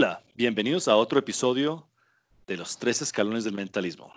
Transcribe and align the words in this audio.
Hola, 0.00 0.22
bienvenidos 0.36 0.86
a 0.86 0.94
otro 0.94 1.18
episodio 1.18 1.88
de 2.46 2.56
los 2.56 2.78
tres 2.78 3.02
escalones 3.02 3.42
del 3.42 3.54
mentalismo. 3.54 4.12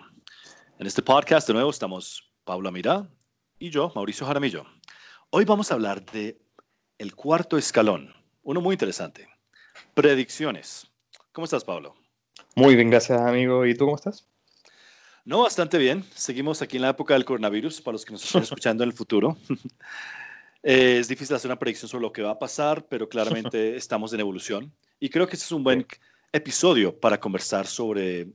En 0.78 0.86
este 0.86 1.02
podcast 1.02 1.48
de 1.48 1.54
nuevo 1.54 1.70
estamos 1.70 2.30
Paula 2.44 2.70
Mirá 2.70 3.10
y 3.58 3.68
yo, 3.68 3.90
Mauricio 3.96 4.24
Jaramillo. 4.24 4.64
Hoy 5.30 5.44
vamos 5.44 5.72
a 5.72 5.74
hablar 5.74 6.04
de 6.12 6.40
el 6.98 7.16
cuarto 7.16 7.58
escalón, 7.58 8.14
uno 8.44 8.60
muy 8.60 8.74
interesante, 8.74 9.28
predicciones. 9.92 10.86
¿Cómo 11.32 11.46
estás, 11.46 11.64
Pablo? 11.64 11.96
Muy 12.54 12.76
bien, 12.76 12.88
gracias, 12.88 13.20
amigo. 13.20 13.66
¿Y 13.66 13.74
tú 13.74 13.86
cómo 13.86 13.96
estás? 13.96 14.28
No, 15.24 15.42
bastante 15.42 15.78
bien. 15.78 16.04
Seguimos 16.14 16.62
aquí 16.62 16.76
en 16.76 16.82
la 16.82 16.90
época 16.90 17.14
del 17.14 17.24
coronavirus, 17.24 17.80
para 17.80 17.94
los 17.94 18.04
que 18.04 18.12
nos 18.12 18.24
están 18.24 18.42
escuchando 18.44 18.84
en 18.84 18.90
el 18.90 18.94
futuro. 18.94 19.36
Eh, 20.62 20.98
es 20.98 21.08
difícil 21.08 21.34
hacer 21.34 21.48
una 21.50 21.58
predicción 21.58 21.88
sobre 21.88 22.02
lo 22.02 22.12
que 22.12 22.22
va 22.22 22.30
a 22.30 22.38
pasar, 22.38 22.86
pero 22.86 23.08
claramente 23.08 23.76
estamos 23.76 24.12
en 24.12 24.20
evolución. 24.20 24.72
Y 25.00 25.08
creo 25.08 25.26
que 25.26 25.34
este 25.34 25.46
es 25.46 25.52
un 25.52 25.64
buen 25.64 25.86
episodio 26.32 26.98
para 26.98 27.18
conversar 27.18 27.66
sobre 27.66 28.28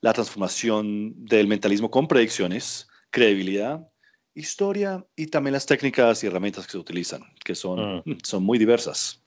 la 0.00 0.12
transformación 0.12 1.12
del 1.26 1.46
mentalismo 1.46 1.90
con 1.90 2.08
predicciones, 2.08 2.88
credibilidad, 3.10 3.86
historia 4.34 5.04
y 5.16 5.26
también 5.26 5.52
las 5.52 5.66
técnicas 5.66 6.22
y 6.22 6.26
herramientas 6.26 6.66
que 6.66 6.72
se 6.72 6.78
utilizan, 6.78 7.22
que 7.44 7.54
son, 7.54 8.02
mm. 8.04 8.18
son 8.22 8.42
muy 8.42 8.58
diversas. 8.58 9.22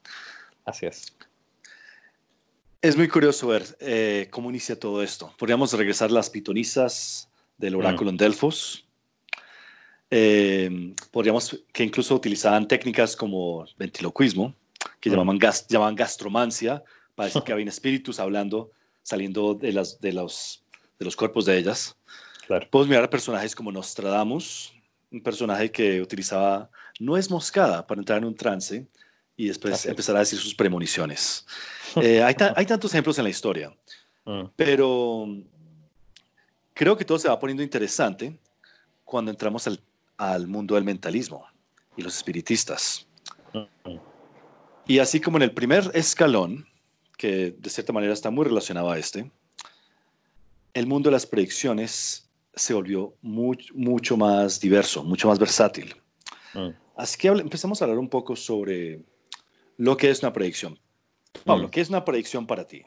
Así 0.65 0.85
es. 0.85 1.15
Es 2.81 2.97
muy 2.97 3.07
curioso 3.07 3.47
ver 3.47 3.63
eh, 3.79 4.27
cómo 4.31 4.49
inicia 4.49 4.77
todo 4.77 5.03
esto. 5.03 5.33
Podríamos 5.37 5.71
regresar 5.73 6.11
las 6.11 6.29
pitonisas 6.29 7.29
del 7.57 7.75
oráculo 7.75 8.11
mm. 8.11 8.13
en 8.13 8.17
Delfos. 8.17 8.82
Eh, 10.15 10.93
podríamos 11.09 11.59
que 11.71 11.83
incluso 11.83 12.13
utilizaban 12.13 12.67
técnicas 12.67 13.15
como 13.15 13.65
ventriloquismo, 13.79 14.53
que 14.99 15.09
mm. 15.09 15.13
llamaban, 15.13 15.39
llamaban 15.67 15.95
gastromancia, 15.95 16.83
para 17.15 17.25
decir 17.25 17.41
que 17.45 17.51
había 17.51 17.65
espíritus 17.65 18.19
hablando, 18.19 18.69
saliendo 19.01 19.55
de, 19.55 19.73
las, 19.73 19.99
de, 19.99 20.13
los, 20.13 20.63
de 20.99 21.05
los 21.05 21.15
cuerpos 21.15 21.45
de 21.45 21.57
ellas. 21.57 21.95
Claro. 22.45 22.67
Podemos 22.69 22.89
mirar 22.89 23.05
a 23.05 23.09
personajes 23.09 23.55
como 23.55 23.71
Nostradamus, 23.71 24.75
un 25.11 25.23
personaje 25.23 25.71
que 25.71 25.99
utilizaba 25.99 26.69
nuez 26.99 27.31
moscada 27.31 27.87
para 27.87 27.99
entrar 27.99 28.19
en 28.19 28.25
un 28.25 28.35
trance 28.35 28.85
y 29.35 29.47
después 29.47 29.83
empezar 29.87 30.15
a 30.15 30.19
decir 30.19 30.37
sus 30.37 30.53
premoniciones. 30.53 31.43
Eh, 31.95 32.21
hay, 32.21 32.35
hay, 32.55 32.65
tantos 32.67 32.93
ejemplos 32.93 33.17
en 33.17 33.23
la 33.23 33.31
historia, 33.31 33.75
mm. 34.25 34.43
pero 34.55 35.25
creo 36.75 36.95
que 36.95 37.03
todo 37.03 37.17
se 37.17 37.29
va 37.29 37.39
poniendo 37.39 37.63
interesante 37.63 38.37
cuando 39.05 39.31
entramos 39.31 39.65
al, 39.65 39.79
al 40.17 40.47
mundo 40.47 40.75
del 40.75 40.83
mentalismo 40.83 41.45
y 41.95 42.01
los 42.01 42.15
espiritistas. 42.15 43.07
Mm. 43.53 43.97
Y 44.87 44.99
así 44.99 45.21
como 45.21 45.37
en 45.37 45.43
el 45.43 45.53
primer 45.53 45.91
escalón, 45.93 46.67
que 47.17 47.55
de 47.57 47.69
cierta 47.69 47.93
manera 47.93 48.13
está 48.13 48.29
muy 48.29 48.45
relacionado 48.45 48.91
a 48.91 48.97
este, 48.97 49.31
el 50.73 50.87
mundo 50.87 51.09
de 51.09 51.13
las 51.13 51.25
predicciones 51.25 52.29
se 52.55 52.73
volvió 52.73 53.15
mucho 53.21 54.17
más 54.17 54.59
diverso, 54.59 55.03
mucho 55.03 55.27
más 55.27 55.39
versátil. 55.39 55.95
Mm. 56.53 56.69
Así 56.95 57.17
que 57.17 57.27
empezamos 57.29 57.81
a 57.81 57.85
hablar 57.85 57.97
un 57.97 58.09
poco 58.09 58.35
sobre 58.35 59.03
lo 59.77 59.97
que 59.97 60.09
es 60.09 60.21
una 60.21 60.33
predicción. 60.33 60.79
Pablo, 61.45 61.67
mm. 61.67 61.71
¿qué 61.71 61.81
es 61.81 61.89
una 61.89 62.05
predicción 62.05 62.45
para 62.45 62.67
ti? 62.67 62.83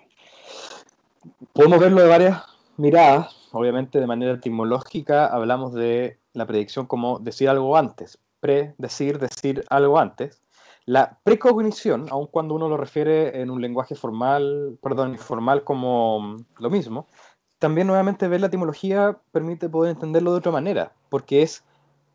Podemos 1.53 1.81
verlo 1.81 2.03
de 2.03 2.09
varias 2.09 2.43
miradas. 2.77 3.49
Obviamente, 3.53 3.99
de 3.99 4.07
manera 4.07 4.35
etimológica, 4.35 5.27
hablamos 5.27 5.73
de 5.73 6.19
la 6.37 6.47
predicción 6.47 6.87
como 6.87 7.19
decir 7.19 7.49
algo 7.49 7.77
antes. 7.77 8.19
Predecir, 8.41 9.19
decir 9.19 9.65
algo 9.71 9.99
antes. 9.99 10.43
La 10.85 11.19
precognición, 11.25 12.07
aun 12.11 12.27
cuando 12.27 12.55
uno 12.55 12.69
lo 12.69 12.77
refiere 12.77 13.41
en 13.41 13.51
un 13.51 13.61
lenguaje 13.61 13.95
formal, 13.95 14.79
perdón, 14.83 15.13
informal 15.13 15.65
como 15.65 16.37
lo 16.59 16.71
mismo, 16.71 17.09
también 17.59 17.87
nuevamente 17.87 18.29
ver 18.29 18.43
la 18.43 18.47
etimología 18.49 19.19
permite 19.33 19.69
poder 19.69 19.93
entenderlo 19.93 20.33
de 20.33 20.39
otra 20.39 20.53
manera, 20.53 20.93
porque 21.09 21.43
es 21.43 21.65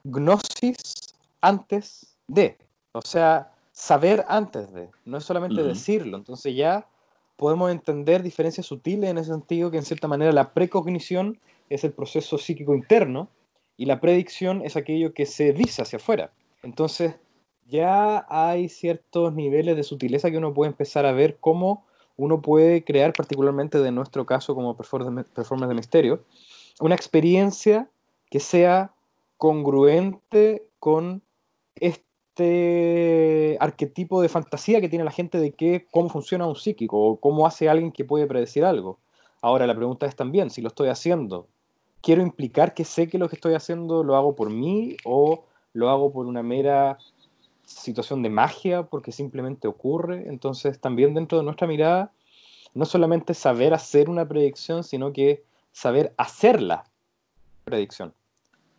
gnosis 0.03 0.77
antes 1.41 2.15
de, 2.27 2.57
o 2.93 3.01
sea, 3.01 3.51
saber 3.71 4.23
antes 4.29 4.71
de, 4.71 4.89
no 5.03 5.17
es 5.17 5.23
solamente 5.25 5.63
decirlo, 5.63 6.15
entonces 6.17 6.55
ya 6.55 6.87
podemos 7.35 7.71
entender 7.71 8.21
diferencias 8.21 8.67
sutiles 8.67 9.09
en 9.09 9.17
ese 9.17 9.31
sentido 9.31 9.71
que 9.71 9.77
en 9.77 9.85
cierta 9.85 10.07
manera 10.07 10.31
la 10.31 10.53
precognición 10.53 11.39
es 11.69 11.83
el 11.83 11.91
proceso 11.91 12.37
psíquico 12.37 12.75
interno 12.75 13.27
y 13.81 13.85
la 13.85 13.99
predicción 13.99 14.61
es 14.63 14.75
aquello 14.75 15.11
que 15.11 15.25
se 15.25 15.53
dice 15.53 15.81
hacia 15.81 15.97
afuera. 15.97 16.31
Entonces, 16.61 17.15
ya 17.67 18.27
hay 18.29 18.69
ciertos 18.69 19.33
niveles 19.33 19.75
de 19.75 19.81
sutileza 19.81 20.29
que 20.29 20.37
uno 20.37 20.53
puede 20.53 20.69
empezar 20.69 21.07
a 21.07 21.13
ver 21.13 21.37
cómo 21.39 21.83
uno 22.15 22.43
puede 22.43 22.83
crear, 22.83 23.11
particularmente 23.11 23.79
de 23.79 23.91
nuestro 23.91 24.27
caso 24.27 24.53
como 24.53 24.77
performance 24.77 25.67
de 25.67 25.73
misterio, 25.73 26.23
una 26.79 26.93
experiencia 26.93 27.89
que 28.29 28.39
sea 28.39 28.93
congruente 29.37 30.67
con 30.77 31.23
este 31.73 33.57
arquetipo 33.59 34.21
de 34.21 34.29
fantasía 34.29 34.79
que 34.79 34.89
tiene 34.89 35.05
la 35.05 35.09
gente 35.09 35.39
de 35.39 35.53
que, 35.53 35.87
cómo 35.89 36.09
funciona 36.09 36.45
un 36.45 36.55
psíquico 36.55 37.03
o 37.03 37.19
cómo 37.19 37.47
hace 37.47 37.67
alguien 37.67 37.91
que 37.91 38.05
puede 38.05 38.27
predecir 38.27 38.63
algo. 38.63 38.99
Ahora 39.41 39.65
la 39.65 39.75
pregunta 39.75 40.05
es 40.05 40.15
también, 40.15 40.51
si 40.51 40.61
lo 40.61 40.67
estoy 40.67 40.89
haciendo, 40.89 41.47
¿quiero 42.01 42.21
implicar 42.21 42.73
que 42.73 42.85
sé 42.85 43.07
que 43.07 43.17
lo 43.17 43.29
que 43.29 43.35
estoy 43.35 43.53
haciendo 43.53 44.03
lo 44.03 44.15
hago 44.15 44.35
por 44.35 44.49
mí 44.49 44.97
o 45.05 45.45
lo 45.73 45.89
hago 45.89 46.11
por 46.11 46.25
una 46.25 46.43
mera 46.43 46.97
situación 47.71 48.21
de 48.21 48.29
magia 48.29 48.83
porque 48.83 49.11
simplemente 49.11 49.67
ocurre. 49.67 50.27
Entonces 50.27 50.79
también 50.79 51.13
dentro 51.13 51.37
de 51.37 51.43
nuestra 51.43 51.67
mirada, 51.67 52.11
no 52.73 52.85
solamente 52.85 53.33
saber 53.33 53.73
hacer 53.73 54.09
una 54.09 54.27
predicción, 54.27 54.83
sino 54.83 55.13
que 55.13 55.43
saber 55.71 56.13
hacer 56.17 56.61
la 56.61 56.83
predicción. 57.63 58.13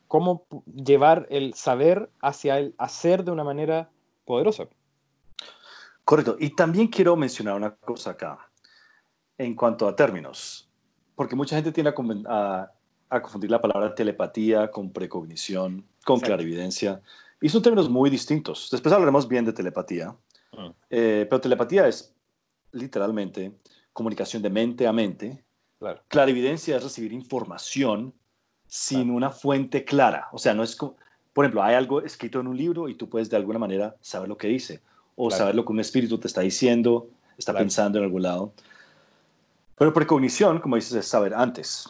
Cómo 0.09 0.45
llevar 0.67 1.27
el 1.31 1.55
saber 1.55 2.11
hacia 2.21 2.59
el 2.59 2.75
hacer 2.79 3.25
de 3.25 3.31
una 3.31 3.45
manera 3.45 3.91
poderosa. 4.25 4.69
Correcto. 6.05 6.37
Y 6.39 6.55
también 6.55 6.89
quiero 6.89 7.17
mencionar 7.17 7.55
una 7.55 7.75
cosa 7.75 8.11
acá 8.11 8.51
en 9.39 9.55
cuanto 9.55 9.89
a 9.89 9.97
términos, 9.97 10.69
porque 11.15 11.35
mucha 11.35 11.57
gente 11.57 11.73
tiene 11.73 11.93
a, 12.29 12.71
confundir 13.21 13.51
la 13.51 13.61
palabra 13.61 13.95
telepatía 13.95 14.71
con 14.71 14.93
precognición, 14.93 15.85
con 16.05 16.21
clarividencia. 16.21 17.03
Y 17.41 17.49
son 17.49 17.61
términos 17.61 17.91
muy 17.91 18.09
distintos. 18.09 18.69
Después 18.71 18.95
hablaremos 18.95 19.29
bien 19.29 19.45
de 19.45 19.53
telepatía. 19.53 20.17
Mm. 20.53 20.71
Eh, 20.89 21.27
pero 21.29 21.41
telepatía 21.41 21.89
es 21.89 22.15
literalmente 22.71 23.53
comunicación 23.93 24.43
de 24.43 24.51
mente 24.51 24.87
a 24.87 24.93
mente. 24.93 25.45
Clarividencia 26.09 26.77
es 26.77 26.83
recibir 26.85 27.13
información 27.13 28.15
sin 28.67 29.11
una 29.11 29.31
fuente 29.31 29.85
clara. 29.85 30.29
O 30.33 30.39
sea, 30.39 30.55
no 30.55 30.63
es 30.63 30.77
como, 30.77 30.97
por 31.33 31.45
ejemplo, 31.45 31.63
hay 31.63 31.75
algo 31.75 32.01
escrito 32.03 32.41
en 32.41 32.47
un 32.47 32.57
libro 32.57 32.89
y 32.89 32.95
tú 32.95 33.09
puedes 33.09 33.29
de 33.29 33.37
alguna 33.37 33.59
manera 33.59 33.97
saber 34.01 34.29
lo 34.29 34.37
que 34.37 34.49
dice 34.49 34.81
o 35.17 35.31
saber 35.31 35.55
lo 35.55 35.65
que 35.65 35.73
un 35.73 35.81
espíritu 35.81 36.19
te 36.19 36.27
está 36.27 36.41
diciendo, 36.41 37.11
está 37.37 37.53
pensando 37.53 37.99
en 37.99 38.05
algún 38.05 38.23
lado. 38.23 38.53
Pero 39.77 39.93
precognición, 39.93 40.61
como 40.61 40.77
dices, 40.77 40.95
es 40.95 41.07
saber 41.07 41.35
antes. 41.35 41.89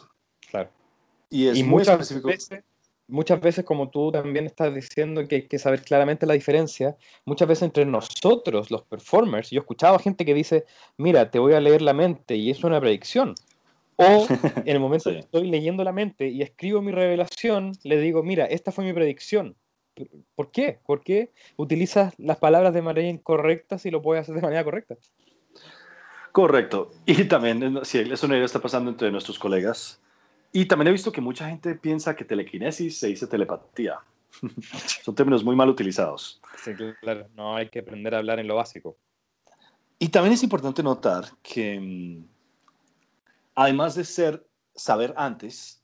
Y 1.33 1.47
es 1.47 1.65
muy 1.65 1.81
específico 1.81 2.29
muchas 3.07 3.41
veces, 3.41 3.65
como 3.65 3.89
tú 3.89 4.11
también 4.11 4.45
estás 4.45 4.73
diciendo 4.73 5.27
que 5.27 5.35
hay 5.35 5.47
que 5.47 5.59
saber 5.59 5.81
claramente 5.81 6.25
la 6.25 6.33
diferencia, 6.33 6.95
muchas 7.25 7.47
veces 7.47 7.63
entre 7.63 7.85
nosotros, 7.85 8.71
los 8.71 8.83
performers, 8.83 9.49
yo 9.49 9.59
he 9.59 9.61
escuchado 9.61 9.95
a 9.95 9.99
gente 9.99 10.25
que 10.25 10.33
dice, 10.33 10.65
mira, 10.97 11.29
te 11.29 11.39
voy 11.39 11.53
a 11.53 11.59
leer 11.59 11.81
la 11.81 11.93
mente 11.93 12.35
y 12.35 12.49
es 12.49 12.63
una 12.63 12.79
predicción. 12.79 13.35
O 13.97 14.25
en 14.65 14.67
el 14.67 14.79
momento 14.79 15.11
que 15.11 15.19
estoy 15.19 15.49
leyendo 15.49 15.83
la 15.83 15.91
mente 15.91 16.27
y 16.29 16.41
escribo 16.41 16.81
mi 16.81 16.91
revelación, 16.91 17.73
le 17.83 17.99
digo, 17.99 18.23
mira, 18.23 18.45
esta 18.45 18.71
fue 18.71 18.85
mi 18.85 18.93
predicción. 18.93 19.55
¿Por 20.35 20.49
qué? 20.49 20.79
¿Por 20.85 21.03
qué 21.03 21.31
utilizas 21.55 22.15
las 22.17 22.37
palabras 22.37 22.73
de 22.73 22.81
manera 22.81 23.07
incorrecta 23.07 23.77
si 23.77 23.91
lo 23.91 24.01
puedes 24.01 24.23
hacer 24.23 24.35
de 24.35 24.41
manera 24.41 24.63
correcta? 24.63 24.95
Correcto. 26.31 26.89
Y 27.05 27.25
también, 27.25 27.79
si 27.83 27.99
eso 27.99 28.27
no 28.27 28.33
está 28.35 28.59
pasando 28.59 28.89
entre 28.89 29.11
nuestros 29.11 29.37
colegas, 29.37 30.01
y 30.53 30.65
también 30.65 30.87
he 30.89 30.91
visto 30.91 31.11
que 31.11 31.19
mucha 31.19 31.49
gente 31.49 31.73
piensa 31.73 32.15
que 32.15 32.23
telequinesis 32.23 32.99
se 32.99 33.07
dice 33.07 33.25
telepatía. 33.25 33.97
Son 35.03 35.15
términos 35.15 35.43
muy 35.43 35.55
mal 35.55 35.67
utilizados. 35.67 36.39
Sí, 36.63 36.71
claro. 37.01 37.27
No 37.35 37.55
hay 37.55 37.69
que 37.69 37.79
aprender 37.79 38.13
a 38.13 38.19
hablar 38.19 38.39
en 38.39 38.47
lo 38.47 38.55
básico. 38.55 38.95
Y 39.97 40.09
también 40.09 40.33
es 40.33 40.43
importante 40.43 40.83
notar 40.83 41.25
que, 41.41 41.79
mm, 41.79 42.25
además 43.55 43.95
de 43.95 44.05
ser 44.05 44.45
saber 44.75 45.15
antes, 45.17 45.81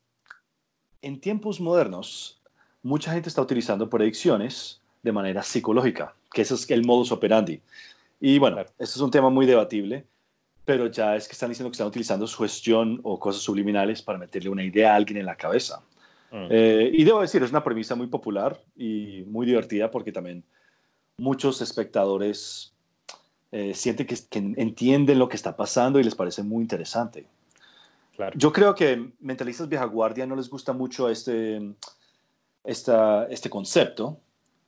en 1.02 1.20
tiempos 1.20 1.60
modernos, 1.60 2.40
mucha 2.84 3.12
gente 3.12 3.30
está 3.30 3.42
utilizando 3.42 3.90
predicciones 3.90 4.82
de 5.02 5.12
manera 5.12 5.42
psicológica, 5.42 6.14
que 6.32 6.44
ese 6.44 6.54
es 6.54 6.70
el 6.70 6.86
modus 6.86 7.12
operandi. 7.12 7.60
Y 8.20 8.38
bueno, 8.38 8.60
eso 8.60 8.70
es 8.78 8.98
un 8.98 9.10
tema 9.10 9.32
muy 9.32 9.48
debatible 9.48 10.06
pero 10.70 10.86
ya 10.86 11.16
es 11.16 11.28
que 11.28 11.32
están 11.32 11.50
diciendo 11.50 11.72
que 11.72 11.74
están 11.74 11.88
utilizando 11.88 12.28
sugestión 12.28 13.00
o 13.02 13.20
cosas 13.20 13.42
subliminales 13.42 14.04
para 14.04 14.20
meterle 14.20 14.52
una 14.52 14.64
idea 14.64 14.94
a 14.94 14.98
alguien 14.98 15.18
en 15.18 15.26
la 15.26 15.36
cabeza. 15.36 15.82
Mm. 16.30 16.46
Eh, 16.48 16.92
y 16.94 17.04
debo 17.04 17.22
decir, 17.22 17.42
es 17.42 17.50
una 17.50 17.64
premisa 17.64 17.96
muy 17.96 18.06
popular 18.06 18.62
y 18.76 19.24
muy 19.26 19.48
divertida 19.48 19.90
porque 19.90 20.12
también 20.12 20.44
muchos 21.18 21.64
espectadores 21.64 22.72
eh, 23.52 23.74
sienten 23.74 24.06
que, 24.06 24.16
que, 24.30 24.38
entienden 24.38 25.18
lo 25.18 25.28
que 25.28 25.38
está 25.38 25.58
pasando 25.58 26.00
y 26.00 26.04
les 26.04 26.14
parece 26.14 26.44
muy 26.44 26.62
interesante. 26.62 27.26
Claro. 28.16 28.38
Yo 28.38 28.54
creo 28.54 28.76
que 28.76 29.10
mentalistas 29.22 29.68
vieja 29.68 29.86
guardia 29.86 30.28
no 30.28 30.36
les 30.36 30.52
gusta 30.52 30.72
mucho 30.72 31.10
este, 31.10 31.74
esta, 32.64 33.26
este 33.26 33.50
concepto 33.50 34.20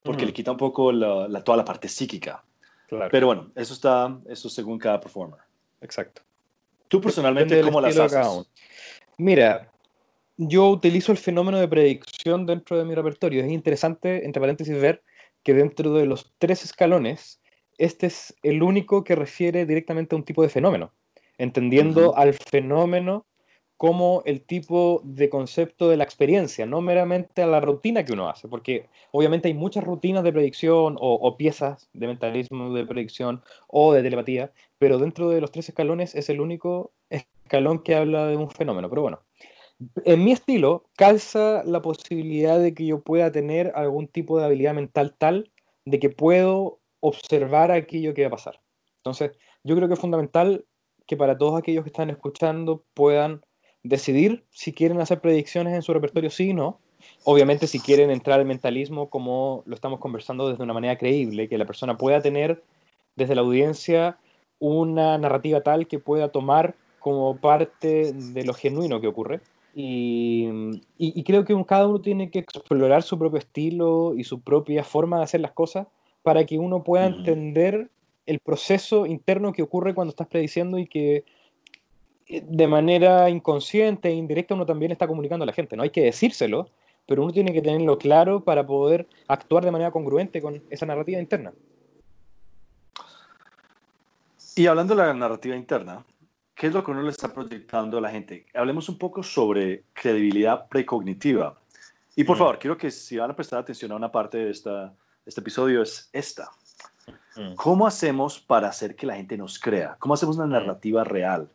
porque 0.01 0.25
le 0.25 0.33
quita 0.33 0.49
un 0.49 0.57
poco 0.57 0.91
la, 0.91 1.43
toda 1.43 1.57
la 1.57 1.63
parte 1.63 1.87
psíquica. 1.87 2.43
Claro. 2.87 3.11
Pero 3.11 3.27
bueno, 3.27 3.51
eso 3.53 3.75
está, 3.75 4.17
eso 4.25 4.49
según 4.49 4.79
cada 4.79 4.99
performer. 4.99 5.50
Exacto. 5.81 6.21
¿Tú 6.87 7.01
personalmente 7.01 7.61
cómo 7.61 7.81
las 7.81 7.97
haces? 7.97 8.49
Mira, 9.17 9.71
yo 10.37 10.67
utilizo 10.69 11.11
el 11.11 11.17
fenómeno 11.17 11.59
de 11.59 11.67
predicción 11.67 12.45
dentro 12.45 12.77
de 12.77 12.85
mi 12.85 12.95
repertorio. 12.95 13.43
Es 13.43 13.51
interesante, 13.51 14.25
entre 14.25 14.39
paréntesis, 14.39 14.79
ver 14.79 15.03
que 15.43 15.53
dentro 15.53 15.93
de 15.93 16.05
los 16.05 16.33
tres 16.37 16.63
escalones, 16.63 17.41
este 17.77 18.07
es 18.07 18.35
el 18.43 18.61
único 18.63 19.03
que 19.03 19.15
refiere 19.15 19.65
directamente 19.65 20.15
a 20.15 20.17
un 20.17 20.23
tipo 20.23 20.43
de 20.43 20.49
fenómeno, 20.49 20.93
entendiendo 21.37 22.15
al 22.17 22.33
fenómeno 22.33 23.25
como 23.81 24.21
el 24.27 24.43
tipo 24.43 25.01
de 25.03 25.27
concepto 25.27 25.89
de 25.89 25.97
la 25.97 26.03
experiencia, 26.03 26.67
no 26.67 26.81
meramente 26.81 27.41
a 27.41 27.47
la 27.47 27.59
rutina 27.59 28.05
que 28.05 28.13
uno 28.13 28.29
hace, 28.29 28.47
porque 28.47 28.87
obviamente 29.09 29.47
hay 29.47 29.55
muchas 29.55 29.83
rutinas 29.83 30.23
de 30.23 30.31
predicción 30.31 30.97
o, 30.99 31.15
o, 31.15 31.35
piezas 31.35 31.89
de 31.91 32.05
mentalismo 32.05 32.75
de 32.75 32.85
predicción 32.85 33.41
o 33.67 33.91
de 33.91 34.03
telepatía, 34.03 34.51
pero 34.77 34.99
dentro 34.99 35.29
de 35.29 35.41
los 35.41 35.51
tres 35.51 35.67
escalones 35.67 36.13
es 36.13 36.29
el 36.29 36.41
único 36.41 36.91
escalón 37.09 37.79
que 37.79 37.95
habla 37.95 38.27
de 38.27 38.37
un 38.37 38.51
fenómeno. 38.51 38.87
Pero 38.87 39.01
bueno, 39.01 39.23
en 40.05 40.23
mi 40.23 40.31
estilo 40.31 40.85
calza 40.95 41.63
la 41.65 41.81
posibilidad 41.81 42.59
de 42.59 42.75
que 42.75 42.85
yo 42.85 43.01
pueda 43.01 43.31
tener 43.31 43.71
algún 43.73 44.07
tipo 44.07 44.37
de 44.37 44.45
habilidad 44.45 44.75
mental 44.75 45.15
tal 45.17 45.51
de 45.85 45.97
que 45.97 46.11
puedo 46.11 46.81
observar 46.99 47.71
aquello 47.71 48.13
que 48.13 48.21
va 48.21 48.27
a 48.27 48.37
pasar. 48.37 48.61
Entonces, 48.97 49.31
yo 49.63 49.75
creo 49.75 49.87
que 49.87 49.95
es 49.95 49.99
fundamental 49.99 50.65
que 51.07 51.17
para 51.17 51.35
todos 51.35 51.57
aquellos 51.57 51.83
que 51.83 51.89
están 51.89 52.11
escuchando 52.11 52.85
puedan 52.93 53.41
decidir 53.83 54.43
si 54.51 54.73
quieren 54.73 54.99
hacer 55.01 55.21
predicciones 55.21 55.73
en 55.73 55.81
su 55.81 55.93
repertorio, 55.93 56.29
sí 56.29 56.51
o 56.51 56.53
no. 56.53 56.79
Obviamente, 57.23 57.67
si 57.67 57.79
quieren 57.79 58.11
entrar 58.11 58.39
al 58.39 58.45
mentalismo, 58.45 59.09
como 59.09 59.63
lo 59.65 59.75
estamos 59.75 59.99
conversando 59.99 60.49
desde 60.49 60.63
una 60.63 60.73
manera 60.73 60.97
creíble, 60.97 61.49
que 61.49 61.57
la 61.57 61.65
persona 61.65 61.97
pueda 61.97 62.21
tener 62.21 62.63
desde 63.15 63.35
la 63.35 63.41
audiencia 63.41 64.17
una 64.59 65.17
narrativa 65.17 65.61
tal 65.61 65.87
que 65.87 65.99
pueda 65.99 66.29
tomar 66.29 66.75
como 66.99 67.37
parte 67.37 68.13
de 68.13 68.45
lo 68.45 68.53
genuino 68.53 69.01
que 69.01 69.07
ocurre. 69.07 69.41
Y, 69.73 70.49
y, 70.97 71.23
creo 71.23 71.45
que 71.45 71.55
cada 71.65 71.87
uno 71.87 72.01
tiene 72.01 72.29
que 72.29 72.39
explorar 72.39 73.03
su 73.03 73.17
propio 73.17 73.39
estilo 73.39 74.13
y 74.15 74.25
su 74.25 74.41
propia 74.41 74.83
forma 74.83 75.17
de 75.17 75.23
hacer 75.23 75.39
las 75.39 75.53
cosas 75.53 75.87
para 76.23 76.45
que 76.45 76.59
uno 76.59 76.83
pueda 76.83 77.05
entender 77.05 77.89
el 78.25 78.39
proceso 78.39 79.05
interno 79.05 79.53
que 79.53 79.63
ocurre 79.63 79.95
cuando 79.95 80.09
estás 80.09 80.27
prediciendo 80.27 80.77
y 80.77 80.87
que 80.87 81.23
de 82.39 82.67
manera 82.67 83.29
inconsciente 83.29 84.09
e 84.09 84.13
indirecta 84.13 84.55
uno 84.55 84.65
también 84.65 84.91
está 84.91 85.07
comunicando 85.07 85.43
a 85.43 85.45
la 85.45 85.53
gente. 85.53 85.75
No 85.75 85.83
hay 85.83 85.89
que 85.89 86.01
decírselo, 86.01 86.69
pero 87.05 87.23
uno 87.23 87.33
tiene 87.33 87.51
que 87.51 87.61
tenerlo 87.61 87.97
claro 87.97 88.43
para 88.43 88.65
poder 88.65 89.07
actuar 89.27 89.65
de 89.65 89.71
manera 89.71 89.91
congruente 89.91 90.41
con 90.41 90.63
esa 90.69 90.85
narrativa 90.85 91.19
interna. 91.19 91.51
Y 94.55 94.67
hablando 94.67 94.95
de 94.95 95.03
la 95.03 95.13
narrativa 95.13 95.55
interna, 95.55 96.05
¿qué 96.55 96.67
es 96.67 96.73
lo 96.73 96.83
que 96.83 96.91
uno 96.91 97.01
le 97.01 97.09
está 97.09 97.33
proyectando 97.33 97.97
a 97.97 98.01
la 98.01 98.09
gente? 98.09 98.45
Hablemos 98.53 98.89
un 98.89 98.97
poco 98.97 99.23
sobre 99.23 99.83
credibilidad 99.93 100.67
precognitiva. 100.67 101.57
Y 102.15 102.23
por 102.23 102.35
mm. 102.35 102.39
favor, 102.39 102.59
quiero 102.59 102.77
que 102.77 102.91
si 102.91 103.17
van 103.17 103.31
a 103.31 103.35
prestar 103.35 103.59
atención 103.59 103.91
a 103.91 103.95
una 103.95 104.11
parte 104.11 104.37
de 104.37 104.51
esta, 104.51 104.93
este 105.25 105.41
episodio, 105.41 105.81
es 105.81 106.09
esta. 106.11 106.49
Mm. 107.35 107.55
¿Cómo 107.55 107.87
hacemos 107.87 108.39
para 108.39 108.67
hacer 108.67 108.95
que 108.95 109.05
la 109.05 109.15
gente 109.15 109.37
nos 109.37 109.57
crea? 109.57 109.95
¿Cómo 109.99 110.13
hacemos 110.13 110.35
una 110.37 110.47
mm. 110.47 110.51
narrativa 110.51 111.03
real? 111.03 111.49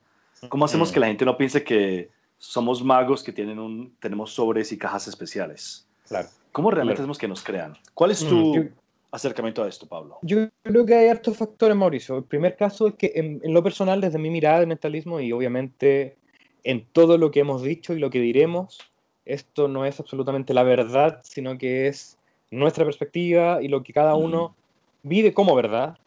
¿Cómo 0.49 0.65
hacemos 0.65 0.93
que 0.93 1.01
la 1.01 1.07
gente 1.07 1.25
no 1.25 1.37
piense 1.37 1.65
que 1.65 2.11
somos 2.39 2.85
magos 2.85 3.23
que 3.23 3.33
tienen 3.33 3.59
un, 3.59 3.97
tenemos 4.01 4.33
sobres 4.33 4.73
y 4.73 4.79
cajas 4.79 5.09
especiales? 5.09 5.87
Claro. 6.07 6.29
¿Cómo 6.53 6.71
realmente 6.71 7.03
hacemos 7.03 7.19
que 7.19 7.29
nos 7.29 7.43
crean? 7.43 7.77
¿Cuál 7.95 8.13
es 8.13 8.21
tu 8.21 8.71
acercamiento 9.11 9.63
a 9.63 9.69
esto, 9.69 9.87
Pablo? 9.87 10.19
Yo 10.23 10.49
creo 10.63 10.87
que 10.87 10.95
hay 10.95 11.09
hartos 11.09 11.37
factores, 11.37 11.77
Mauricio. 11.77 12.19
El 12.19 12.25
primer 12.25 12.57
caso 12.57 12.89
es 12.89 12.95
que 12.95 13.13
en, 13.15 13.41
lo 13.53 13.63
personal, 13.63 14.01
desde 14.01 14.19
mi 14.19 14.31
mirada 14.31 14.61
de 14.61 14.67
mentalismo 14.67 15.21
y 15.21 15.33
obviamente 15.33 16.17
en 16.65 16.87
todo 16.93 17.19
lo 17.19 17.31
que 17.31 17.41
hemos 17.41 17.63
dicho 17.63 17.95
y 17.95 17.99
lo 17.99 18.11
que 18.11 18.21
diremos, 18.21 18.79
esto 19.25 19.69
no 19.69 19.85
es 19.85 20.01
absolutamente 20.01 20.55
la 20.55 20.63
verdad, 20.63 21.21
sino 21.25 21.59
que 21.59 21.89
es 21.89 22.19
nuestra 22.51 22.85
perspectiva 22.85 23.63
y 23.63 23.69
lo 23.69 23.83
que 23.83 23.93
cada 23.93 24.15
uno 24.15 24.55
vive 25.03 25.35
como 25.35 25.55
verdad. 25.55 25.99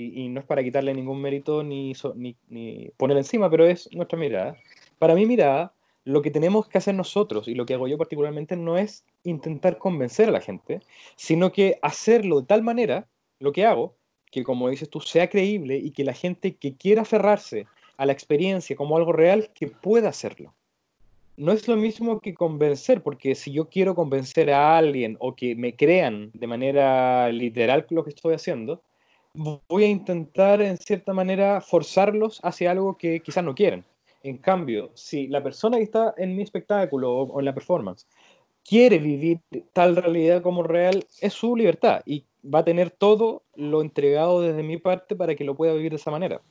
Y, 0.00 0.28
no 0.28 0.38
es 0.38 0.46
para 0.46 0.62
quitarle 0.62 0.94
ningún 0.94 1.20
mérito 1.20 1.64
ni, 1.64 1.92
ni, 2.14 2.36
ni 2.48 2.90
poner 2.96 3.16
encima, 3.16 3.50
pero 3.50 3.66
es 3.66 3.88
nuestra 3.92 4.16
mirada. 4.16 4.56
Para 5.00 5.16
mi 5.16 5.26
mirada, 5.26 5.74
lo 6.04 6.22
que 6.22 6.30
tenemos 6.30 6.68
que 6.68 6.78
hacer 6.78 6.94
nosotros, 6.94 7.48
y 7.48 7.54
lo 7.54 7.66
que 7.66 7.74
hago 7.74 7.88
yo 7.88 7.98
particularmente, 7.98 8.56
no 8.56 8.78
es 8.78 9.04
intentar 9.24 9.76
convencer 9.78 10.28
a 10.28 10.32
la 10.32 10.40
gente, 10.40 10.80
sino 11.16 11.50
que 11.50 11.78
hacerlo 11.82 12.40
de 12.40 12.46
tal 12.46 12.62
manera, 12.62 13.08
lo 13.40 13.52
que 13.52 13.66
hago, 13.66 13.96
que 14.30 14.44
como 14.44 14.68
dices 14.68 14.88
tú, 14.88 15.00
sea 15.00 15.28
creíble 15.28 15.76
y 15.76 15.90
que 15.90 16.04
la 16.04 16.14
gente 16.14 16.54
que 16.56 16.76
quiera 16.76 17.02
aferrarse 17.02 17.66
a 17.96 18.06
la 18.06 18.12
experiencia 18.12 18.76
como 18.76 18.96
algo 18.96 19.12
real, 19.12 19.50
que 19.52 19.66
pueda 19.66 20.08
hacerlo. 20.08 20.54
No 21.36 21.52
es 21.52 21.66
lo 21.68 21.76
mismo 21.76 22.20
que 22.20 22.34
convencer, 22.34 23.02
porque 23.02 23.34
si 23.34 23.52
yo 23.52 23.68
quiero 23.68 23.94
convencer 23.94 24.50
a 24.50 24.78
alguien 24.78 25.16
o 25.20 25.34
que 25.34 25.56
me 25.56 25.74
crean 25.74 26.30
de 26.34 26.46
manera 26.46 27.30
literal 27.32 27.86
lo 27.90 28.04
que 28.04 28.10
estoy 28.10 28.34
haciendo, 28.34 28.82
voy 29.34 29.84
a 29.84 29.88
intentar 29.88 30.60
en 30.60 30.76
cierta 30.76 31.12
manera 31.12 31.60
forzarlos 31.60 32.40
hacia 32.42 32.70
algo 32.70 32.96
que 32.96 33.20
quizás 33.20 33.44
no 33.44 33.54
quieren. 33.54 33.84
En 34.22 34.38
cambio, 34.38 34.90
si 34.94 35.28
la 35.28 35.42
persona 35.42 35.76
que 35.76 35.84
está 35.84 36.14
en 36.16 36.34
mi 36.34 36.42
espectáculo 36.42 37.12
o, 37.12 37.38
en 37.38 37.44
la 37.44 37.54
performance 37.54 38.06
quiere 38.64 38.98
vivir 38.98 39.40
tal 39.72 39.96
realidad 39.96 40.42
como 40.42 40.62
real, 40.62 41.06
es 41.20 41.32
su 41.32 41.56
libertad 41.56 42.02
y 42.04 42.24
va 42.44 42.60
a 42.60 42.64
tener 42.64 42.90
todo 42.90 43.42
lo 43.54 43.80
entregado 43.80 44.42
desde 44.42 44.62
mi 44.62 44.76
parte 44.76 45.16
para 45.16 45.34
que 45.34 45.44
lo 45.44 45.54
pueda 45.54 45.72
vivir 45.72 45.92
de 45.92 45.96
esa 45.96 46.10
manera. 46.10 46.42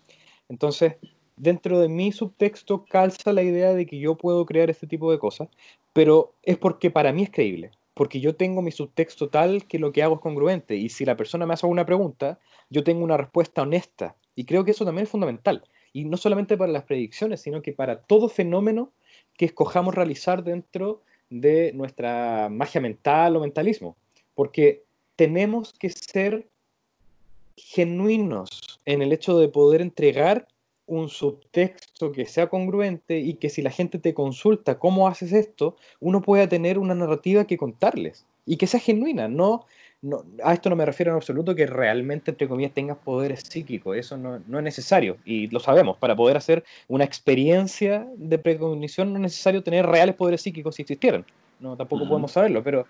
Entonces, 0.49 0.95
dentro 1.35 1.79
de 1.79 1.89
mi 1.89 2.11
subtexto 2.11 2.85
calza 2.85 3.33
la 3.33 3.43
idea 3.43 3.73
de 3.73 3.85
que 3.85 3.99
yo 3.99 4.15
puedo 4.15 4.45
crear 4.45 4.69
este 4.69 4.87
tipo 4.87 5.11
de 5.11 5.19
cosas, 5.19 5.49
pero 5.93 6.33
es 6.43 6.57
porque 6.57 6.89
para 6.89 7.13
mí 7.13 7.23
es 7.23 7.31
creíble, 7.31 7.71
porque 7.97 8.19
yo 8.19 8.35
tengo 8.35 8.61
mi 8.61 8.71
subtexto 8.71 9.29
tal 9.29 9.65
que 9.65 9.79
lo 9.79 9.91
que 9.91 10.03
hago 10.03 10.15
es 10.15 10.21
congruente 10.21 10.75
y 10.75 10.89
si 10.89 11.03
la 11.03 11.17
persona 11.17 11.47
me 11.47 11.55
hace 11.55 11.65
una 11.65 11.83
pregunta, 11.83 12.39
yo 12.69 12.83
tengo 12.83 13.03
una 13.03 13.17
respuesta 13.17 13.63
honesta 13.63 14.15
y 14.35 14.45
creo 14.45 14.63
que 14.63 14.71
eso 14.71 14.85
también 14.85 15.05
es 15.05 15.09
fundamental 15.09 15.63
y 15.93 16.05
no 16.05 16.15
solamente 16.15 16.57
para 16.57 16.71
las 16.71 16.83
predicciones, 16.83 17.41
sino 17.41 17.63
que 17.63 17.73
para 17.73 18.01
todo 18.01 18.29
fenómeno 18.29 18.91
que 19.35 19.45
escojamos 19.45 19.95
realizar 19.95 20.43
dentro 20.43 21.01
de 21.31 21.73
nuestra 21.73 22.49
magia 22.51 22.81
mental 22.81 23.35
o 23.35 23.39
mentalismo, 23.39 23.97
porque 24.35 24.83
tenemos 25.15 25.73
que 25.73 25.89
ser 25.89 26.47
genuinos 27.55 28.79
en 28.85 29.01
el 29.01 29.11
hecho 29.11 29.39
de 29.39 29.49
poder 29.49 29.81
entregar 29.81 30.47
un 30.87 31.09
subtexto 31.09 32.11
que 32.11 32.25
sea 32.25 32.47
congruente 32.47 33.19
y 33.19 33.35
que 33.35 33.49
si 33.49 33.61
la 33.61 33.71
gente 33.71 33.99
te 33.99 34.13
consulta 34.13 34.79
cómo 34.79 35.07
haces 35.07 35.33
esto, 35.33 35.75
uno 35.99 36.21
pueda 36.21 36.47
tener 36.47 36.79
una 36.79 36.95
narrativa 36.95 37.45
que 37.45 37.57
contarles 37.57 38.25
y 38.45 38.57
que 38.57 38.67
sea 38.67 38.79
genuina, 38.79 39.27
no 39.27 39.65
a 40.43 40.53
esto 40.53 40.69
no 40.69 40.75
me 40.75 40.85
refiero 40.85 41.11
en 41.11 41.17
absoluto 41.17 41.55
que 41.55 41.65
realmente, 41.65 42.31
entre 42.31 42.47
comillas, 42.47 42.73
tengas 42.73 42.97
poderes 42.97 43.41
psíquicos. 43.41 43.97
Eso 43.97 44.15
no, 44.17 44.35
es 44.35 44.63
necesario. 44.63 45.17
Y 45.25 45.47
lo 45.47 45.59
sabemos. 45.59 45.97
Para 45.97 46.15
poder 46.15 46.37
hacer 46.37 46.63
una 46.87 47.03
experiencia 47.03 48.07
de 48.15 48.37
precognición 48.37 49.11
no 49.11 49.15
es 49.17 49.23
necesario 49.23 49.63
tener 49.63 49.85
reales 49.85 50.15
poderes 50.15 50.41
psíquicos 50.41 50.75
si 50.75 50.83
existieran. 50.83 51.25
No, 51.59 51.75
tampoco 51.75 52.07
podemos 52.07 52.31
saberlo. 52.31 52.63
Pero 52.63 52.85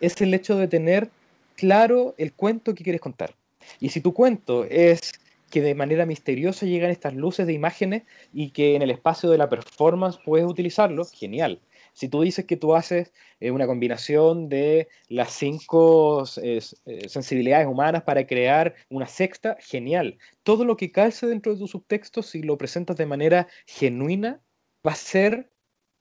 es 0.00 0.20
el 0.20 0.32
hecho 0.32 0.56
de 0.56 0.68
tener 0.68 1.10
claro 1.56 2.14
el 2.18 2.32
cuento 2.32 2.74
que 2.74 2.84
quieres 2.84 3.00
contar. 3.00 3.34
Y 3.80 3.88
si 3.88 4.00
tu 4.00 4.14
cuento 4.14 4.64
es 4.64 5.12
que 5.54 5.62
de 5.62 5.76
manera 5.76 6.04
misteriosa 6.04 6.66
llegan 6.66 6.90
estas 6.90 7.14
luces 7.14 7.46
de 7.46 7.52
imágenes 7.52 8.02
y 8.32 8.50
que 8.50 8.74
en 8.74 8.82
el 8.82 8.90
espacio 8.90 9.30
de 9.30 9.38
la 9.38 9.48
performance 9.48 10.18
puedes 10.24 10.48
utilizarlo, 10.48 11.04
genial. 11.04 11.60
Si 11.92 12.08
tú 12.08 12.22
dices 12.22 12.44
que 12.44 12.56
tú 12.56 12.74
haces 12.74 13.12
eh, 13.38 13.52
una 13.52 13.68
combinación 13.68 14.48
de 14.48 14.88
las 15.06 15.30
cinco 15.30 16.24
eh, 16.42 16.60
sensibilidades 17.06 17.68
humanas 17.68 18.02
para 18.02 18.26
crear 18.26 18.74
una 18.88 19.06
sexta, 19.06 19.56
genial. 19.60 20.18
Todo 20.42 20.64
lo 20.64 20.76
que 20.76 20.90
calce 20.90 21.28
dentro 21.28 21.52
de 21.52 21.60
tu 21.60 21.68
subtexto, 21.68 22.24
si 22.24 22.42
lo 22.42 22.58
presentas 22.58 22.96
de 22.96 23.06
manera 23.06 23.46
genuina, 23.64 24.40
va 24.84 24.90
a 24.90 24.96
ser 24.96 25.52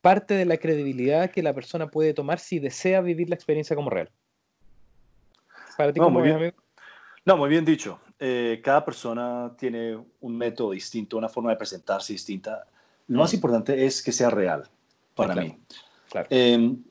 parte 0.02 0.34
de 0.34 0.46
la 0.46 0.58
credibilidad 0.58 1.30
que 1.30 1.44
la 1.44 1.54
persona 1.54 1.92
puede 1.92 2.16
tomar 2.16 2.40
si 2.40 2.58
desea 2.58 3.02
vivir 3.02 3.30
la 3.30 3.36
experiencia 3.36 3.76
como 3.76 3.92
real. 3.92 4.10
Para 5.78 5.94
ti, 5.94 6.00
no, 6.00 6.10
muy 6.10 6.24
bien. 6.24 6.56
No, 7.24 7.38
muy 7.38 7.50
bien 7.50 7.66
dicho. 7.66 8.00
Cada 8.64 8.86
persona 8.86 9.54
tiene 9.58 9.98
un 10.22 10.38
método 10.38 10.72
distinto, 10.72 11.18
una 11.18 11.30
forma 11.30 11.50
de 11.50 11.58
presentarse 11.58 12.14
distinta. 12.14 12.66
Lo 13.08 13.20
más 13.20 13.34
mm. 13.34 13.36
importante 13.36 13.86
es 13.86 14.02
que 14.02 14.12
sea 14.12 14.30
real 14.30 14.70
para 15.16 15.36
mí. 15.36 15.58
Em, 16.30 16.82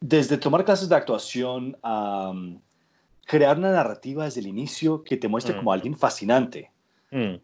desde 0.00 0.38
tomar 0.38 0.64
clases 0.64 0.88
de 0.88 0.96
actuación 0.96 1.76
a, 1.82 2.32
crear 3.26 3.56
una 3.56 3.72
narrativa 3.72 4.24
desde 4.24 4.40
el 4.40 4.46
inicio 4.48 5.02
que 5.04 5.16
te 5.16 5.28
muestre 5.28 5.54
Mm. 5.54 5.58
como 5.58 5.72
alguien 5.72 5.96
fascinante. 5.96 6.70
Mm, 7.10 7.36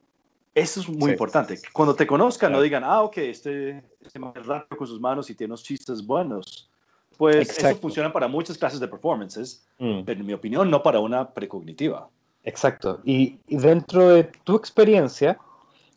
Eso 0.55 0.81
es 0.81 0.89
muy 0.89 1.11
Sí. 1.11 1.13
importante. 1.13 1.61
Cuando 1.73 1.95
te 1.95 2.05
conozcan, 2.05 2.51
no 2.51 2.57
Claro. 2.57 2.65
digan, 2.65 2.83
ah, 2.85 3.03
ok, 3.03 3.19
este, 3.19 3.85
este 4.01 4.19
es 4.19 4.47
rápido 4.47 4.77
con 4.77 4.89
sus 4.89 5.01
manos 5.01 5.31
y 5.31 5.37
tiene 5.37 5.53
unos 5.53 5.63
chistes 5.63 6.05
buenos. 6.05 6.69
Pues 7.17 7.49
eso 7.49 7.53
Exacto. 7.53 7.83
funciona 7.83 8.13
para 8.13 8.27
muchas 8.27 8.59
clases 8.59 8.81
de 8.81 8.89
performances, 8.89 9.65
mm. 9.79 10.03
pero 10.05 10.19
en 10.19 10.27
mi 10.27 10.33
opinión 10.33 10.69
no 10.69 10.83
para 10.83 10.99
una 10.99 11.33
precognitiva. 11.33 12.09
Exacto. 12.45 13.01
Y, 13.05 13.39
dentro 13.49 14.09
de 14.09 14.25
tu 14.45 14.57
experiencia, 14.57 15.39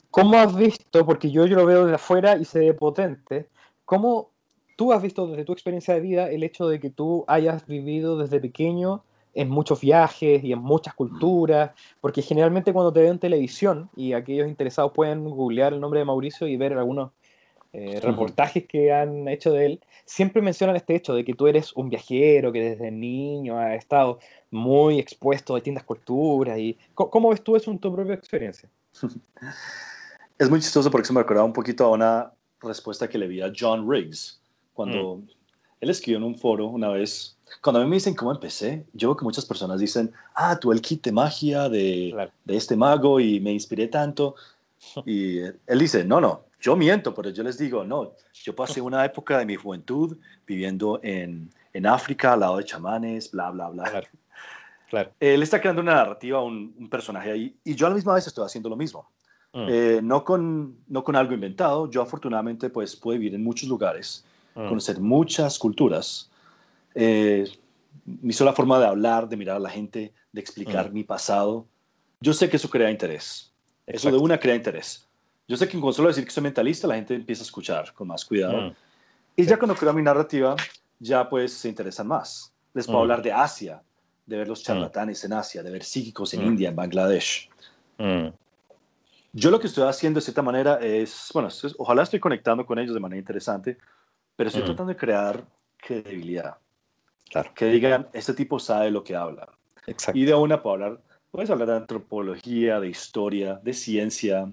¿cómo 0.09 0.37
has 0.37 0.55
visto, 0.55 1.05
porque 1.05 1.31
yo, 1.31 1.45
yo 1.45 1.55
lo 1.55 1.65
veo 1.65 1.85
desde 1.85 1.95
afuera 1.95 2.37
y 2.37 2.45
se 2.45 2.59
ve 2.59 2.73
potente, 2.73 3.47
cómo 3.85 4.31
tú 4.75 4.91
has 4.93 5.01
visto 5.01 5.27
desde 5.27 5.45
tu 5.45 5.53
experiencia 5.53 5.93
de 5.93 6.01
vida 6.01 6.29
el 6.29 6.43
hecho 6.43 6.67
de 6.67 6.79
que 6.79 6.89
tú 6.89 7.23
hayas 7.27 7.65
vivido 7.67 8.17
desde 8.17 8.39
pequeño 8.39 9.03
en 9.33 9.49
muchos 9.49 9.79
viajes 9.79 10.43
y 10.43 10.51
en 10.51 10.59
muchas 10.59 10.93
culturas? 10.93 11.71
Porque 12.01 12.21
generalmente 12.21 12.73
cuando 12.73 12.91
te 12.91 13.01
veo 13.01 13.11
en 13.11 13.19
televisión, 13.19 13.89
y 13.95 14.13
aquellos 14.13 14.47
interesados 14.47 14.91
pueden 14.93 15.23
googlear 15.23 15.73
el 15.73 15.79
nombre 15.79 15.99
de 15.99 16.05
Mauricio 16.05 16.47
y 16.47 16.57
ver 16.57 16.73
algunos 16.73 17.11
eh, 17.73 17.99
reportajes 18.01 18.65
que 18.67 18.91
han 18.91 19.27
hecho 19.27 19.51
de 19.53 19.65
él, 19.65 19.79
siempre 20.05 20.41
mencionan 20.41 20.75
este 20.75 20.95
hecho 20.95 21.13
de 21.13 21.23
que 21.23 21.33
tú 21.33 21.47
eres 21.47 21.71
un 21.73 21.89
viajero, 21.89 22.51
que 22.51 22.61
desde 22.71 22.91
niño 22.91 23.57
has 23.57 23.77
estado 23.77 24.19
muy 24.49 24.99
expuesto 24.99 25.53
a 25.53 25.57
distintas 25.57 25.83
culturas. 25.83 26.57
y 26.59 26.77
¿Cómo, 26.93 27.29
ves 27.29 27.41
tú 27.41 27.55
eso 27.55 27.71
en 27.71 27.79
tu 27.79 27.93
propia 27.93 28.15
experiencia? 28.15 28.69
Es 30.37 30.49
muy 30.49 30.59
chistoso 30.59 30.89
porque 30.89 31.05
se 31.05 31.13
me 31.13 31.19
recordaba 31.19 31.45
un 31.45 31.53
poquito 31.53 31.85
a 31.85 31.91
una 31.91 32.31
respuesta 32.61 33.07
que 33.07 33.19
le 33.19 33.27
vi 33.27 33.41
a 33.41 33.53
John 33.55 33.87
Riggs 33.87 34.41
cuando 34.73 35.17
Mm. 35.17 35.27
él 35.81 35.89
escribió 35.91 36.17
en 36.17 36.23
un 36.23 36.35
foro 36.35 36.65
una 36.65 36.89
vez. 36.89 37.37
Cuando 37.61 37.79
a 37.79 37.83
mí 37.83 37.89
me 37.89 37.97
dicen 37.97 38.15
cómo 38.15 38.31
empecé, 38.31 38.85
yo 38.93 39.09
veo 39.09 39.17
que 39.17 39.23
muchas 39.23 39.45
personas 39.45 39.79
dicen, 39.79 40.11
ah, 40.33 40.57
tú 40.59 40.71
el 40.71 40.81
kit 40.81 41.03
de 41.03 41.11
magia 41.11 41.69
de, 41.69 42.09
Claro. 42.11 42.31
de 42.43 42.57
este 42.57 42.75
mago 42.75 43.19
y 43.19 43.39
me 43.39 43.51
inspiré 43.51 43.87
tanto. 43.87 44.33
Y 45.05 45.37
él 45.41 45.79
dice, 45.79 46.03
no, 46.05 46.19
no, 46.19 46.41
yo 46.61 46.75
miento, 46.75 47.13
pero 47.13 47.29
yo 47.31 47.43
les 47.43 47.57
digo, 47.57 47.83
no, 47.83 48.13
yo 48.33 48.55
pasé 48.55 48.79
una 48.81 49.03
época 49.03 49.37
de 49.39 49.45
mi 49.45 49.55
juventud 49.55 50.17
viviendo 50.45 50.99
en, 51.03 51.49
en 51.73 51.85
África 51.87 52.33
al 52.33 52.39
lado 52.41 52.57
de 52.57 52.63
chamanes, 52.65 53.31
bla, 53.31 53.49
bla, 53.49 53.69
bla. 53.69 53.83
Claro. 53.83 54.07
Claro. 54.89 55.11
Él 55.19 55.41
está 55.41 55.59
creando 55.59 55.81
una 55.81 55.95
narrativa, 55.95 56.41
un, 56.43 56.73
un 56.77 56.89
personaje 56.89 57.31
ahí, 57.31 57.55
y 57.63 57.75
yo 57.75 57.87
a 57.87 57.89
la 57.89 57.95
misma 57.95 58.13
vez 58.13 58.27
estoy 58.27 58.45
haciendo 58.45 58.69
lo 58.69 58.75
mismo. 58.75 59.09
Mm, 59.53 59.65
Eh, 59.69 59.99
no, 60.01 60.23
con, 60.23 60.77
no 60.87 61.03
con 61.03 61.15
algo 61.17 61.33
inventado. 61.33 61.89
Yo 61.89 62.01
afortunadamente 62.01 62.69
pues 62.69 62.95
pude 62.95 63.17
vivir 63.17 63.35
en 63.35 63.43
muchos 63.43 63.67
lugares, 63.67 64.23
mm, 64.55 64.67
conocer 64.69 64.99
muchas 65.01 65.57
culturas. 65.59 66.29
Eh, 66.95 67.45
mi 68.05 68.31
sola 68.33 68.53
forma 68.53 68.79
de 68.79 68.85
hablar, 68.87 69.27
de 69.27 69.35
mirar 69.35 69.57
a 69.57 69.59
la 69.59 69.69
gente, 69.69 70.13
de 70.31 70.39
explicar 70.41 70.89
Mm. 70.89 70.93
mi 70.93 71.03
pasado, 71.03 71.65
yo 72.21 72.33
sé 72.33 72.49
que 72.49 72.55
eso 72.57 72.69
crea 72.69 72.89
interés. 72.91 73.51
Eso 73.87 74.07
de 74.07 74.15
exacto. 74.15 74.21
una 74.23 74.39
crea 74.39 74.55
interés. 74.55 75.07
Yo 75.51 75.57
sé 75.57 75.67
que 75.67 75.77
con 75.81 75.93
solo 75.93 76.07
decir 76.07 76.23
que 76.23 76.31
soy 76.31 76.43
mentalista, 76.43 76.87
la 76.87 76.95
gente 76.95 77.13
empieza 77.13 77.41
a 77.41 77.43
escuchar 77.43 77.93
con 77.93 78.07
más 78.07 78.23
cuidado. 78.23 78.69
Mm, 78.69 78.73
Y 79.35 79.45
ya 79.45 79.57
cuando 79.57 79.75
creo 79.75 79.91
mi 79.91 80.01
narrativa, 80.01 80.55
ya 80.97 81.27
pues 81.27 81.51
se 81.51 81.67
interesan 81.67 82.07
más. 82.07 82.53
Les 82.73 82.85
puedo 82.85 82.99
Mm. 82.99 83.01
hablar 83.01 83.21
de 83.21 83.33
Asia, 83.33 83.83
de 84.25 84.37
ver 84.37 84.47
los 84.47 84.63
charlatanes 84.63 85.25
en 85.25 85.33
Asia, 85.33 85.61
de 85.61 85.69
ver 85.69 85.83
psíquicos 85.83 86.33
en 86.35 86.43
Mm. 86.45 86.47
India, 86.47 86.69
en 86.69 86.75
Bangladesh. 86.77 87.49
mm, 87.97 88.27
Yo 89.33 89.51
lo 89.51 89.59
que 89.59 89.67
estoy 89.67 89.87
haciendo 89.89 90.19
de 90.19 90.23
cierta 90.23 90.41
manera 90.41 90.75
es, 90.81 91.29
bueno, 91.33 91.49
es- 91.49 91.75
ojalá 91.77 92.03
estoy 92.03 92.19
conectando 92.21 92.65
con 92.65 92.79
ellos 92.79 92.93
de 92.93 92.99
manera 93.01 93.19
interesante, 93.19 93.77
pero 94.37 94.47
estoy 94.47 94.63
Mm. 94.63 94.65
tratando 94.67 94.89
de 94.93 94.97
crear 94.97 95.45
credibilidad. 95.77 96.57
Claro. 97.29 97.51
Que 97.53 97.65
digan, 97.65 98.07
este 98.13 98.33
tipo 98.33 98.57
sabe 98.57 98.89
lo 98.89 99.03
que 99.03 99.15
habla. 99.17 99.49
exacto. 99.87 100.17
Y 100.17 100.23
de 100.25 100.33
una 100.33 100.61
puedo 100.61 100.75
hablar, 100.75 101.01
puedes 101.31 101.49
hablar 101.49 101.67
de 101.69 101.75
antropología, 101.77 102.79
de 102.79 102.87
historia, 102.89 103.59
de 103.63 103.73
ciencia. 103.73 104.49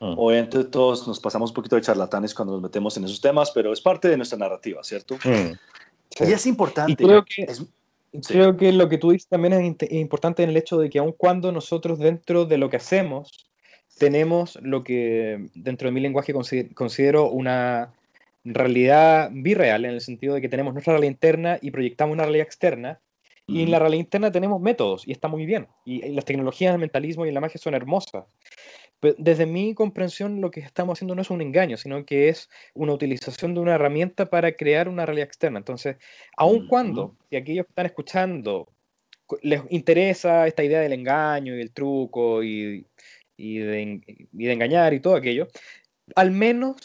Mm, 0.00 0.14
Obviamente 0.18 0.64
todos 0.64 1.06
nos 1.06 1.20
pasamos 1.20 1.50
un 1.50 1.54
poquito 1.54 1.76
de 1.76 1.82
charlatanes 1.82 2.34
cuando 2.34 2.54
nos 2.54 2.62
metemos 2.62 2.96
en 2.96 3.04
esos 3.04 3.20
temas, 3.20 3.50
pero 3.50 3.72
es 3.72 3.80
parte 3.80 4.08
de 4.08 4.16
nuestra 4.16 4.38
narrativa, 4.38 4.82
¿cierto? 4.82 5.16
mm, 5.16 5.52
sí. 6.16 6.24
Y 6.26 6.32
es 6.32 6.46
importante. 6.46 7.04
Y 7.04 7.06
creo 7.06 7.24
que- 7.24 7.42
es- 7.42 7.58
sí. 7.58 8.32
Creo 8.32 8.56
que 8.56 8.72
lo 8.72 8.88
que 8.88 8.96
tú 8.98 9.10
dices 9.10 9.28
también 9.28 9.52
es 9.78 9.92
importante 9.92 10.42
en 10.42 10.50
el 10.50 10.56
hecho 10.56 10.78
de 10.78 10.88
que 10.88 10.98
aun 10.98 11.12
cuando 11.12 11.52
nosotros 11.52 11.98
dentro 11.98 12.46
de 12.46 12.56
lo 12.58 12.70
que 12.70 12.78
hacemos 12.78 13.46
tenemos 13.98 14.58
lo 14.62 14.82
que 14.82 15.48
dentro 15.54 15.88
de 15.88 15.92
mi 15.92 16.00
lenguaje 16.00 16.32
consi- 16.34 16.72
considero 16.72 17.28
una 17.28 17.92
realidad 18.44 19.28
birreal, 19.32 19.84
en 19.84 19.90
el 19.90 20.00
sentido 20.00 20.34
de 20.34 20.40
que 20.40 20.48
tenemos 20.48 20.72
nuestra 20.72 20.94
realidad 20.94 21.12
interna 21.12 21.58
y 21.60 21.70
proyectamos 21.70 22.14
una 22.14 22.22
realidad 22.22 22.46
externa, 22.46 23.00
y 23.46 23.62
en 23.64 23.70
la 23.70 23.78
realidad 23.80 24.00
interna 24.04 24.32
tenemos 24.32 24.60
métodos, 24.60 25.06
y 25.06 25.12
está 25.12 25.28
muy 25.28 25.44
bien, 25.44 25.66
y, 25.84 26.02
y 26.06 26.14
las 26.14 26.24
tecnologías, 26.24 26.72
el 26.72 26.80
mentalismo 26.80 27.26
y 27.26 27.32
la 27.32 27.40
magia 27.40 27.60
son 27.60 27.74
hermosas. 27.74 28.24
Desde 29.16 29.46
mi 29.46 29.74
comprensión 29.74 30.40
lo 30.40 30.50
que 30.50 30.60
estamos 30.60 30.98
haciendo 30.98 31.14
no 31.14 31.22
es 31.22 31.30
un 31.30 31.40
engaño, 31.40 31.76
sino 31.78 32.04
que 32.04 32.28
es 32.28 32.50
una 32.74 32.92
utilización 32.92 33.54
de 33.54 33.60
una 33.60 33.74
herramienta 33.76 34.28
para 34.28 34.52
crear 34.52 34.88
una 34.88 35.06
realidad 35.06 35.26
externa. 35.26 35.58
Entonces, 35.58 35.96
aun 36.36 36.66
cuando, 36.66 37.16
si 37.30 37.36
aquellos 37.36 37.64
que 37.66 37.70
están 37.70 37.86
escuchando 37.86 38.68
cu- 39.24 39.38
les 39.42 39.62
interesa 39.70 40.46
esta 40.46 40.62
idea 40.62 40.80
del 40.80 40.92
engaño 40.92 41.56
y 41.56 41.62
el 41.62 41.72
truco 41.72 42.42
y, 42.44 42.86
y 43.38 43.58
de, 43.58 44.02
y 44.32 44.44
de 44.46 44.52
engañar 44.52 44.92
y 44.92 45.00
todo 45.00 45.16
aquello, 45.16 45.48
al 46.14 46.30
menos 46.30 46.76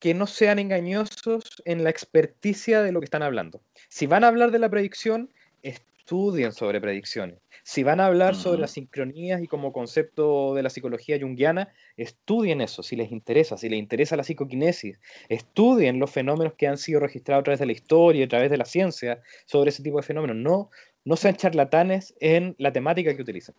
que 0.00 0.14
no 0.14 0.26
sean 0.26 0.58
engañosos 0.58 1.44
en 1.64 1.84
la 1.84 1.90
experticia 1.90 2.82
de 2.82 2.90
lo 2.90 2.98
que 2.98 3.04
están 3.04 3.22
hablando. 3.22 3.60
Si 3.88 4.08
van 4.08 4.24
a 4.24 4.28
hablar 4.28 4.50
de 4.50 4.58
la 4.58 4.68
predicción, 4.68 5.32
estudien 5.62 6.50
sobre 6.52 6.80
predicciones. 6.80 7.38
Si 7.64 7.84
van 7.84 8.00
a 8.00 8.06
hablar 8.06 8.34
sobre 8.34 8.60
las 8.60 8.72
sincronías 8.72 9.40
y 9.40 9.46
como 9.46 9.72
concepto 9.72 10.54
de 10.54 10.62
la 10.62 10.70
psicología 10.70 11.18
junguiana, 11.20 11.72
estudien 11.96 12.60
eso 12.60 12.82
si 12.82 12.96
les 12.96 13.12
interesa, 13.12 13.56
si 13.56 13.68
les 13.68 13.78
interesa 13.78 14.16
la 14.16 14.24
psicoquinesis, 14.24 14.98
estudien 15.28 15.98
los 16.00 16.10
fenómenos 16.10 16.54
que 16.54 16.66
han 16.66 16.76
sido 16.76 17.00
registrados 17.00 17.42
a 17.42 17.44
través 17.44 17.60
de 17.60 17.66
la 17.66 17.72
historia, 17.72 18.24
a 18.24 18.28
través 18.28 18.50
de 18.50 18.56
la 18.56 18.64
ciencia, 18.64 19.22
sobre 19.46 19.70
ese 19.70 19.82
tipo 19.82 19.98
de 19.98 20.02
fenómenos. 20.02 20.36
No, 20.36 20.70
no 21.04 21.16
sean 21.16 21.36
charlatanes 21.36 22.14
en 22.20 22.56
la 22.58 22.72
temática 22.72 23.14
que 23.14 23.22
utilicen. 23.22 23.54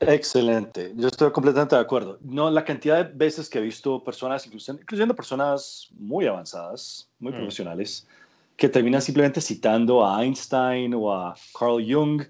Excelente, 0.00 0.92
yo 0.96 1.08
estoy 1.08 1.30
completamente 1.30 1.76
de 1.76 1.82
acuerdo. 1.82 2.18
No, 2.22 2.50
la 2.50 2.64
cantidad 2.64 3.04
de 3.04 3.12
veces 3.12 3.50
que 3.50 3.58
he 3.58 3.62
visto 3.62 4.02
personas, 4.02 4.46
incluyendo 4.46 5.14
personas 5.14 5.88
muy 5.98 6.26
avanzadas, 6.26 7.10
muy 7.18 7.32
Mm. 7.32 7.36
profesionales, 7.36 8.06
que 8.56 8.68
terminan 8.68 9.02
simplemente 9.02 9.42
citando 9.42 10.04
a 10.04 10.22
Einstein 10.22 10.94
o 10.94 11.12
a 11.12 11.34
Carl 11.58 11.84
Jung 11.86 12.22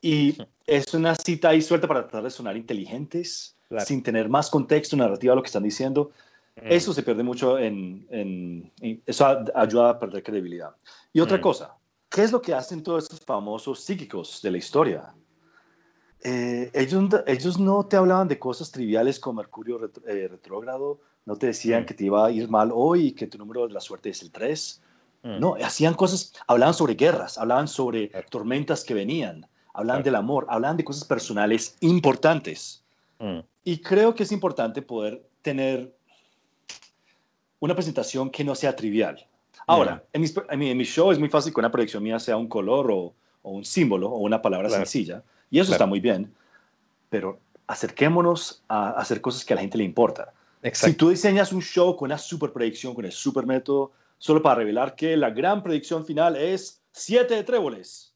y 0.00 0.36
es 0.66 0.92
una 0.94 1.14
cita 1.14 1.48
ahí 1.50 1.62
suelta 1.62 1.86
para 1.88 2.02
tratar 2.02 2.24
de 2.24 2.30
sonar 2.30 2.56
inteligentes, 2.56 3.56
Claro. 3.68 3.84
sin 3.86 4.02
tener 4.02 4.28
más 4.28 4.50
contexto, 4.50 4.96
narrativa 4.96 5.32
a 5.32 5.36
lo 5.36 5.42
que 5.42 5.46
están 5.46 5.62
diciendo. 5.62 6.10
Mm. 6.56 6.66
Eso 6.72 6.92
se 6.92 7.02
pierde 7.02 7.22
mucho 7.22 7.58
en, 7.58 8.06
en- 8.10 8.70
en- 8.80 9.02
eso 9.06 9.26
ayuda 9.54 9.90
a 9.90 9.98
perder 9.98 10.22
credibilidad. 10.22 10.74
Y 11.12 11.20
otra 11.20 11.38
Mm. 11.38 11.40
cosa, 11.40 11.74
¿qué 12.10 12.22
es 12.22 12.32
lo 12.32 12.42
que 12.42 12.52
hacen 12.52 12.82
todos 12.82 13.04
estos 13.04 13.20
famosos 13.20 13.80
psíquicos 13.80 14.40
de 14.42 14.50
la 14.50 14.58
historia? 14.58 15.14
Eh, 16.24 16.70
ellos, 16.74 17.04
ellos 17.26 17.58
no 17.58 17.84
te 17.86 17.96
hablaban 17.96 18.28
de 18.28 18.38
cosas 18.38 18.70
triviales 18.70 19.18
como 19.18 19.38
Mercurio 19.40 19.78
retro- 19.78 20.06
eh, 20.06 20.28
retrógrado, 20.28 21.00
no 21.24 21.36
te 21.36 21.46
decían 21.46 21.82
Mm. 21.82 21.86
que 21.86 21.94
te 21.94 22.04
iba 22.04 22.26
a 22.26 22.30
ir 22.30 22.48
mal 22.48 22.70
hoy 22.72 23.08
y 23.08 23.12
que 23.12 23.26
tu 23.26 23.38
número 23.38 23.66
de 23.66 23.72
la 23.72 23.80
suerte 23.80 24.10
es 24.10 24.22
el 24.22 24.30
3. 24.30 24.80
Mm. 25.24 25.40
No, 25.40 25.54
hacían 25.64 25.94
cosas, 25.94 26.32
hablaban 26.46 26.74
sobre 26.74 26.94
guerras, 26.94 27.38
hablaban 27.38 27.66
sobre 27.68 28.08
tormentas 28.30 28.84
que 28.84 28.92
venían, 28.94 29.46
hablaban 29.74 30.02
Claro. 30.02 30.04
del 30.04 30.14
amor, 30.16 30.46
hablaban 30.48 30.76
de 30.76 30.84
cosas 30.84 31.04
personales 31.04 31.76
importantes. 31.80 32.84
Mm. 33.18 33.40
Y 33.64 33.78
creo 33.78 34.14
que 34.14 34.24
es 34.24 34.32
importante 34.32 34.82
poder 34.82 35.22
tener 35.42 35.94
una 37.60 37.74
presentación 37.74 38.30
que 38.30 38.44
no 38.44 38.54
sea 38.54 38.74
trivial. 38.74 39.24
Ahora, 39.66 40.02
en, 40.12 40.20
mis- 40.22 40.34
en 40.50 40.58
mi, 40.58 40.70
en 40.70 40.76
mi 40.76 40.84
show 40.84 41.12
es 41.12 41.18
muy 41.18 41.28
fácil 41.28 41.52
que 41.54 41.60
una 41.60 41.70
predicción 41.70 42.02
mía 42.02 42.18
sea 42.18 42.36
un 42.36 42.48
color 42.48 42.90
o, 42.90 43.14
o 43.42 43.50
un 43.52 43.64
símbolo 43.64 44.08
o 44.10 44.18
una 44.18 44.42
palabra 44.42 44.68
Claro. 44.68 44.84
sencilla, 44.84 45.22
y 45.50 45.58
eso 45.60 45.68
Claro. 45.68 45.76
está 45.76 45.86
muy 45.86 46.00
bien, 46.00 46.34
pero 47.08 47.38
acerquémonos 47.68 48.64
a 48.68 48.90
hacer 48.90 49.20
cosas 49.20 49.44
que 49.44 49.52
a 49.52 49.56
la 49.56 49.60
gente 49.62 49.78
le 49.78 49.84
importa. 49.84 50.32
Si 50.62 50.68
Exacto. 50.68 50.96
tú 50.96 51.10
diseñas 51.10 51.52
un 51.52 51.62
show 51.62 51.96
con 51.96 52.06
una 52.06 52.18
super 52.18 52.52
predicción, 52.52 52.94
con 52.94 53.04
el 53.04 53.12
super 53.12 53.46
método, 53.46 53.92
solo 54.18 54.42
para 54.42 54.56
revelar 54.56 54.94
que 54.96 55.16
la 55.16 55.30
gran 55.30 55.62
predicción 55.62 56.04
final 56.04 56.36
es 56.36 56.82
siete 56.90 57.34
de 57.34 57.44
tréboles. 57.44 58.11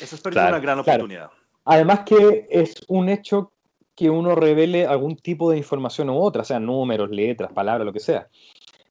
Eso 0.00 0.16
es 0.16 0.20
perder 0.20 0.42
Claro, 0.42 0.56
una 0.56 0.60
gran 0.60 0.82
claro. 0.82 1.04
oportunidad. 1.04 1.30
Además 1.64 2.00
que 2.00 2.46
es 2.50 2.74
un 2.88 3.08
hecho 3.08 3.52
que 3.94 4.08
uno 4.08 4.34
revele 4.34 4.86
algún 4.86 5.16
tipo 5.16 5.50
de 5.50 5.58
información 5.58 6.08
u 6.08 6.16
otra, 6.18 6.42
sean 6.42 6.64
números, 6.64 7.10
letras, 7.10 7.52
palabras, 7.52 7.84
lo 7.84 7.92
que 7.92 8.00
sea. 8.00 8.28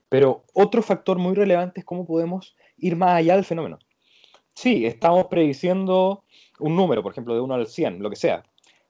Pero 0.08 0.44
otro 0.54 0.82
factor 0.82 1.18
muy 1.18 1.36
relevante 1.36 1.80
es 1.80 1.86
cómo 1.86 2.06
podemos 2.06 2.56
ir 2.78 2.96
más 2.96 3.16
allá 3.16 3.36
del 3.36 3.46
fenómeno. 3.46 3.80
Sí, 4.56 4.86
estamos 4.86 5.28
prediciendo 5.28 6.24
un 6.60 6.76
número, 6.76 7.02
por 7.02 7.12
ejemplo, 7.12 7.34
de 7.34 7.42
1 7.42 7.54
al 7.54 7.68
100, 7.68 8.04
lo 8.04 8.10
que 8.10 8.16
sea. 8.16 8.44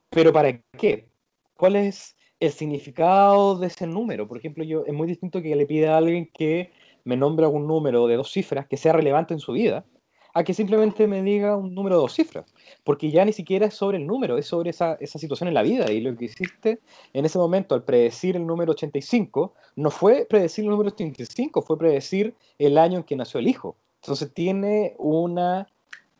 Pero 0.10 0.34
¿para 0.34 0.60
qué? 0.78 1.10
¿Cuál 1.54 1.76
es 1.76 2.18
el 2.40 2.52
significado 2.52 3.58
de 3.58 3.68
ese 3.68 3.86
número? 3.86 4.28
Por 4.28 4.38
ejemplo, 4.38 4.64
yo 4.64 4.84
es 4.86 4.94
muy 4.94 5.08
distinto 5.08 5.42
que 5.42 5.56
le 5.56 5.66
pida 5.66 5.94
a 5.94 5.98
alguien 5.98 6.30
que 6.34 6.72
me 7.04 7.16
nombre 7.16 7.46
algún 7.46 7.68
número 7.68 8.08
de 8.08 8.16
dos 8.16 8.32
cifras 8.32 8.68
que 8.68 8.78
sea 8.78 8.94
relevante 8.94 9.34
en 9.34 9.40
su 9.40 9.52
vida, 9.54 9.86
a 10.34 10.44
que 10.44 10.54
simplemente 10.54 11.08
me 11.08 11.22
diga 11.22 11.56
un 11.56 11.74
número 11.74 11.98
de 11.98 12.02
dos 12.02 12.14
cifras, 12.14 12.46
porque 12.84 13.12
ya 13.12 13.26
ni 13.26 13.34
siquiera 13.34 13.68
es 13.68 13.74
sobre 13.74 13.98
el 13.98 14.08
número, 14.08 14.38
es 14.38 14.48
sobre 14.48 14.70
esa, 14.70 14.94
esa 15.00 15.20
situación 15.20 15.48
en 15.48 15.54
la 15.54 15.62
vida. 15.62 15.92
Y 15.92 16.02
lo 16.02 16.16
que 16.16 16.26
hiciste 16.26 16.80
en 17.14 17.26
ese 17.26 17.38
momento 17.38 17.76
al 17.76 17.84
predecir 17.84 18.36
el 18.36 18.46
número 18.46 18.72
85, 18.72 19.54
no 19.76 19.92
fue 19.92 20.26
predecir 20.30 20.66
el 20.66 20.72
número 20.72 20.90
85, 20.90 21.62
fue 21.62 21.78
predecir 21.78 22.36
el 22.58 22.78
año 22.78 23.00
en 23.00 23.04
que 23.04 23.16
nació 23.16 23.40
el 23.40 23.48
hijo. 23.48 23.76
Entonces 24.02 24.34
tiene 24.34 24.96
una 24.98 25.68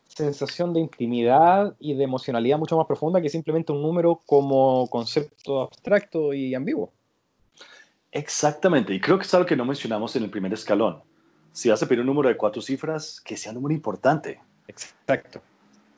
sensación 0.06 0.74
de 0.74 0.80
intimidad 0.80 1.74
y 1.78 1.94
de 1.94 2.04
emocionalidad 2.04 2.58
mucho 2.58 2.76
más 2.76 2.86
profunda 2.86 3.20
que 3.20 3.28
simplemente 3.28 3.72
un 3.72 3.80
número 3.80 4.20
como 4.26 4.88
concepto 4.88 5.62
abstracto 5.62 6.34
y 6.34 6.54
ambiguo. 6.54 6.92
Exactamente, 8.12 8.92
y 8.92 9.00
creo 9.00 9.18
que 9.18 9.24
es 9.24 9.32
algo 9.34 9.46
que 9.46 9.56
no 9.56 9.64
mencionamos 9.64 10.16
en 10.16 10.24
el 10.24 10.30
primer 10.30 10.52
escalón. 10.52 11.00
Si 11.52 11.68
vas 11.68 11.82
a 11.82 11.86
pedir 11.86 12.00
un 12.00 12.06
número 12.06 12.28
de 12.28 12.36
cuatro 12.36 12.62
cifras, 12.62 13.20
que 13.20 13.36
sea 13.36 13.52
un 13.52 13.56
número 13.56 13.74
importante. 13.74 14.40
Exacto, 14.68 15.42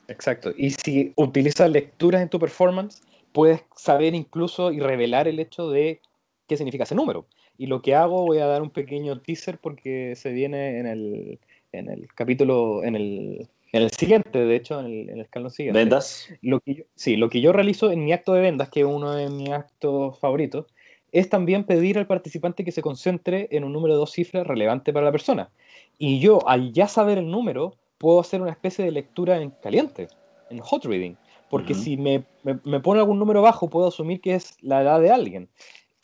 exacto. 0.08 0.52
Y 0.56 0.70
si 0.70 1.12
utilizas 1.16 1.70
lecturas 1.70 2.22
en 2.22 2.28
tu 2.28 2.38
performance, 2.38 3.02
puedes 3.32 3.62
saber 3.76 4.14
incluso 4.14 4.72
y 4.72 4.80
revelar 4.80 5.28
el 5.28 5.38
hecho 5.38 5.70
de 5.70 6.00
qué 6.46 6.56
significa 6.56 6.84
ese 6.84 6.94
número. 6.94 7.26
Y 7.58 7.66
lo 7.66 7.82
que 7.82 7.94
hago, 7.94 8.24
voy 8.24 8.38
a 8.38 8.46
dar 8.46 8.62
un 8.62 8.70
pequeño 8.70 9.20
teaser 9.20 9.58
porque 9.58 10.14
se 10.16 10.32
viene 10.32 10.78
en 10.78 10.86
el, 10.86 11.38
en 11.72 11.90
el 11.90 12.08
capítulo, 12.14 12.82
en 12.82 12.96
el, 12.96 13.48
en 13.72 13.82
el 13.82 13.90
siguiente, 13.90 14.38
de 14.38 14.56
hecho, 14.56 14.80
en 14.80 14.86
el, 14.86 15.08
en 15.10 15.14
el 15.16 15.20
escalón 15.20 15.50
siguiente. 15.50 15.78
¿Vendas? 15.78 16.28
Lo 16.40 16.60
que 16.60 16.86
sí, 16.94 17.16
lo 17.16 17.28
que 17.28 17.40
yo 17.40 17.52
realizo 17.52 17.90
en 17.90 18.04
mi 18.04 18.12
acto 18.12 18.32
de 18.32 18.40
vendas, 18.40 18.70
que 18.70 18.80
es 18.80 18.86
uno 18.86 19.12
de 19.12 19.28
mis 19.28 19.50
actos 19.50 20.18
favoritos, 20.18 20.66
es 21.12 21.28
también 21.28 21.64
pedir 21.64 21.98
al 21.98 22.06
participante 22.06 22.64
que 22.64 22.72
se 22.72 22.82
concentre 22.82 23.48
en 23.50 23.64
un 23.64 23.72
número 23.72 23.94
de 23.94 24.00
dos 24.00 24.12
cifras 24.12 24.46
relevante 24.46 24.92
para 24.92 25.06
la 25.06 25.12
persona. 25.12 25.50
Y 25.98 26.18
yo, 26.20 26.46
al 26.48 26.72
ya 26.72 26.88
saber 26.88 27.18
el 27.18 27.30
número, 27.30 27.76
puedo 27.98 28.18
hacer 28.18 28.40
una 28.40 28.50
especie 28.50 28.84
de 28.84 28.90
lectura 28.90 29.40
en 29.40 29.50
caliente, 29.50 30.08
en 30.50 30.58
hot 30.58 30.84
reading. 30.86 31.14
Porque 31.50 31.74
si 31.74 31.98
me, 31.98 32.24
me, 32.42 32.80
pone 32.80 33.00
algún 33.00 33.18
número 33.18 33.42
bajo, 33.42 33.68
puedo 33.68 33.88
asumir 33.88 34.22
que 34.22 34.34
es 34.34 34.56
la 34.62 34.80
edad 34.80 35.00
de 35.02 35.10
alguien. 35.10 35.50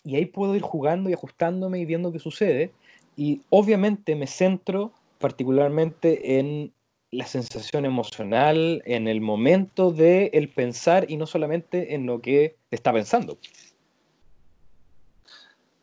Y 0.04 0.16
ahí 0.16 0.26
puedo 0.26 0.54
ir 0.54 0.60
jugando 0.60 1.08
y 1.08 1.14
ajustándome 1.14 1.80
y 1.80 1.86
viendo 1.86 2.12
qué 2.12 2.18
sucede. 2.18 2.70
Y 3.16 3.40
obviamente 3.48 4.14
me 4.14 4.26
centro 4.26 4.92
particularmente 5.18 6.38
en 6.38 6.72
la 7.10 7.24
sensación 7.24 7.86
emocional, 7.86 8.82
en 8.84 9.08
el 9.08 9.22
momento 9.22 9.90
de 9.90 10.30
el 10.34 10.50
pensar 10.50 11.06
y 11.10 11.16
no 11.16 11.26
solamente 11.26 11.94
en 11.94 12.04
lo 12.04 12.20
que 12.20 12.56
está 12.70 12.92
pensando. 12.92 13.38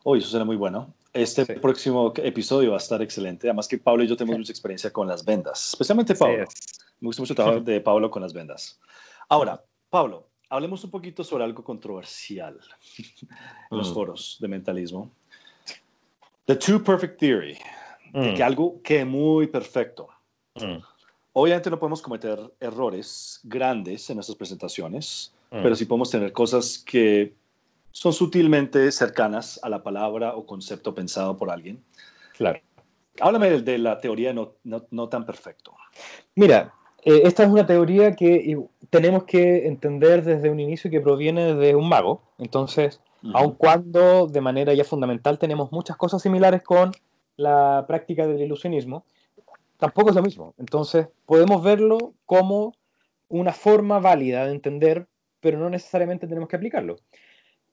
Hoy 0.08 0.20
eso 0.20 0.28
suena 0.28 0.44
muy 0.44 0.54
bueno. 0.54 0.94
Este 1.12 1.44
próximo 1.58 2.12
episodio 2.18 2.70
va 2.70 2.76
a 2.76 2.78
estar 2.78 3.02
excelente. 3.02 3.48
Además 3.48 3.66
que 3.66 3.76
Pablo 3.76 4.04
y 4.04 4.06
yo 4.06 4.16
tenemos 4.16 4.38
mucha 4.38 4.52
experiencia 4.52 4.92
con 4.92 5.08
las 5.08 5.24
vendas, 5.24 5.70
especialmente 5.70 6.14
Pablo. 6.14 6.44
Me 7.00 7.08
gusta 7.08 7.22
mucho 7.22 7.32
el 7.32 7.36
trabajo 7.36 7.60
de 7.64 7.80
Pablo 7.80 8.08
con 8.08 8.22
las 8.22 8.32
vendas. 8.32 8.78
Ahora, 9.28 9.60
Pablo, 9.90 10.28
hablemos 10.48 10.84
un 10.84 10.92
poquito 10.92 11.24
sobre 11.24 11.42
algo 11.42 11.64
controversial 11.64 12.56
en 13.68 13.78
los 13.78 13.90
mm. 13.90 13.94
foros 13.94 14.36
de 14.38 14.46
mentalismo. 14.46 15.10
The 16.44 16.54
Two 16.54 16.84
Perfect 16.84 17.18
Theory. 17.18 17.58
Mm. 18.12 18.34
que 18.34 18.42
algo 18.44 18.80
que 18.82 19.00
es 19.00 19.06
muy 19.06 19.48
perfecto. 19.48 20.08
Mm. 20.54 20.76
Obviamente 21.32 21.68
no 21.68 21.80
podemos 21.80 22.00
cometer 22.00 22.38
errores 22.60 23.40
grandes 23.42 24.08
en 24.08 24.18
nuestras 24.18 24.38
presentaciones, 24.38 25.34
pero 25.50 25.74
sí 25.74 25.84
podemos 25.84 26.12
tener 26.12 26.32
cosas 26.32 26.78
que 26.78 27.34
son 27.96 28.12
sutilmente 28.12 28.92
cercanas 28.92 29.58
a 29.62 29.70
la 29.70 29.82
palabra 29.82 30.36
o 30.36 30.44
concepto 30.44 30.94
pensado 30.94 31.38
por 31.38 31.50
alguien. 31.50 31.82
Claro. 32.36 32.60
Háblame 33.22 33.62
de, 33.62 33.78
la 33.78 33.98
teoría 34.02 34.34
no, 34.34 34.52
no, 34.64 35.08
tan 35.08 35.24
perfecto. 35.24 35.74
Mira, 36.34 36.74
eh, 37.02 37.22
esta 37.24 37.44
es 37.44 37.48
una 37.48 37.64
teoría 37.64 38.14
que 38.14 38.54
tenemos 38.90 39.24
que 39.24 39.66
entender 39.66 40.22
desde 40.22 40.50
un 40.50 40.60
inicio 40.60 40.90
que 40.90 41.00
proviene 41.00 41.54
de 41.54 41.74
un 41.74 41.88
mago. 41.88 42.20
Entonces, 42.36 43.00
aun 43.32 43.52
cuando 43.52 44.26
de 44.26 44.42
manera 44.42 44.74
ya 44.74 44.84
fundamental 44.84 45.38
tenemos 45.38 45.72
muchas 45.72 45.96
cosas 45.96 46.20
similares 46.20 46.62
con 46.62 46.92
la 47.38 47.86
práctica 47.88 48.26
del 48.26 48.42
ilusionismo, 48.42 49.06
tampoco 49.78 50.10
es 50.10 50.16
lo 50.16 50.22
mismo. 50.22 50.52
Entonces, 50.58 51.08
podemos 51.24 51.64
verlo 51.64 52.12
como 52.26 52.74
una 53.28 53.54
forma 53.54 54.00
válida 54.00 54.44
de 54.44 54.52
entender, 54.52 55.06
pero 55.40 55.58
no 55.58 55.70
necesariamente 55.70 56.26
tenemos 56.26 56.50
que 56.50 56.56
aplicarlo. 56.56 56.96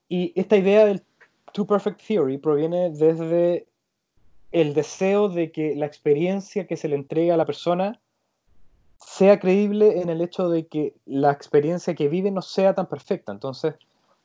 Y 0.08 0.32
esta 0.38 0.56
idea 0.56 0.84
del 0.84 1.02
Two 1.52 1.66
Perfect 1.66 2.00
Theory 2.06 2.38
proviene 2.38 2.90
desde 2.90 3.66
el 4.52 4.74
deseo 4.74 5.28
de 5.28 5.50
que 5.50 5.74
la 5.74 5.86
experiencia 5.86 6.66
que 6.66 6.76
se 6.76 6.88
le 6.88 6.96
entrega 6.96 7.34
a 7.34 7.36
la 7.36 7.46
persona 7.46 8.00
sea 8.98 9.38
creíble 9.38 10.00
en 10.00 10.08
el 10.08 10.20
hecho 10.20 10.48
de 10.48 10.66
que 10.66 10.94
la 11.06 11.32
experiencia 11.32 11.94
que 11.94 12.08
vive 12.08 12.30
no 12.30 12.42
sea 12.42 12.74
tan 12.74 12.86
perfecta. 12.86 13.32
Entonces, 13.32 13.74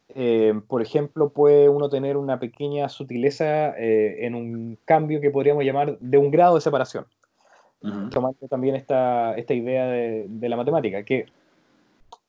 eh, 0.10 0.60
por 0.68 0.82
ejemplo, 0.82 1.30
puede 1.30 1.70
uno 1.70 1.90
tener 1.90 2.18
una 2.18 2.40
pequeña 2.40 2.90
sutileza 2.90 3.78
eh, 3.78 4.26
en 4.26 4.36
un 4.36 4.78
cambio 4.86 5.22
que 5.22 5.30
podríamos 5.30 5.64
llamar 5.64 5.98
de 6.00 6.18
un 6.18 6.32
grado 6.32 6.56
de 6.56 6.62
separación. 6.62 7.06
Tomando 8.12 8.46
también 8.50 8.76
esta, 8.76 9.36
esta 9.36 9.54
idea 9.54 9.88
de, 9.88 10.26
de, 10.28 10.50
la 10.50 10.58
matemática, 10.58 11.04
que 11.04 11.28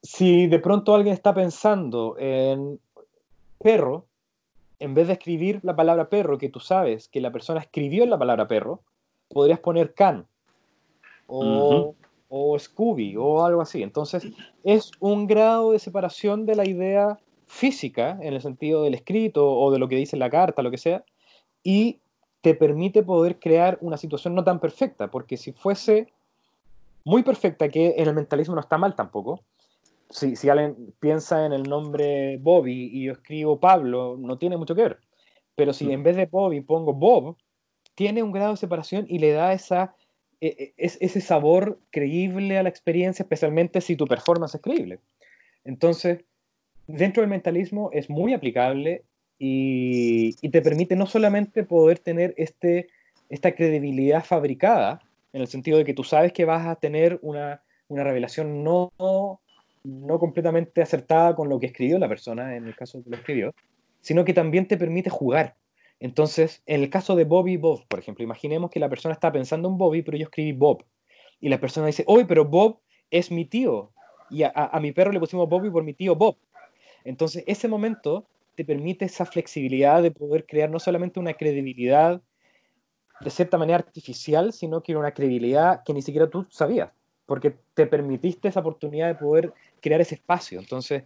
si 0.00 0.46
de 0.46 0.60
pronto 0.60 0.94
alguien 0.94 1.12
está 1.12 1.34
pensando 1.34 2.14
en 2.20 2.78
perro, 3.62 4.06
en 4.78 4.94
vez 4.94 5.06
de 5.06 5.14
escribir 5.14 5.60
la 5.62 5.76
palabra 5.76 6.08
perro, 6.08 6.38
que 6.38 6.48
tú 6.48 6.60
sabes 6.60 7.08
que 7.08 7.20
la 7.20 7.30
persona 7.30 7.60
escribió 7.60 8.06
la 8.06 8.18
palabra 8.18 8.48
perro, 8.48 8.80
podrías 9.28 9.60
poner 9.60 9.94
can 9.94 10.26
o, 11.26 11.94
Scooby 12.58 13.16
o 13.16 13.44
algo 13.44 13.60
así. 13.60 13.82
Entonces, 13.82 14.26
es 14.64 14.90
un 15.00 15.26
grado 15.26 15.72
de 15.72 15.78
separación 15.78 16.46
de 16.46 16.56
la 16.56 16.66
idea 16.66 17.18
física, 17.46 18.18
en 18.22 18.34
el 18.34 18.40
sentido 18.40 18.82
del 18.82 18.94
escrito 18.94 19.52
o 19.52 19.70
de 19.70 19.78
lo 19.78 19.88
que 19.88 19.96
dice 19.96 20.16
la 20.16 20.30
carta, 20.30 20.62
lo 20.62 20.70
que 20.70 20.78
sea, 20.78 21.04
y 21.62 21.98
te 22.40 22.54
permite 22.54 23.02
poder 23.02 23.38
crear 23.38 23.78
una 23.80 23.96
situación 23.96 24.34
no 24.34 24.44
tan 24.44 24.60
perfecta, 24.60 25.08
porque 25.08 25.36
si 25.36 25.52
fuese 25.52 26.08
muy 27.04 27.22
perfecta, 27.22 27.68
que 27.68 27.94
en 27.96 28.08
el 28.08 28.14
mentalismo 28.14 28.54
no 28.54 28.60
está 28.60 28.78
mal 28.78 28.94
tampoco, 28.94 29.40
si, 30.10 30.36
si 30.36 30.48
alguien 30.48 30.92
piensa 31.00 31.46
en 31.46 31.52
el 31.52 31.62
nombre 31.62 32.36
Bobby 32.38 32.90
y 32.92 33.04
yo 33.04 33.12
escribo 33.12 33.60
Pablo, 33.60 34.16
no 34.18 34.38
tiene 34.38 34.56
mucho 34.56 34.74
que 34.74 34.82
ver. 34.82 35.00
Pero 35.54 35.72
si 35.72 35.86
mm. 35.86 35.90
en 35.90 36.02
vez 36.02 36.16
de 36.16 36.26
Bobby 36.26 36.60
pongo 36.60 36.92
Bob, 36.92 37.36
tiene 37.94 38.22
un 38.22 38.32
grado 38.32 38.52
de 38.52 38.56
separación 38.56 39.06
y 39.08 39.18
le 39.18 39.32
da 39.32 39.52
esa, 39.52 39.94
e, 40.40 40.74
e, 40.76 40.84
ese 40.84 41.20
sabor 41.20 41.78
creíble 41.90 42.58
a 42.58 42.62
la 42.62 42.68
experiencia, 42.68 43.22
especialmente 43.22 43.80
si 43.80 43.96
tu 43.96 44.06
performance 44.06 44.54
es 44.54 44.60
creíble. 44.60 44.98
Entonces, 45.64 46.24
dentro 46.86 47.22
del 47.22 47.30
mentalismo 47.30 47.90
es 47.92 48.10
muy 48.10 48.34
aplicable 48.34 49.04
y, 49.38 50.34
y 50.40 50.48
te 50.50 50.62
permite 50.62 50.96
no 50.96 51.06
solamente 51.06 51.64
poder 51.64 51.98
tener 51.98 52.34
este, 52.36 52.88
esta 53.28 53.54
credibilidad 53.54 54.24
fabricada, 54.24 55.02
en 55.32 55.42
el 55.42 55.46
sentido 55.46 55.78
de 55.78 55.84
que 55.84 55.94
tú 55.94 56.02
sabes 56.02 56.32
que 56.32 56.44
vas 56.44 56.66
a 56.66 56.76
tener 56.76 57.18
una, 57.22 57.62
una 57.88 58.02
revelación 58.02 58.64
no 58.64 58.92
no 59.84 60.18
completamente 60.18 60.82
acertada 60.82 61.34
con 61.34 61.48
lo 61.48 61.58
que 61.58 61.66
escribió 61.66 61.98
la 61.98 62.08
persona, 62.08 62.56
en 62.56 62.66
el 62.66 62.76
caso 62.76 63.02
que 63.02 63.10
lo 63.10 63.16
escribió, 63.16 63.54
sino 64.00 64.24
que 64.24 64.34
también 64.34 64.66
te 64.68 64.76
permite 64.76 65.10
jugar. 65.10 65.56
Entonces, 65.98 66.62
en 66.66 66.82
el 66.82 66.90
caso 66.90 67.16
de 67.16 67.24
Bobby 67.24 67.56
Bob, 67.56 67.86
por 67.88 67.98
ejemplo, 67.98 68.24
imaginemos 68.24 68.70
que 68.70 68.80
la 68.80 68.88
persona 68.88 69.12
está 69.12 69.30
pensando 69.32 69.68
en 69.68 69.76
Bobby, 69.76 70.02
pero 70.02 70.16
yo 70.16 70.24
escribí 70.24 70.52
Bob. 70.52 70.84
Y 71.40 71.48
la 71.48 71.60
persona 71.60 71.86
dice, 71.86 72.04
oye, 72.06 72.24
pero 72.24 72.44
Bob 72.44 72.80
es 73.10 73.30
mi 73.30 73.44
tío. 73.44 73.92
Y 74.30 74.44
a, 74.44 74.78
mi 74.80 74.92
perro 74.92 75.12
le 75.12 75.20
pusimos 75.20 75.48
Bobby 75.48 75.70
por 75.70 75.82
mi 75.82 75.92
tío 75.92 76.14
Bob. 76.14 76.36
Entonces, 77.04 77.44
ese 77.46 77.68
momento 77.68 78.26
te 78.54 78.64
permite 78.64 79.06
esa 79.06 79.26
flexibilidad 79.26 80.02
de 80.02 80.10
poder 80.10 80.46
crear 80.46 80.70
no 80.70 80.78
solamente 80.78 81.20
una 81.20 81.34
credibilidad 81.34 82.22
de 83.20 83.30
cierta 83.30 83.58
manera 83.58 83.78
artificial, 83.78 84.52
sino 84.52 84.82
que 84.82 84.96
una 84.96 85.12
credibilidad 85.12 85.82
que 85.84 85.92
ni 85.92 86.02
siquiera 86.02 86.30
tú 86.30 86.46
sabías 86.50 86.90
porque 87.30 87.54
te 87.74 87.86
permitiste 87.86 88.48
esa 88.48 88.58
oportunidad 88.58 89.06
de 89.06 89.14
poder 89.14 89.52
crear 89.80 90.00
ese 90.00 90.16
espacio. 90.16 90.58
Entonces, 90.58 91.04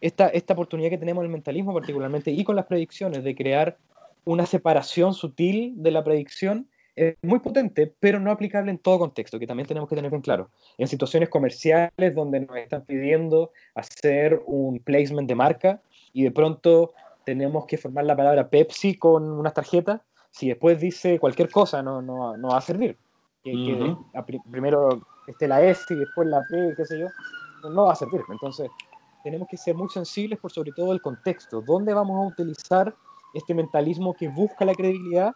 esta, 0.00 0.28
esta 0.28 0.54
oportunidad 0.54 0.88
que 0.88 0.96
tenemos 0.96 1.20
en 1.20 1.26
el 1.26 1.32
mentalismo 1.32 1.74
particularmente 1.74 2.30
y 2.30 2.44
con 2.44 2.56
las 2.56 2.64
predicciones 2.64 3.22
de 3.22 3.34
crear 3.34 3.76
una 4.24 4.46
separación 4.46 5.12
sutil 5.12 5.74
de 5.76 5.90
la 5.90 6.02
predicción 6.02 6.66
es 6.94 7.16
muy 7.20 7.40
potente, 7.40 7.92
pero 8.00 8.18
no 8.18 8.30
aplicable 8.30 8.70
en 8.70 8.78
todo 8.78 8.98
contexto, 8.98 9.38
que 9.38 9.46
también 9.46 9.66
tenemos 9.66 9.86
que 9.86 9.96
tener 9.96 10.10
bien 10.10 10.22
claro. 10.22 10.48
En 10.78 10.88
situaciones 10.88 11.28
comerciales 11.28 12.14
donde 12.14 12.40
nos 12.40 12.56
están 12.56 12.86
pidiendo 12.86 13.50
hacer 13.74 14.40
un 14.46 14.78
placement 14.78 15.28
de 15.28 15.34
marca 15.34 15.82
y 16.14 16.22
de 16.22 16.30
pronto 16.30 16.94
tenemos 17.26 17.66
que 17.66 17.76
formar 17.76 18.06
la 18.06 18.16
palabra 18.16 18.48
Pepsi 18.48 18.94
con 18.96 19.24
unas 19.30 19.52
tarjetas, 19.52 20.00
si 20.30 20.48
después 20.48 20.80
dice 20.80 21.18
cualquier 21.18 21.50
cosa 21.50 21.82
no, 21.82 22.00
no, 22.00 22.34
no 22.38 22.48
va 22.48 22.56
a 22.56 22.62
servir. 22.62 22.96
Primero 24.50 25.00
esté 25.26 25.48
la 25.48 25.62
S 25.62 25.84
y 25.90 25.96
después 25.96 26.28
la 26.28 26.42
P, 26.50 26.74
qué 26.76 26.84
sé 26.84 26.98
yo, 26.98 27.06
no 27.70 27.86
va 27.86 27.92
a 27.92 27.96
servir. 27.96 28.20
Entonces, 28.30 28.70
tenemos 29.24 29.48
que 29.48 29.56
ser 29.56 29.74
muy 29.74 29.88
sensibles 29.88 30.38
por 30.38 30.52
sobre 30.52 30.72
todo 30.72 30.92
el 30.92 31.00
contexto. 31.00 31.60
¿Dónde 31.60 31.92
vamos 31.94 32.16
a 32.16 32.28
utilizar 32.28 32.94
este 33.34 33.54
mentalismo 33.54 34.14
que 34.14 34.28
busca 34.28 34.64
la 34.64 34.74
credibilidad 34.74 35.34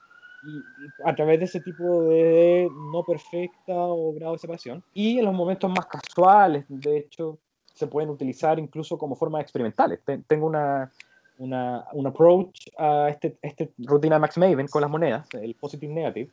a 1.04 1.14
través 1.14 1.38
de 1.38 1.44
ese 1.44 1.60
tipo 1.60 2.04
de 2.04 2.70
no 2.92 3.04
perfecta 3.04 3.74
o 3.74 4.12
grado 4.12 4.32
de 4.32 4.38
separación. 4.38 4.82
Y 4.94 5.18
en 5.18 5.24
los 5.26 5.34
momentos 5.34 5.70
más 5.70 5.86
casuales, 5.86 6.64
de 6.68 6.98
hecho, 6.98 7.38
se 7.74 7.86
pueden 7.86 8.10
utilizar 8.10 8.58
incluso 8.58 8.98
como 8.98 9.16
formas 9.16 9.42
experimentales. 9.42 10.00
Tengo 10.26 10.46
una, 10.46 10.90
una, 11.38 11.84
un 11.92 12.06
approach 12.06 12.68
a 12.78 13.08
este, 13.10 13.36
este 13.42 13.72
rutina 13.78 14.18
Max 14.18 14.38
Maven 14.38 14.68
con 14.68 14.82
las 14.82 14.90
monedas, 14.90 15.28
el 15.34 15.54
positive 15.54 15.92
negative, 15.92 16.30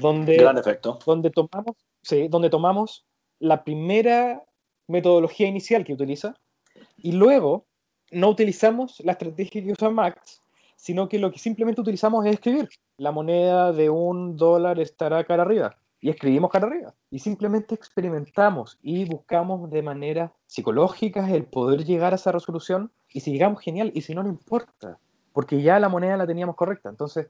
donde, 0.00 0.36
Gran 0.36 0.58
efecto. 0.58 0.98
donde 1.04 1.30
tomamos, 1.30 1.76
sí, 2.02 2.28
donde 2.28 2.50
tomamos 2.50 3.04
la 3.38 3.64
primera 3.64 4.44
metodología 4.86 5.46
inicial 5.46 5.84
que 5.84 5.92
utiliza 5.92 6.34
y 6.98 7.12
luego 7.12 7.66
no 8.10 8.28
utilizamos 8.28 9.00
la 9.00 9.12
estrategia 9.12 9.62
que 9.62 9.72
usa 9.72 9.90
Max, 9.90 10.42
sino 10.76 11.08
que 11.08 11.18
lo 11.18 11.30
que 11.30 11.38
simplemente 11.38 11.80
utilizamos 11.80 12.24
es 12.26 12.34
escribir. 12.34 12.68
La 12.96 13.12
moneda 13.12 13.72
de 13.72 13.90
un 13.90 14.36
dólar 14.36 14.80
estará 14.80 15.22
cara 15.24 15.42
arriba. 15.42 15.76
Y 16.02 16.08
escribimos 16.08 16.50
cara 16.50 16.66
arriba. 16.66 16.94
Y 17.10 17.18
simplemente 17.18 17.74
experimentamos 17.74 18.78
y 18.82 19.04
buscamos 19.04 19.70
de 19.70 19.82
manera 19.82 20.32
psicológica 20.46 21.30
el 21.30 21.44
poder 21.44 21.84
llegar 21.84 22.12
a 22.12 22.16
esa 22.16 22.32
resolución. 22.32 22.90
Y 23.12 23.20
si 23.20 23.32
llegamos, 23.32 23.62
genial. 23.62 23.92
Y 23.94 24.00
si 24.00 24.14
no, 24.14 24.22
no 24.22 24.30
importa. 24.30 24.98
Porque 25.34 25.60
ya 25.60 25.78
la 25.78 25.90
moneda 25.90 26.16
la 26.16 26.26
teníamos 26.26 26.56
correcta. 26.56 26.88
Entonces, 26.88 27.28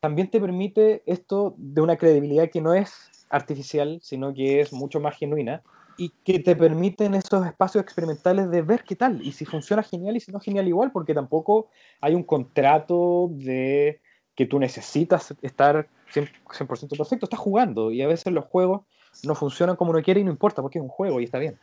también 0.00 0.30
te 0.30 0.40
permite 0.40 1.02
esto 1.06 1.54
de 1.58 1.80
una 1.80 1.96
credibilidad 1.96 2.50
que 2.50 2.60
no 2.60 2.74
es 2.74 3.10
artificial, 3.28 4.00
sino 4.02 4.34
que 4.34 4.60
es 4.60 4.72
mucho 4.72 4.98
más 4.98 5.16
genuina 5.16 5.62
y 5.96 6.10
que 6.24 6.38
te 6.38 6.56
permiten 6.56 7.14
esos 7.14 7.46
espacios 7.46 7.84
experimentales 7.84 8.50
de 8.50 8.62
ver 8.62 8.84
qué 8.84 8.96
tal 8.96 9.20
y 9.22 9.32
si 9.32 9.44
funciona 9.44 9.82
genial 9.82 10.16
y 10.16 10.20
si 10.20 10.32
no 10.32 10.40
genial 10.40 10.66
igual, 10.66 10.90
porque 10.92 11.14
tampoco 11.14 11.68
hay 12.00 12.14
un 12.14 12.24
contrato 12.24 13.28
de 13.30 14.00
que 14.34 14.46
tú 14.46 14.58
necesitas 14.58 15.34
estar 15.42 15.86
100%, 16.10 16.96
perfecto, 16.96 17.26
estás 17.26 17.38
jugando 17.38 17.92
y 17.92 18.00
a 18.00 18.08
veces 18.08 18.32
los 18.32 18.46
juegos 18.46 18.82
no 19.22 19.34
funcionan 19.34 19.76
como 19.76 19.90
uno 19.90 20.02
quiere 20.02 20.20
y 20.20 20.24
no 20.24 20.30
importa 20.30 20.62
porque 20.62 20.78
es 20.78 20.82
un 20.82 20.88
juego 20.88 21.20
y 21.20 21.24
está 21.24 21.38
bien. 21.38 21.58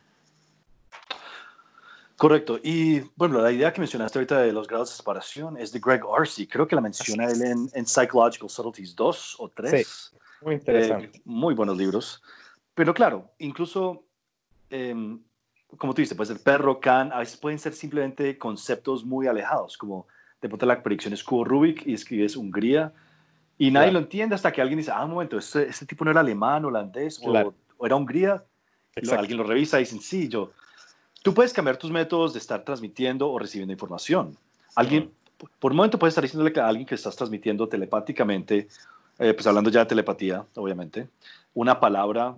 Correcto. 2.18 2.58
Y 2.62 3.00
bueno, 3.14 3.40
la 3.40 3.52
idea 3.52 3.72
que 3.72 3.80
mencionaste 3.80 4.18
ahorita 4.18 4.40
de 4.40 4.52
los 4.52 4.66
grados 4.66 4.90
de 4.90 4.96
separación 4.96 5.56
es 5.56 5.70
de 5.70 5.78
Greg 5.78 6.02
Arcee. 6.04 6.48
Creo 6.48 6.66
que 6.66 6.74
la 6.74 6.80
menciona 6.80 7.26
él 7.26 7.42
en, 7.42 7.70
en, 7.72 7.86
Psychological 7.86 8.50
Subtleties 8.50 8.96
2 8.96 9.36
o 9.38 9.48
3. 9.48 9.86
Sí, 9.86 10.16
muy 10.42 10.54
interesante. 10.56 11.16
Eh, 11.16 11.22
muy 11.24 11.54
buenos 11.54 11.76
libros. 11.76 12.20
Pero 12.74 12.92
claro, 12.92 13.30
incluso, 13.38 14.02
eh, 14.68 14.94
como 15.76 15.94
tú 15.94 16.02
dices, 16.02 16.16
pues 16.16 16.28
el 16.30 16.40
perro, 16.40 16.80
can, 16.80 17.12
a 17.12 17.20
veces 17.20 17.36
pueden 17.36 17.60
ser 17.60 17.72
simplemente 17.72 18.36
conceptos 18.36 19.04
muy 19.04 19.28
alejados, 19.28 19.78
como 19.78 20.08
de 20.42 20.48
pronto 20.48 20.66
la 20.66 20.82
predicción 20.82 21.14
es 21.14 21.22
cubo 21.22 21.44
Rubik 21.44 21.86
y 21.86 21.94
escribes 21.94 22.36
Hungría 22.36 22.92
y 23.58 23.70
nadie 23.70 23.90
claro. 23.90 24.00
lo 24.00 24.04
entiende 24.04 24.34
hasta 24.34 24.52
que 24.52 24.60
alguien 24.60 24.78
dice, 24.78 24.92
ah, 24.92 25.04
un 25.04 25.10
momento, 25.10 25.38
este, 25.38 25.68
este 25.68 25.86
tipo 25.86 26.04
no 26.04 26.12
era 26.12 26.20
alemán, 26.20 26.64
holandés 26.64 27.18
claro. 27.18 27.54
o, 27.76 27.82
o, 27.82 27.86
era 27.86 27.96
Hungría. 27.96 28.44
Lo, 28.96 29.12
alguien 29.12 29.38
lo 29.38 29.44
revisa 29.44 29.78
y 29.78 29.84
dicen, 29.84 30.00
sí, 30.00 30.28
yo. 30.28 30.52
Tú 31.28 31.34
puedes 31.34 31.52
cambiar 31.52 31.76
tus 31.76 31.90
métodos 31.90 32.32
de 32.32 32.38
estar 32.38 32.64
transmitiendo 32.64 33.30
o 33.30 33.38
recibiendo 33.38 33.70
información. 33.70 34.34
Alguien, 34.74 35.12
por 35.58 35.72
un 35.72 35.76
momento 35.76 35.98
puedes 35.98 36.12
estar 36.12 36.24
diciéndole 36.24 36.58
a 36.58 36.66
alguien 36.66 36.86
que 36.86 36.94
estás 36.94 37.16
transmitiendo 37.16 37.68
telepáticamente, 37.68 38.66
eh, 39.18 39.34
pues 39.34 39.46
hablando 39.46 39.68
ya 39.68 39.80
de 39.80 39.84
telepatía, 39.84 40.46
obviamente, 40.54 41.10
una 41.52 41.78
palabra, 41.78 42.34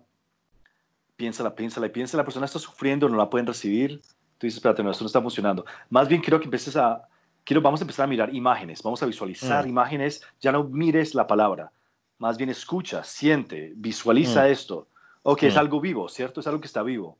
piénsala, 1.15 1.55
piénsala 1.55 1.87
y 1.87 1.91
piensa, 1.91 2.17
la 2.17 2.25
persona 2.25 2.47
está 2.47 2.59
sufriendo, 2.59 3.09
no 3.09 3.17
la 3.17 3.31
pueden 3.31 3.47
recibir. 3.47 4.01
Tú 4.39 4.49
dices, 4.49 4.57
espérate, 4.57 4.83
no, 4.83 4.91
esto 4.91 5.05
no 5.05 5.07
está 5.07 5.23
funcionando. 5.23 5.65
Más 5.89 6.09
bien 6.09 6.21
quiero 6.21 6.41
que 6.41 6.47
empieces 6.47 6.75
a, 6.75 7.01
quiero, 7.45 7.63
vamos 7.63 7.81
a 7.81 7.85
empezar 7.85 8.07
a 8.07 8.09
mirar 8.09 8.35
imágenes, 8.35 8.83
vamos 8.83 9.01
a 9.05 9.07
visualizar 9.07 9.67
mm. 9.67 9.69
imágenes, 9.69 10.21
ya 10.41 10.51
no 10.51 10.65
mires 10.65 11.15
la 11.15 11.29
palabra, 11.29 11.71
más 12.19 12.37
bien 12.37 12.51
escucha, 12.51 13.05
siente, 13.05 13.73
visualiza 13.77 14.43
mm. 14.43 14.47
esto. 14.47 14.89
Ok, 15.23 15.45
mm. 15.45 15.47
es 15.47 15.57
algo 15.57 15.81
vivo, 15.81 16.09
¿cierto? 16.09 16.41
Es 16.41 16.49
algo 16.49 16.61
que 16.61 16.67
está 16.67 16.83
vivo. 16.83 17.19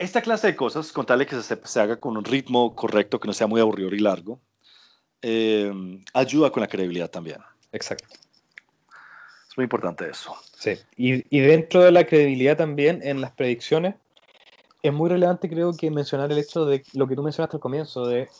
Esta 0.00 0.22
clase 0.22 0.46
de 0.46 0.56
cosas, 0.56 0.92
con 0.92 1.04
tal 1.04 1.18
de 1.18 1.26
que 1.26 1.36
se, 1.42 1.58
se, 1.62 1.80
haga 1.80 2.00
con 2.00 2.16
un 2.16 2.24
ritmo 2.24 2.74
correcto, 2.74 3.20
que 3.20 3.28
no 3.28 3.34
sea 3.34 3.46
muy 3.46 3.60
aburrido 3.60 3.90
y 3.90 3.98
largo, 3.98 4.40
eh, 5.20 5.70
ayuda 6.14 6.50
con 6.50 6.62
la 6.62 6.68
credibilidad 6.68 7.10
también. 7.10 7.36
Exacto. 7.70 8.06
Es 8.08 9.58
muy 9.58 9.64
importante 9.64 10.08
eso. 10.08 10.34
Sí, 10.56 10.78
y, 10.96 11.36
y 11.36 11.40
dentro 11.40 11.82
de 11.82 11.92
la 11.92 12.06
credibilidad 12.06 12.56
también 12.56 13.00
en 13.02 13.20
las 13.20 13.32
predicciones, 13.32 13.94
es 14.82 14.90
muy 14.90 15.10
relevante 15.10 15.50
creo 15.50 15.74
que 15.74 15.90
mencionar 15.90 16.32
el 16.32 16.38
hecho 16.38 16.64
de 16.64 16.82
lo 16.94 17.06
que 17.06 17.14
tú 17.14 17.22
mencionaste 17.22 17.58
al 17.58 17.60
comienzo, 17.60 18.06
de 18.06 18.30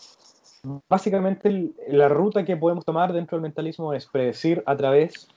básicamente 0.88 1.72
la 1.88 2.08
ruta 2.08 2.42
que 2.42 2.56
podemos 2.56 2.86
tomar 2.86 3.12
dentro 3.12 3.36
del 3.36 3.42
mentalismo 3.42 3.92
es 3.92 4.06
predecir 4.06 4.62
a 4.64 4.78
través 4.78 5.28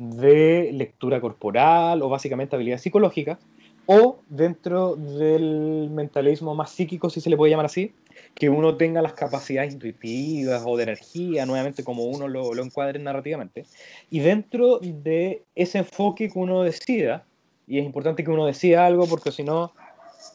de 0.00 0.70
lectura 0.72 1.20
corporal 1.20 2.00
o 2.00 2.08
básicamente 2.08 2.56
habilidad 2.56 2.78
psicológica, 2.78 3.38
o 3.84 4.20
dentro 4.30 4.96
del 4.96 5.90
mentalismo 5.90 6.54
más 6.54 6.70
psíquico, 6.70 7.10
si 7.10 7.20
se 7.20 7.28
le 7.28 7.36
puede 7.36 7.50
llamar 7.50 7.66
así, 7.66 7.92
que 8.34 8.48
uno 8.48 8.76
tenga 8.76 9.02
las 9.02 9.12
capacidades 9.12 9.74
intuitivas 9.74 10.62
o 10.64 10.76
de 10.78 10.84
energía, 10.84 11.44
nuevamente 11.44 11.84
como 11.84 12.04
uno 12.04 12.28
lo, 12.28 12.54
lo 12.54 12.64
encuadre 12.64 12.98
narrativamente, 12.98 13.66
y 14.10 14.20
dentro 14.20 14.78
de 14.78 15.42
ese 15.54 15.78
enfoque 15.78 16.30
que 16.30 16.38
uno 16.38 16.62
decida, 16.62 17.26
y 17.66 17.78
es 17.78 17.84
importante 17.84 18.24
que 18.24 18.30
uno 18.30 18.46
decida 18.46 18.86
algo 18.86 19.06
porque 19.06 19.32
si 19.32 19.42
no 19.42 19.74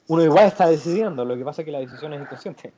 uno 0.07 0.23
igual 0.23 0.45
está 0.45 0.69
decidiendo, 0.69 1.25
lo 1.25 1.35
que 1.35 1.43
pasa 1.43 1.63
es 1.63 1.65
que 1.65 1.71
la 1.71 1.79
decisión 1.79 2.13
es 2.13 2.21
inconsciente. 2.21 2.71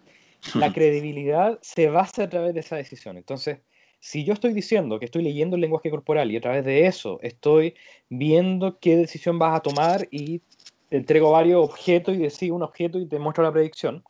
La 0.54 0.71
credibilidad 0.71 1.58
se 1.62 1.89
basa 1.89 2.23
a 2.23 2.30
través 2.30 2.54
de 2.54 2.60
esa 2.60 2.76
decisión. 2.76 3.17
Entonces, 3.17 3.58
si 3.99 4.23
yo 4.23 4.33
estoy 4.33 4.53
diciendo 4.53 4.99
que 4.99 5.05
estoy 5.05 5.23
leyendo 5.23 5.55
el 5.55 5.62
lenguaje 5.62 5.89
corporal 5.89 6.31
y 6.31 6.38
a 6.38 6.41
través 6.41 6.63
de 6.65 6.86
eso 6.86 7.19
estoy 7.21 7.75
viendo 8.10 8.77
qué 8.79 8.95
decisión 8.95 9.39
vas 9.39 9.57
a 9.57 9.62
tomar 9.62 10.07
y 10.12 10.41
te 10.89 10.97
entrego 10.97 11.31
varios 11.31 11.63
objetos 11.63 12.15
y 12.15 12.19
decido 12.19 12.55
un 12.55 12.63
objeto 12.63 12.99
y 12.99 13.05
te 13.05 13.19
muestro 13.19 13.43
la 13.43 13.51
predicción, 13.51 14.03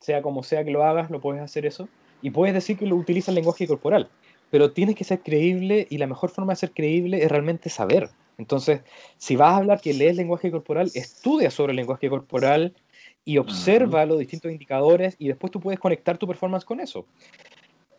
sea 0.00 0.22
como 0.22 0.42
sea 0.42 0.64
que 0.64 0.70
lo 0.70 0.84
hagas, 0.84 1.10
lo 1.10 1.20
puedes 1.20 1.42
hacer 1.42 1.66
eso, 1.66 1.88
y 2.22 2.30
puedes 2.30 2.54
decir 2.54 2.76
que 2.76 2.86
lo 2.86 2.96
utiliza 2.96 3.30
el 3.30 3.36
lenguaje 3.36 3.66
corporal, 3.66 4.08
pero 4.50 4.72
tienes 4.72 4.96
que 4.96 5.04
ser 5.04 5.20
creíble 5.20 5.86
y 5.90 5.98
la 5.98 6.06
mejor 6.06 6.30
forma 6.30 6.52
de 6.52 6.56
ser 6.56 6.72
creíble 6.72 7.22
es 7.22 7.30
realmente 7.30 7.68
saber. 7.68 8.10
Entonces, 8.38 8.82
si 9.16 9.36
vas 9.36 9.54
a 9.54 9.56
hablar 9.56 9.80
que 9.80 9.92
lees 9.92 10.16
lenguaje 10.16 10.50
corporal, 10.50 10.90
estudia 10.94 11.50
sobre 11.50 11.72
el 11.72 11.76
lenguaje 11.76 12.08
corporal 12.08 12.74
y 13.24 13.38
observa 13.38 14.02
uh 14.02 14.04
-huh. 14.04 14.08
los 14.08 14.18
distintos 14.20 14.50
indicadores 14.50 15.16
y 15.18 15.28
después 15.28 15.50
tú 15.50 15.60
puedes 15.60 15.80
conectar 15.80 16.18
tu 16.18 16.26
performance 16.26 16.64
con 16.64 16.80
eso. 16.80 17.04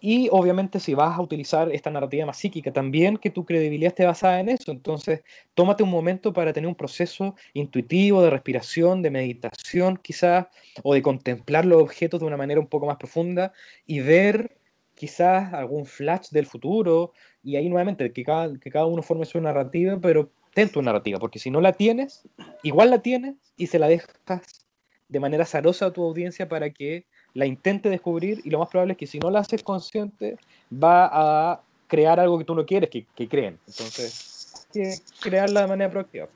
Y 0.01 0.29
obviamente 0.31 0.79
si 0.79 0.93
vas 0.93 1.17
a 1.17 1.21
utilizar 1.21 1.71
esta 1.71 1.89
narrativa 1.89 2.25
más 2.25 2.37
psíquica, 2.37 2.71
también 2.71 3.17
que 3.17 3.29
tu 3.29 3.45
credibilidad 3.45 3.89
esté 3.89 4.05
basada 4.05 4.39
en 4.39 4.49
eso. 4.49 4.71
Entonces, 4.71 5.23
tómate 5.53 5.83
un 5.83 5.89
momento 5.89 6.31
para 6.31 6.53
tener 6.53 6.67
un 6.67 6.75
proceso 6.75 7.35
intuitivo 7.53 8.21
de 8.21 8.29
respiración, 8.29 9.01
de 9.01 9.11
meditación 9.11 9.97
quizás, 9.97 10.47
o 10.83 10.93
de 10.93 11.01
contemplar 11.01 11.65
los 11.65 11.81
objetos 11.81 12.19
de 12.19 12.25
una 12.25 12.37
manera 12.37 12.59
un 12.59 12.67
poco 12.67 12.85
más 12.85 12.97
profunda 12.97 13.51
y 13.85 13.99
ver 13.99 14.57
quizás 14.95 15.53
algún 15.53 15.85
flash 15.85 16.29
del 16.29 16.45
futuro, 16.45 17.13
y 17.41 17.55
ahí 17.55 17.69
nuevamente 17.69 18.11
que 18.11 18.23
cada, 18.23 18.59
que 18.59 18.69
cada 18.69 18.85
uno 18.85 19.01
forme 19.01 19.25
su 19.25 19.39
narrativa, 19.39 19.97
pero 20.01 20.29
ten 20.53 20.69
tu 20.69 20.81
narrativa, 20.81 21.19
porque 21.19 21.39
si 21.39 21.49
no 21.49 21.61
la 21.61 21.73
tienes, 21.73 22.27
igual 22.63 22.89
la 22.89 23.01
tienes 23.01 23.35
y 23.55 23.67
se 23.67 23.79
la 23.79 23.87
dejas 23.87 24.67
de 25.07 25.19
manera 25.19 25.43
azarosa 25.43 25.87
a 25.87 25.93
tu 25.93 26.03
audiencia 26.03 26.49
para 26.49 26.69
que 26.71 27.05
la 27.33 27.45
intente 27.45 27.89
descubrir 27.89 28.41
y 28.43 28.49
lo 28.49 28.59
más 28.59 28.69
probable 28.69 28.93
es 28.93 28.97
que 28.97 29.07
si 29.07 29.19
no 29.19 29.29
la 29.29 29.39
haces 29.39 29.63
consciente 29.63 30.37
va 30.71 31.09
a 31.11 31.61
crear 31.87 32.19
algo 32.19 32.37
que 32.37 32.45
tú 32.45 32.55
no 32.55 32.65
quieres 32.65 32.89
que, 32.89 33.05
que 33.15 33.27
creen. 33.27 33.59
Entonces, 33.67 34.67
hay 34.75 34.81
que 34.81 34.95
crearla 35.19 35.61
de 35.61 35.67
manera 35.67 35.91
proactiva. 35.91 36.27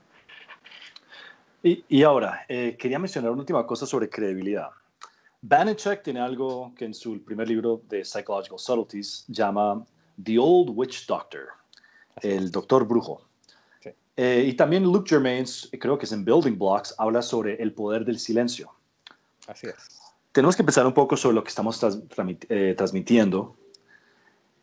Y, 1.62 1.84
y 1.88 2.02
ahora, 2.02 2.44
eh, 2.48 2.76
quería 2.78 2.98
mencionar 2.98 3.30
una 3.30 3.40
última 3.40 3.66
cosa 3.66 3.86
sobre 3.86 4.08
credibilidad. 4.08 4.68
Banachek 5.40 6.02
tiene 6.02 6.20
algo 6.20 6.72
que 6.76 6.84
en 6.84 6.94
su 6.94 7.22
primer 7.22 7.48
libro 7.48 7.82
de 7.88 8.04
Psychological 8.04 8.58
Subtleties 8.58 9.24
llama 9.28 9.84
The 10.22 10.38
Old 10.38 10.70
Witch 10.74 11.06
Doctor, 11.06 11.48
el 12.22 12.50
doctor 12.50 12.86
brujo. 12.86 13.26
Sí. 13.82 13.90
Eh, 14.16 14.44
y 14.48 14.54
también 14.54 14.84
Luke 14.84 15.08
Germains, 15.08 15.70
creo 15.78 15.98
que 15.98 16.06
es 16.06 16.12
en 16.12 16.24
Building 16.24 16.58
Blocks, 16.58 16.94
habla 16.98 17.20
sobre 17.20 17.62
el 17.62 17.72
poder 17.72 18.04
del 18.04 18.18
silencio. 18.18 18.70
Así 19.46 19.66
es. 19.66 20.00
Tenemos 20.34 20.56
que 20.56 20.64
pensar 20.64 20.84
un 20.84 20.92
poco 20.92 21.16
sobre 21.16 21.36
lo 21.36 21.44
que 21.44 21.48
estamos 21.48 21.78
tras, 21.78 22.02
eh, 22.48 22.74
transmitiendo 22.76 23.56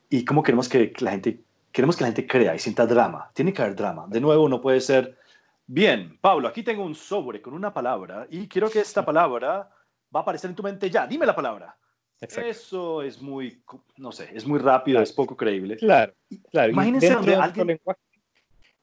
y 0.10 0.26
cómo 0.26 0.44
queremos 0.44 0.68
que 0.68 0.92
la 1.00 1.12
gente 1.12 1.46
queremos 1.72 1.96
que 1.96 2.04
la 2.04 2.08
gente 2.10 2.28
crea 2.28 2.54
y 2.54 2.60
sienta 2.60 2.86
drama. 2.86 3.32
Tiene 3.34 3.54
que 3.54 3.62
haber 3.62 3.76
drama. 3.76 4.06
De 4.10 4.20
nuevo, 4.20 4.50
no 4.50 4.60
puede 4.60 4.82
ser, 4.82 5.18
bien, 5.66 6.18
Pablo, 6.20 6.50
aquí 6.50 6.62
tengo 6.62 6.84
un 6.84 6.94
sobre 6.94 7.42
con 7.42 7.54
una 7.54 7.74
palabra 7.74 8.28
y 8.30 8.50
quiero 8.50 8.70
que 8.70 8.82
esta 8.82 9.06
palabra 9.06 9.70
va 10.14 10.20
a 10.20 10.24
aparecer 10.24 10.50
en 10.50 10.58
tu 10.58 10.64
mente 10.64 10.90
ya. 10.90 11.08
Dime 11.08 11.26
la 11.26 11.34
palabra. 11.34 11.78
Exacto. 12.20 12.50
Eso 12.50 13.02
es 13.02 13.22
muy, 13.22 13.64
no 13.96 14.12
sé, 14.12 14.30
es 14.34 14.46
muy 14.46 14.60
rápido, 14.60 14.96
claro. 14.96 15.04
es 15.04 15.14
poco 15.14 15.38
creíble. 15.38 15.78
Claro, 15.78 16.14
claro. 16.52 16.72
Imagínense 16.72 17.08
dentro, 17.08 17.26
de 17.26 17.32
de 17.32 17.38
alguien... 17.38 17.68
lenguaje, 17.68 18.02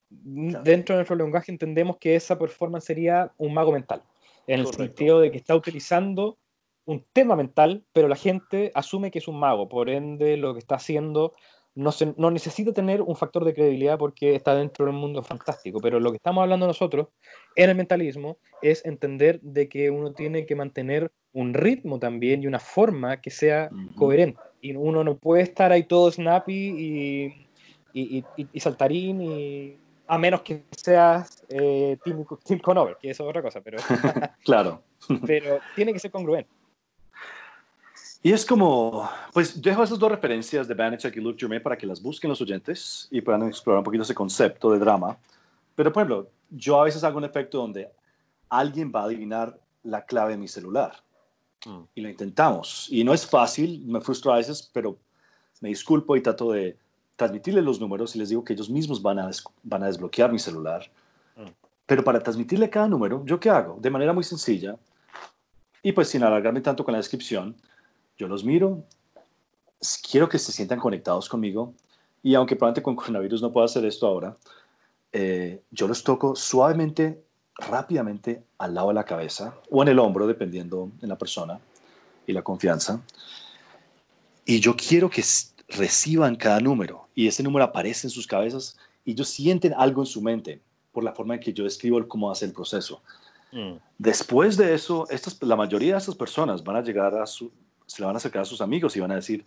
claro. 0.08 0.64
dentro 0.64 0.94
de 0.94 0.98
nuestro 0.98 1.16
lenguaje 1.16 1.52
entendemos 1.52 1.98
que 1.98 2.16
esa 2.16 2.38
performance 2.38 2.86
sería 2.86 3.30
un 3.36 3.54
mago 3.54 3.72
mental, 3.72 4.02
en 4.46 4.64
Correcto. 4.64 4.82
el 4.82 4.88
sentido 4.88 5.20
de 5.20 5.30
que 5.30 5.36
está 5.36 5.54
utilizando 5.54 6.38
un 6.88 7.04
tema 7.12 7.36
mental, 7.36 7.84
pero 7.92 8.08
la 8.08 8.16
gente 8.16 8.72
asume 8.74 9.10
que 9.10 9.18
es 9.18 9.28
un 9.28 9.38
mago, 9.38 9.68
por 9.68 9.90
ende 9.90 10.38
lo 10.38 10.54
que 10.54 10.58
está 10.58 10.76
haciendo 10.76 11.34
no, 11.74 11.92
se, 11.92 12.14
no 12.16 12.30
necesita 12.30 12.72
tener 12.72 13.02
un 13.02 13.14
factor 13.14 13.44
de 13.44 13.54
credibilidad 13.54 13.98
porque 13.98 14.34
está 14.34 14.54
dentro 14.54 14.86
del 14.86 14.94
mundo 14.94 15.22
fantástico, 15.22 15.80
pero 15.80 16.00
lo 16.00 16.10
que 16.10 16.16
estamos 16.16 16.42
hablando 16.42 16.66
nosotros 16.66 17.08
en 17.54 17.68
el 17.68 17.76
mentalismo 17.76 18.38
es 18.62 18.84
entender 18.86 19.38
de 19.42 19.68
que 19.68 19.90
uno 19.90 20.12
tiene 20.12 20.46
que 20.46 20.56
mantener 20.56 21.12
un 21.34 21.52
ritmo 21.52 21.98
también 21.98 22.42
y 22.42 22.46
una 22.46 22.58
forma 22.58 23.20
que 23.20 23.30
sea 23.30 23.68
coherente. 23.94 24.40
Y 24.62 24.74
uno 24.74 25.04
no 25.04 25.18
puede 25.18 25.42
estar 25.42 25.70
ahí 25.70 25.84
todo 25.84 26.10
snappy 26.10 26.52
y, 26.52 27.46
y, 27.92 28.24
y, 28.36 28.60
saltarín 28.60 29.20
y 29.20 29.76
a 30.08 30.18
menos 30.18 30.40
que 30.40 30.64
seas 30.70 31.44
eh, 31.50 31.98
Tim, 32.02 32.58
Conover, 32.60 32.96
que 33.00 33.10
eso 33.10 33.24
es 33.24 33.28
otra 33.28 33.42
cosa, 33.42 33.60
pero, 33.60 33.76
claro. 34.44 34.82
pero 35.26 35.60
tiene 35.76 35.92
que 35.92 35.98
ser 35.98 36.10
congruente. 36.10 36.50
Y 38.22 38.32
es 38.32 38.44
como, 38.44 39.08
pues 39.32 39.60
dejo 39.62 39.82
esas 39.84 39.98
dos 39.98 40.10
referencias 40.10 40.66
de 40.66 40.74
Banachek 40.74 41.16
y 41.16 41.20
Luke 41.20 41.38
Germain 41.38 41.62
para 41.62 41.76
que 41.78 41.86
las 41.86 42.02
busquen 42.02 42.28
los 42.30 42.40
oyentes 42.40 43.06
y 43.10 43.20
puedan 43.20 43.44
explorar 43.44 43.78
un 43.78 43.84
poquito 43.84 44.02
ese 44.02 44.14
concepto 44.14 44.72
de 44.72 44.78
drama. 44.78 45.16
Pero, 45.76 45.92
por 45.92 46.02
ejemplo, 46.02 46.30
yo 46.50 46.80
a 46.80 46.84
veces 46.84 47.04
hago 47.04 47.18
un 47.18 47.24
efecto 47.24 47.58
donde 47.58 47.88
alguien 48.48 48.90
va 48.94 49.02
a 49.02 49.04
adivinar 49.04 49.58
la 49.84 50.04
clave 50.04 50.32
de 50.32 50.38
mi 50.38 50.48
celular. 50.48 50.96
Mm. 51.64 51.82
Y 51.94 52.00
lo 52.00 52.08
intentamos. 52.08 52.88
Y 52.90 53.04
no 53.04 53.14
es 53.14 53.24
fácil, 53.24 53.84
me 53.86 54.00
frustro 54.00 54.32
a 54.32 54.36
veces, 54.36 54.68
pero 54.72 54.98
me 55.60 55.68
disculpo 55.68 56.16
y 56.16 56.22
trato 56.22 56.50
de 56.50 56.76
transmitirle 57.14 57.62
los 57.62 57.80
números 57.80 58.14
y 58.14 58.18
les 58.18 58.28
digo 58.28 58.44
que 58.44 58.52
ellos 58.52 58.70
mismos 58.70 59.00
van 59.00 59.18
a, 59.18 59.30
van 59.62 59.82
a 59.82 59.86
desbloquear 59.86 60.32
mi 60.32 60.38
celular. 60.38 60.90
Mm. 61.36 61.50
Pero 61.86 62.02
para 62.02 62.20
transmitirle 62.20 62.68
cada 62.68 62.88
número, 62.88 63.24
¿yo 63.24 63.38
qué 63.38 63.48
hago? 63.48 63.78
De 63.80 63.90
manera 63.90 64.12
muy 64.12 64.24
sencilla, 64.24 64.76
y 65.82 65.92
pues 65.92 66.08
sin 66.08 66.22
alargarme 66.22 66.60
tanto 66.60 66.84
con 66.84 66.92
la 66.92 66.98
descripción, 66.98 67.56
yo 68.18 68.26
los 68.26 68.44
miro, 68.44 68.84
quiero 70.10 70.28
que 70.28 70.38
se 70.38 70.52
sientan 70.52 70.80
conectados 70.80 71.28
conmigo 71.28 71.72
y 72.22 72.34
aunque 72.34 72.56
probablemente 72.56 72.82
con 72.82 72.96
coronavirus 72.96 73.40
no 73.40 73.52
pueda 73.52 73.66
hacer 73.66 73.84
esto 73.84 74.06
ahora, 74.06 74.36
eh, 75.12 75.62
yo 75.70 75.86
los 75.86 76.02
toco 76.02 76.34
suavemente, 76.34 77.22
rápidamente 77.56 78.42
al 78.58 78.74
lado 78.74 78.88
de 78.88 78.94
la 78.94 79.04
cabeza 79.04 79.54
o 79.70 79.82
en 79.82 79.88
el 79.88 79.98
hombro, 79.98 80.26
dependiendo 80.26 80.90
de 81.00 81.06
la 81.06 81.16
persona 81.16 81.60
y 82.26 82.32
la 82.32 82.42
confianza. 82.42 83.00
Y 84.44 84.60
yo 84.60 84.76
quiero 84.76 85.08
que 85.08 85.24
reciban 85.68 86.36
cada 86.36 86.60
número 86.60 87.08
y 87.14 87.28
ese 87.28 87.42
número 87.42 87.64
aparece 87.64 88.06
en 88.06 88.10
sus 88.10 88.26
cabezas 88.26 88.76
y 89.04 89.12
ellos 89.12 89.28
sienten 89.28 89.74
algo 89.74 90.02
en 90.02 90.06
su 90.06 90.20
mente 90.20 90.60
por 90.92 91.04
la 91.04 91.12
forma 91.12 91.34
en 91.34 91.40
que 91.40 91.52
yo 91.52 91.64
describo 91.64 92.06
cómo 92.08 92.30
hace 92.30 92.46
el 92.46 92.52
proceso. 92.52 93.00
Mm. 93.52 93.74
Después 93.96 94.56
de 94.56 94.74
eso, 94.74 95.06
estas, 95.08 95.40
la 95.42 95.56
mayoría 95.56 95.92
de 95.92 95.98
estas 95.98 96.16
personas 96.16 96.62
van 96.64 96.76
a 96.76 96.82
llegar 96.82 97.14
a 97.14 97.26
su, 97.26 97.50
se 97.88 98.02
le 98.02 98.06
van 98.06 98.14
a 98.14 98.18
acercar 98.18 98.42
a 98.42 98.44
sus 98.44 98.60
amigos 98.60 98.94
y 98.96 99.00
van 99.00 99.10
a 99.10 99.16
decir, 99.16 99.44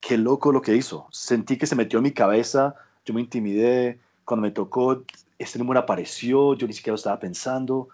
qué 0.00 0.16
loco 0.16 0.50
lo 0.50 0.62
que 0.62 0.74
hizo. 0.74 1.06
Sentí 1.12 1.58
que 1.58 1.66
se 1.66 1.76
metió 1.76 1.98
en 1.98 2.04
mi 2.04 2.12
cabeza, 2.12 2.74
yo 3.04 3.12
me 3.14 3.20
intimidé, 3.20 4.00
cuando 4.24 4.42
me 4.42 4.50
tocó, 4.50 5.04
este 5.38 5.58
número 5.58 5.78
apareció, 5.80 6.54
yo 6.54 6.66
ni 6.66 6.72
siquiera 6.72 6.92
lo 6.92 6.96
estaba 6.96 7.20
pensando. 7.20 7.88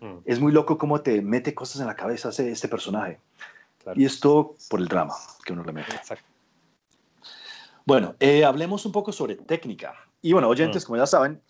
Mm. 0.00 0.18
Es 0.24 0.40
muy 0.40 0.52
loco 0.52 0.78
cómo 0.78 1.00
te 1.00 1.20
mete 1.20 1.52
cosas 1.52 1.80
en 1.80 1.88
la 1.88 1.96
cabeza 1.96 2.28
ese, 2.28 2.50
este 2.50 2.68
personaje. 2.68 3.18
Y 3.94 4.04
esto 4.04 4.54
por 4.68 4.80
el 4.80 4.88
drama 4.88 5.14
que 5.44 5.52
uno 5.52 5.62
le 5.64 5.72
mete. 5.72 6.00
Bueno, 7.84 8.14
eh, 8.18 8.44
hablemos 8.44 8.84
un 8.86 8.92
poco 8.92 9.12
sobre 9.12 9.36
técnica. 9.36 9.94
Y 10.22 10.32
bueno, 10.32 10.48
oyentes, 10.48 10.84
mm. 10.84 10.86
como 10.86 10.96
ya 10.96 11.06
saben, 11.06 11.40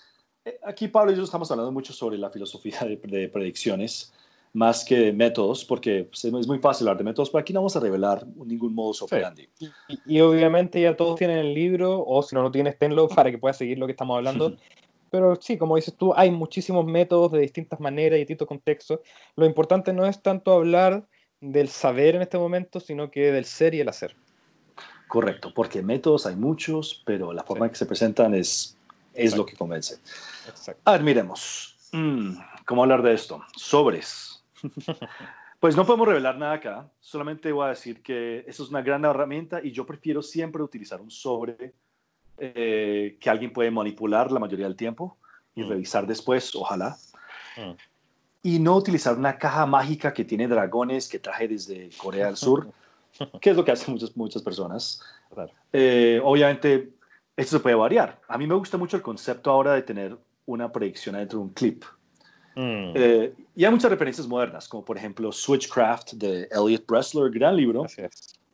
eh, 0.44 0.58
aquí 0.64 0.88
Pablo 0.88 1.12
y 1.12 1.16
yo 1.16 1.22
estamos 1.22 1.50
hablando 1.50 1.72
mucho 1.72 1.92
sobre 1.92 2.16
la 2.18 2.30
filosofía 2.30 2.80
de, 2.80 2.96
de 2.96 3.28
predicciones 3.28 4.12
más 4.56 4.86
que 4.86 5.12
métodos, 5.12 5.66
porque 5.66 6.04
pues, 6.04 6.24
es 6.24 6.46
muy 6.46 6.58
fácil 6.58 6.86
hablar 6.86 6.96
de 6.96 7.04
métodos, 7.04 7.28
pero 7.28 7.42
aquí 7.42 7.52
no 7.52 7.60
vamos 7.60 7.76
a 7.76 7.80
revelar 7.80 8.26
ningún 8.26 8.74
modo 8.74 8.92
operandi. 9.02 9.46
Y, 9.58 9.70
y, 10.06 10.20
obviamente 10.22 10.80
ya 10.80 10.96
todos 10.96 11.18
tienen 11.18 11.36
el 11.36 11.52
libro, 11.52 12.02
o 12.06 12.22
si 12.22 12.34
no 12.34 12.40
lo 12.40 12.50
tienes, 12.50 12.78
tenlo 12.78 13.06
para 13.14 13.30
que 13.30 13.36
puedas 13.36 13.58
seguir 13.58 13.76
lo 13.76 13.84
que 13.84 13.92
estamos 13.92 14.16
hablando. 14.16 14.56
pero 15.10 15.36
sí, 15.36 15.58
como 15.58 15.76
dices 15.76 15.94
tú, 15.94 16.14
hay 16.16 16.30
muchísimos 16.30 16.86
métodos 16.86 17.32
de 17.32 17.40
distintas 17.40 17.80
maneras 17.80 18.16
y 18.16 18.20
distintos 18.20 18.48
contextos. 18.48 19.00
Lo 19.36 19.44
importante 19.44 19.92
no 19.92 20.06
es 20.06 20.22
tanto 20.22 20.52
hablar 20.52 21.06
del 21.42 21.68
saber 21.68 22.14
en 22.16 22.22
este 22.22 22.38
momento, 22.38 22.80
sino 22.80 23.10
que 23.10 23.32
del 23.32 23.44
ser 23.44 23.74
y 23.74 23.80
el 23.80 23.90
hacer. 23.90 24.16
Correcto, 25.06 25.52
porque 25.54 25.82
métodos 25.82 26.24
hay 26.24 26.34
muchos, 26.34 27.02
pero 27.04 27.34
la 27.34 27.44
forma 27.44 27.66
en 27.66 27.72
que 27.72 27.78
se 27.78 27.84
presentan 27.84 28.34
es, 28.34 28.78
es 29.12 29.36
lo 29.36 29.44
que 29.44 29.54
convence. 29.54 29.96
Exacto. 30.48 30.80
A 30.86 30.92
ver, 30.92 31.02
miremos. 31.02 31.76
Mm, 31.92 32.38
¿Cómo 32.64 32.82
hablar 32.82 33.02
de 33.02 33.12
esto? 33.12 33.44
Sobres. 33.54 34.35
Pues 35.58 35.74
no 35.74 35.86
podemos 35.86 36.06
revelar 36.08 36.36
nada 36.36 36.52
acá, 36.52 36.90
solamente 37.00 37.50
voy 37.50 37.64
a 37.64 37.70
decir 37.70 38.02
que 38.02 38.44
eso 38.46 38.62
es 38.62 38.68
una 38.68 38.82
gran 38.82 39.04
herramienta 39.06 39.60
y 39.64 39.72
yo 39.72 39.86
prefiero 39.86 40.20
siempre 40.20 40.62
utilizar 40.62 41.00
un 41.00 41.10
sobre 41.10 41.72
eh, 42.36 43.16
que 43.18 43.30
alguien 43.30 43.52
puede 43.52 43.70
manipular 43.70 44.30
la 44.30 44.38
mayoría 44.38 44.66
del 44.66 44.76
tiempo 44.76 45.16
y 45.54 45.62
mm. 45.62 45.68
revisar 45.68 46.06
después, 46.06 46.54
ojalá. 46.54 46.98
Mm. 47.56 47.70
Y 48.42 48.58
no 48.58 48.76
utilizar 48.76 49.16
una 49.16 49.38
caja 49.38 49.64
mágica 49.64 50.12
que 50.12 50.26
tiene 50.26 50.46
dragones 50.46 51.08
que 51.08 51.18
traje 51.18 51.48
desde 51.48 51.88
Corea 51.96 52.26
del 52.26 52.36
Sur, 52.36 52.70
que 53.40 53.50
es 53.50 53.56
lo 53.56 53.64
que 53.64 53.72
hacen 53.72 53.94
muchas, 53.94 54.14
muchas 54.14 54.42
personas. 54.42 55.02
Eh, 55.72 56.20
obviamente, 56.22 56.90
esto 57.34 57.56
se 57.56 57.62
puede 57.62 57.74
variar. 57.74 58.20
A 58.28 58.36
mí 58.36 58.46
me 58.46 58.54
gusta 58.54 58.76
mucho 58.76 58.98
el 58.98 59.02
concepto 59.02 59.50
ahora 59.50 59.72
de 59.72 59.82
tener 59.82 60.18
una 60.44 60.70
predicción 60.70 61.16
dentro 61.16 61.38
de 61.38 61.44
un 61.46 61.50
clip. 61.50 61.84
Mm. 62.56 62.92
Eh, 62.94 63.34
y 63.54 63.64
hay 63.64 63.70
muchas 63.70 63.90
referencias 63.90 64.26
modernas, 64.26 64.66
como 64.66 64.84
por 64.84 64.96
ejemplo 64.96 65.30
Switchcraft 65.30 66.14
de 66.14 66.48
Elliot 66.50 66.86
Bressler, 66.86 67.30
gran 67.30 67.54
libro. 67.54 67.86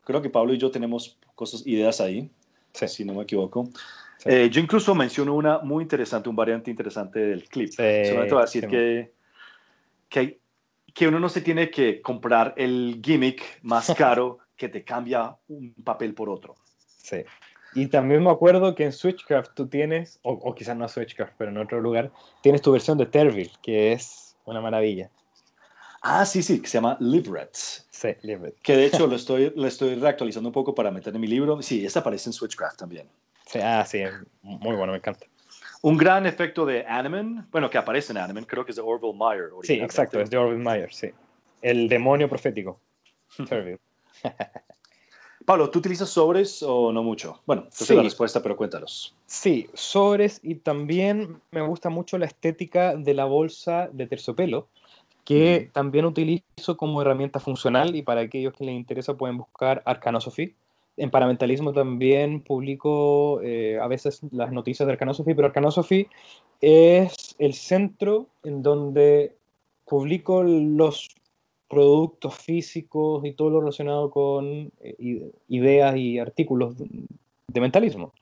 Creo 0.05 0.21
que 0.21 0.29
Pablo 0.29 0.53
y 0.53 0.59
yo 0.59 0.71
tenemos 0.71 1.17
cosas, 1.37 1.65
ideas 1.67 2.01
ahí, 2.01 2.29
si 2.73 3.05
no 3.05 3.15
me 3.15 3.23
equivoco. 3.23 3.69
Eh, 4.25 4.51
yo 4.51 4.61
incluso 4.61 4.95
menciono 4.95 5.35
una 5.35 5.59
muy 5.61 5.83
interesante, 5.83 6.29
un 6.29 6.37
variante 6.37 6.71
interesante 6.71 7.21
del 7.21 7.45
clip. 7.49 7.71
Solamente 7.71 8.35
voy 8.35 8.38
a 8.38 8.45
decir 8.45 8.67
que, 8.67 9.12
que, 10.09 10.41
que 10.93 11.09
uno 11.09 11.21
no 11.21 11.29
se 11.29 11.41
tiene 11.41 11.71
que 11.71 12.03
comprar 12.03 12.55
el 12.57 13.01
gimmick 13.03 13.61
más 13.62 13.93
caro 13.97 14.38
que 14.57 14.69
te 14.69 14.83
cambia 14.83 15.37
un 15.49 15.75
papel 15.75 16.12
por 16.12 16.29
otro. 16.29 16.57
Sí. 16.77 17.19
Y 17.74 17.87
también 17.87 18.22
me 18.22 18.30
acuerdo 18.30 18.74
que 18.74 18.85
en 18.85 18.92
Switchcraft 18.92 19.52
tú 19.54 19.66
tienes, 19.66 20.18
o, 20.22 20.54
quizás 20.54 20.76
no 20.76 20.88
Switchcraft, 20.88 21.35
pero 21.38 21.50
en 21.50 21.58
otro 21.58 21.80
lugar, 21.80 22.11
tienes 22.42 22.61
tu 22.61 22.72
versión 22.72 22.98
de 22.98 23.06
Terville, 23.06 23.52
que 23.62 23.92
es 23.92 24.37
una 24.44 24.61
maravilla. 24.61 25.11
Ah, 26.02 26.26
sí, 26.26 26.42
sí, 26.42 26.61
que 26.61 26.68
se 26.68 26.78
llama 26.78 26.96
Librets. 27.00 27.87
Sí, 27.90 28.08
Librets. 28.22 28.61
Que 28.62 28.76
de 28.76 28.87
hecho 28.87 29.06
lo 29.08 29.16
estoy, 29.16 29.52
lo 29.56 29.66
estoy 29.66 29.94
reactualizando 29.94 30.48
un 30.48 30.52
poco 30.52 30.74
para 30.74 30.90
meter 30.90 31.14
en 31.14 31.20
mi 31.20 31.28
libro. 31.28 31.62
Sí, 31.62 31.87
esta 31.87 32.00
aparece 32.00 32.28
en 32.28 32.35
Switchcraft 32.35 32.78
también. 32.78 33.08
Sí, 33.46 33.61
ah, 33.62 33.85
sí, 33.85 34.02
muy 34.42 34.76
bueno, 34.76 34.92
me 34.92 34.98
encanta. 34.98 35.26
Un 35.82 35.96
gran 35.96 36.26
efecto 36.26 36.64
de 36.66 36.87
Animan, 36.87 37.48
bueno, 37.50 37.68
que 37.70 37.78
aparece 37.78 38.12
en 38.12 38.18
Animan, 38.18 38.44
creo 38.44 38.64
que 38.64 38.72
es 38.72 38.76
de 38.76 38.82
Orville 38.82 39.14
Meyer. 39.14 39.48
Sí, 39.62 39.74
exacto, 39.74 40.20
es 40.20 40.30
de 40.30 40.37
Orville 40.37 40.62
Meyer, 40.62 40.92
sí. 40.92 41.11
El 41.61 41.88
demonio 41.88 42.28
profético. 42.28 42.80
Pablo, 45.44 45.70
¿tú 45.70 45.78
utilizas 45.78 46.09
sobres 46.09 46.62
o 46.62 46.92
no 46.92 47.02
mucho? 47.02 47.40
Bueno, 47.46 47.66
esa 47.70 47.85
sí. 47.85 47.94
la 47.94 48.02
respuesta, 48.02 48.42
pero 48.42 48.57
cuéntanos. 48.57 49.14
Sí, 49.26 49.68
sobres 49.74 50.40
y 50.42 50.57
también 50.57 51.40
me 51.50 51.62
gusta 51.62 51.90
mucho 51.90 52.18
la 52.18 52.26
estética 52.26 52.96
de 52.96 53.14
la 53.14 53.24
bolsa 53.24 53.88
de 53.92 54.07
terciopelo, 54.07 54.68
que 55.24 55.70
también 55.72 56.05
utilizo 56.05 56.76
como 56.76 57.00
herramienta 57.00 57.40
funcional 57.40 57.94
y 57.94 58.02
para 58.02 58.22
aquellos 58.22 58.55
que 58.55 58.64
les 58.64 58.74
interesa 58.74 59.14
pueden 59.14 59.38
buscar 59.38 59.83
Arcanosophy. 59.85 60.55
En 60.96 61.11
Paramentalismo 61.11 61.72
también 61.72 62.40
publico 62.40 63.40
eh, 63.42 63.78
a 63.81 63.87
veces 63.87 64.20
las 64.31 64.52
noticias 64.52 64.87
de 64.87 64.92
Arcanosophy, 64.92 65.35
pero 65.35 65.46
Arcanosophy 65.46 66.07
es 66.61 67.35
el 67.38 67.55
centro 67.55 68.26
en 68.44 68.62
donde 68.62 69.35
publico 69.87 70.42
los 70.42 71.11
productos 71.72 72.35
físicos 72.35 73.24
y 73.24 73.32
todo 73.32 73.48
lo 73.48 73.61
relacionado 73.61 74.11
con 74.11 74.70
eh, 74.82 75.30
ideas 75.48 75.96
y 75.96 76.18
artículos 76.18 76.74
de 76.76 77.61
mentalismo. 77.62 78.12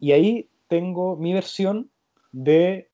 Y 0.00 0.10
ahí 0.10 0.48
tengo 0.66 1.14
mi 1.14 1.32
versión 1.32 1.88
de 2.32 2.88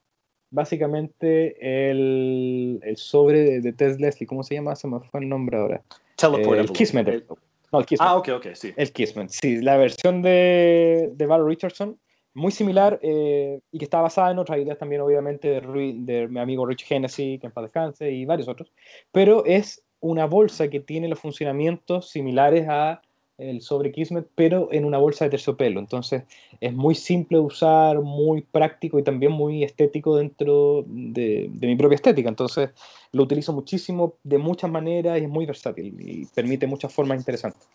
básicamente 0.51 1.91
el, 1.91 2.81
el 2.83 2.97
sobre 2.99 3.41
de, 3.41 3.61
de, 3.63 3.73
Tess 3.73 3.99
Leslie, 3.99 4.27
¿cómo 4.27 4.43
se 4.43 4.57
llama? 4.57 4.77
Se 4.77 4.87
me 4.87 5.01
fue 5.01 5.21
el 5.21 5.29
nombre 5.31 5.57
ahora. 5.57 5.83
Teleport. 6.17 6.59
Eh, 6.59 6.61
el 6.61 6.71
Kismet. 6.71 7.25
No, 7.73 7.81
el 7.81 7.87
Kismet. 7.87 8.09
Ah, 8.11 8.17
ok, 8.19 8.29
ok, 8.37 8.47
sí. 8.53 8.75
El 8.77 8.93
Kismet, 8.93 9.31
sí. 9.31 9.63
La 9.63 9.79
versión 9.79 10.21
de, 10.21 11.11
de 11.15 11.27
Val 11.27 11.47
Richardson, 11.47 11.99
muy 12.35 12.53
similar 12.53 12.99
eh, 13.03 13.61
y 13.73 13.79
que 13.79 13.85
está 13.85 14.01
basada 14.01 14.31
en 14.31 14.39
otras 14.39 14.59
ideas 14.59 14.79
también, 14.79 15.01
obviamente, 15.01 15.49
de, 15.49 15.95
de 15.97 16.29
mi 16.29 16.41
amigo 16.41 16.67
Rich 16.67 16.91
Hennessy, 16.91 17.39
que 17.39 17.47
en 17.47 17.53
paz 17.53 17.65
descanse, 17.65 18.11
y 18.11 18.25
varios 18.25 18.49
otros. 18.49 18.73
Pero 19.13 19.45
es 19.45 19.85
una 20.01 20.27
bolsa 20.27 20.69
que 20.69 20.81
tiene 20.81 21.09
los 21.09 21.19
funcionamientos 21.19 22.11
similares 22.11 22.67
a 22.69 23.03
el 23.39 23.63
sobre 23.63 23.93
Kismet, 23.93 24.27
pero 24.35 24.69
en 24.73 24.85
una 24.85 24.99
bolsa 24.99 25.25
de 25.25 25.31
terciopelo. 25.31 25.79
Entonces 25.79 26.25
es 26.61 26.75
muy 26.75 26.95
simple 26.97 27.39
de 27.39 27.45
usar, 27.45 28.01
muy 28.01 28.43
práctico 28.43 28.99
y 28.99 29.05
también 29.05 29.33
muy 29.33 29.63
estético 29.63 30.17
dentro 30.17 30.85
de, 30.87 31.49
mi 31.61 31.77
propia 31.77 31.95
estética. 31.95 32.29
Entonces 32.29 32.71
lo 33.13 33.23
utilizo 33.23 33.53
muchísimo 33.53 34.15
de 34.25 34.39
muchas 34.39 34.71
maneras 34.71 35.21
y 35.21 35.25
es 35.25 35.31
muy 35.31 35.47
versátil 35.47 35.95
y 36.01 36.27
permite 36.27 36.67
muchas 36.67 36.93
formas 36.93 37.19
interesantes. 37.19 37.69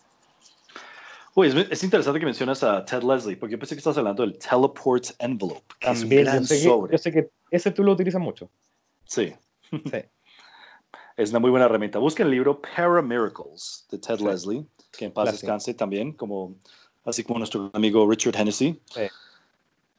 Uy, 1.35 1.47
es, 1.47 1.55
es, 1.55 1.83
interesante 1.83 2.19
que 2.19 2.25
mencionas 2.25 2.63
a 2.63 2.85
Ted 2.85 3.01
Leslie, 3.01 3.37
porque 3.37 3.53
yo 3.53 3.59
pensé 3.59 3.75
que 3.75 3.79
estabas 3.79 3.97
hablando 3.97 4.21
del 4.23 4.37
Teleport 4.37 5.05
Envelope. 5.19 5.63
Que 5.79 5.87
También, 5.87 6.27
es 6.27 6.27
un 6.27 6.31
gran 6.33 6.41
yo, 6.41 6.47
sé 6.47 6.63
sobre. 6.63 6.89
Que, 6.89 6.93
yo 6.93 6.97
sé 6.97 7.11
que 7.11 7.29
ese 7.49 7.71
tú 7.71 7.83
lo 7.83 7.93
utilizas 7.93 8.21
mucho. 8.21 8.49
Sí. 9.05 9.33
sí. 9.71 9.81
es 11.17 11.29
una 11.31 11.39
muy 11.39 11.49
buena 11.49 11.65
herramienta. 11.65 11.99
Busca 11.99 12.23
el 12.23 12.29
libro 12.29 12.61
Para 12.61 13.01
Miracles 13.01 13.87
de 13.89 13.97
Ted 13.97 14.17
sí. 14.17 14.25
Leslie, 14.25 14.65
que 14.91 15.05
en 15.05 15.11
paz 15.11 15.31
descanse 15.31 15.73
también, 15.73 16.13
como, 16.13 16.55
así 17.03 17.23
como 17.23 17.39
nuestro 17.39 17.71
amigo 17.73 18.07
Richard 18.09 18.35
Hennessy. 18.35 18.79
Sí 18.93 19.09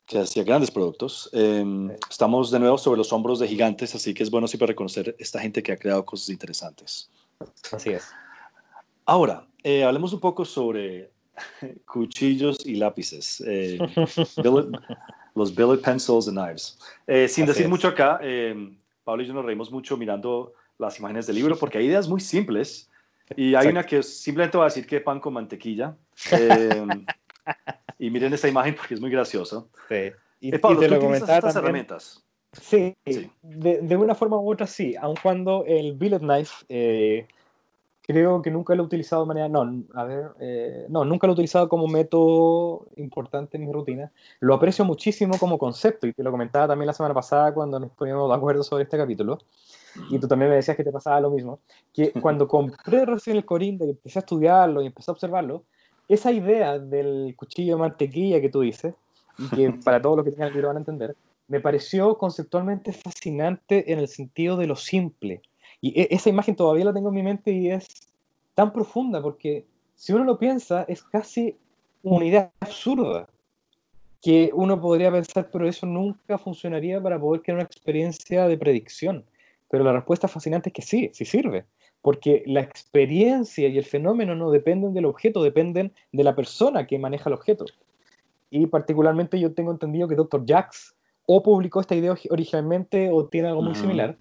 que 0.07 0.19
hacía 0.19 0.45
grandes 0.45 0.71
productos. 0.71 1.31
Eh, 1.33 1.65
estamos 2.11 2.51
de 2.51 2.59
nuevo 2.59 2.79
sobre 2.79 2.99
los 2.99 3.13
hombros 3.13 3.39
de 3.39 3.49
gigantes, 3.49 3.95
así 3.95 4.13
que 4.13 4.23
es 4.23 4.31
bueno 4.31 4.47
siempre 4.47 4.67
reconocer 4.67 5.17
esta 5.19 5.41
gente 5.41 5.63
que 5.63 5.73
ha 5.73 5.77
creado 5.77 6.05
cosas 6.05 6.29
interesantes. 6.29 7.11
Así 7.73 7.91
es. 7.91 8.05
Ahora, 9.07 9.47
eh, 9.63 9.85
hablemos 9.85 10.13
un 10.13 10.21
poco 10.21 10.45
sobre 10.45 11.11
cuchillos 11.87 12.65
y 12.67 12.77
lápices. 12.77 13.43
Eh, 13.47 13.79
billet, 14.43 14.67
los 15.35 15.55
billet 15.55 15.81
pencils 15.81 16.29
and 16.29 16.39
knives. 16.39 16.79
Eh, 17.07 17.29
sin 17.29 17.45
así 17.45 17.49
decir 17.49 17.65
es. 17.65 17.71
mucho 17.71 17.89
acá, 17.89 18.21
Pablo 19.05 19.23
y 19.23 19.27
yo 19.27 19.35
nos 19.35 19.45
reímos 19.45 19.71
mucho 19.71 19.97
mirando 19.97 20.55
las 20.79 20.99
imágenes 20.99 21.27
del 21.27 21.37
libro 21.37 21.57
porque 21.57 21.79
hay 21.79 21.87
ideas 21.87 22.09
muy 22.09 22.21
simples 22.21 22.91
y 23.37 23.49
hay 23.49 23.67
Exacto. 23.67 23.71
una 23.71 23.83
que 23.85 24.03
simplemente 24.03 24.59
va 24.59 24.65
a 24.65 24.69
decir 24.69 24.87
que 24.87 25.01
pan 25.01 25.21
con 25.21 25.35
mantequilla. 25.35 25.97
Y 27.99 28.11
miren 28.11 28.33
esta 28.33 28.49
imagen 28.49 28.75
porque 28.75 28.95
es 28.95 29.01
muy 29.01 29.11
graciosa. 29.11 29.65
Sí. 29.89 30.13
Y, 30.41 30.55
eh, 30.55 30.59
Pablo, 30.59 30.79
y 30.79 30.81
te 30.81 30.89
lo 30.89 31.15
estas 31.15 31.41
también. 31.41 31.57
herramientas? 31.57 32.25
Sí, 32.53 32.95
sí. 33.07 33.31
De, 33.43 33.81
de, 33.81 33.97
una 33.97 34.15
forma 34.15 34.39
u 34.39 34.53
otra 34.53 34.67
sí, 34.67 34.95
aun 35.01 35.17
cuando 35.23 35.65
el 35.67 35.95
billet 35.95 36.21
knife 36.21 36.65
eh, 36.69 37.27
creo 38.07 38.43
que 38.43 38.51
nunca 38.51 38.75
lo 38.75 38.83
he 38.83 38.87
utilizado 38.87 39.23
de 39.23 39.29
manera, 39.29 39.49
no, 39.49 39.83
a 39.95 40.05
ver, 40.05 40.33
eh, 40.39 40.87
no, 40.91 41.05
nunca 41.05 41.27
lo 41.27 41.33
he 41.33 41.35
utilizado 41.35 41.69
como 41.71 41.87
método 41.87 42.87
importante 42.97 43.57
en 43.57 43.67
mi 43.67 43.73
rutina. 43.73 44.13
Lo 44.41 44.55
aprecio 44.55 44.85
muchísimo 44.85 45.39
como 45.39 45.57
concepto 45.57 46.07
y 46.07 46.13
te 46.13 46.23
lo 46.23 46.31
comentaba 46.31 46.69
también 46.69 46.87
la 46.87 46.93
semana 46.93 47.15
pasada 47.15 47.55
cuando 47.55 47.81
nos 47.81 47.91
poníamos 47.93 48.29
de 48.29 48.35
acuerdo 48.37 48.63
sobre 48.63 48.85
este 48.85 48.99
capítulo. 48.99 49.39
Y 50.11 50.19
tú 50.19 50.29
también 50.29 50.51
me 50.51 50.57
decías 50.57 50.77
que 50.77 50.85
te 50.85 50.93
pasaba 50.93 51.21
lo 51.21 51.31
mismo, 51.31 51.61
que 51.95 52.13
cuando 52.21 52.47
compré 52.47 53.07
recién 53.07 53.37
el 53.37 53.47
Corinda 53.47 53.87
y 53.87 53.91
empecé 53.91 54.19
a 54.19 54.21
estudiarlo 54.21 54.83
y 54.83 54.87
empecé 54.87 55.11
a 55.11 55.15
observarlo, 55.15 55.65
esa 56.07 56.31
idea 56.31 56.79
del 56.79 57.35
cuchillo 57.37 57.77
de 57.77 57.81
mantequilla 57.81 58.41
que 58.41 58.51
tú 58.51 58.61
dices, 58.61 58.95
y 59.39 59.49
que 59.49 59.71
para 59.85 60.03
todos 60.03 60.17
los 60.17 60.25
que 60.27 60.33
tengan 60.33 60.49
el 60.49 60.55
libro 60.55 60.69
van 60.69 60.77
a 60.77 60.81
entender, 60.81 61.17
me 61.49 61.61
pareció 61.61 62.19
conceptualmente 62.19 62.93
fascinante 62.93 63.93
en 63.93 63.99
el 63.99 64.09
sentido 64.09 64.59
de 64.59 64.67
lo 64.67 64.77
simple. 64.77 65.41
Y 65.85 66.01
e, 66.01 66.09
esa 66.11 66.31
imagen 66.31 66.57
todavía 66.57 66.87
la 66.87 66.95
tengo 66.95 67.11
en 67.11 67.15
mi 67.15 67.23
mente 67.23 67.53
y 67.53 67.71
es 67.71 67.87
tan 68.55 68.73
profunda 68.73 69.21
porque 69.21 69.67
si 69.95 70.15
uno 70.15 70.25
lo 70.25 70.39
piensa 70.39 70.87
es 70.89 71.03
casi 71.03 71.59
una 72.03 72.25
idea 72.25 72.51
absurda 72.61 73.29
que 74.23 74.51
uno 74.55 74.81
podría 74.81 75.13
pensar, 75.13 75.51
pero 75.53 75.69
eso 75.69 75.85
nunca 75.85 76.39
funcionaría 76.39 77.03
para 77.03 77.21
poder 77.21 77.43
crear 77.43 77.57
una 77.57 77.67
experiencia 77.67 78.49
de 78.49 78.57
predicción. 78.57 79.27
Pero 79.69 79.85
la 79.85 79.93
respuesta 79.93 80.27
fascinante 80.27 80.71
es 80.71 80.73
que 80.73 80.81
sí, 80.81 81.11
sí 81.13 81.27
sirve 81.27 81.67
porque 82.01 82.43
la 82.47 82.61
experiencia 82.61 83.69
y 83.69 83.77
el 83.77 83.85
fenómeno 83.85 84.35
no 84.35 84.51
dependen 84.51 84.95
del 84.95 85.05
objeto, 85.05 85.43
dependen 85.43 85.93
de 86.13 86.25
la 86.25 86.35
persona 86.35 86.87
que 86.87 86.99
maneja 86.99 87.29
el 87.29 87.35
objeto. 87.35 87.67
Y 88.49 88.67
particularmente 88.69 89.39
yo 89.39 89.53
tengo 89.53 89.71
entendido 89.71 90.09
que 90.09 90.15
Dr. 90.15 90.45
Jax 90.47 90.95
o 91.27 91.43
publicó 91.43 91.81
esta 91.81 91.95
idea 91.95 92.15
originalmente 92.31 93.11
o 93.11 93.27
tiene 93.27 93.49
algo 93.49 93.61
muy 93.61 93.73
-huh. 93.73 93.81
similar. 93.81 94.17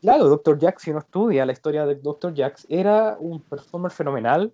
Claro, 0.00 0.28
Dr. 0.28 0.58
Jax, 0.58 0.82
si 0.82 0.90
uno 0.90 1.00
estudia 1.00 1.44
la 1.44 1.52
historia 1.52 1.84
de 1.84 1.96
Dr. 1.96 2.34
Jax, 2.34 2.66
era 2.70 3.16
un 3.20 3.40
performer 3.40 3.92
fenomenal 3.92 4.52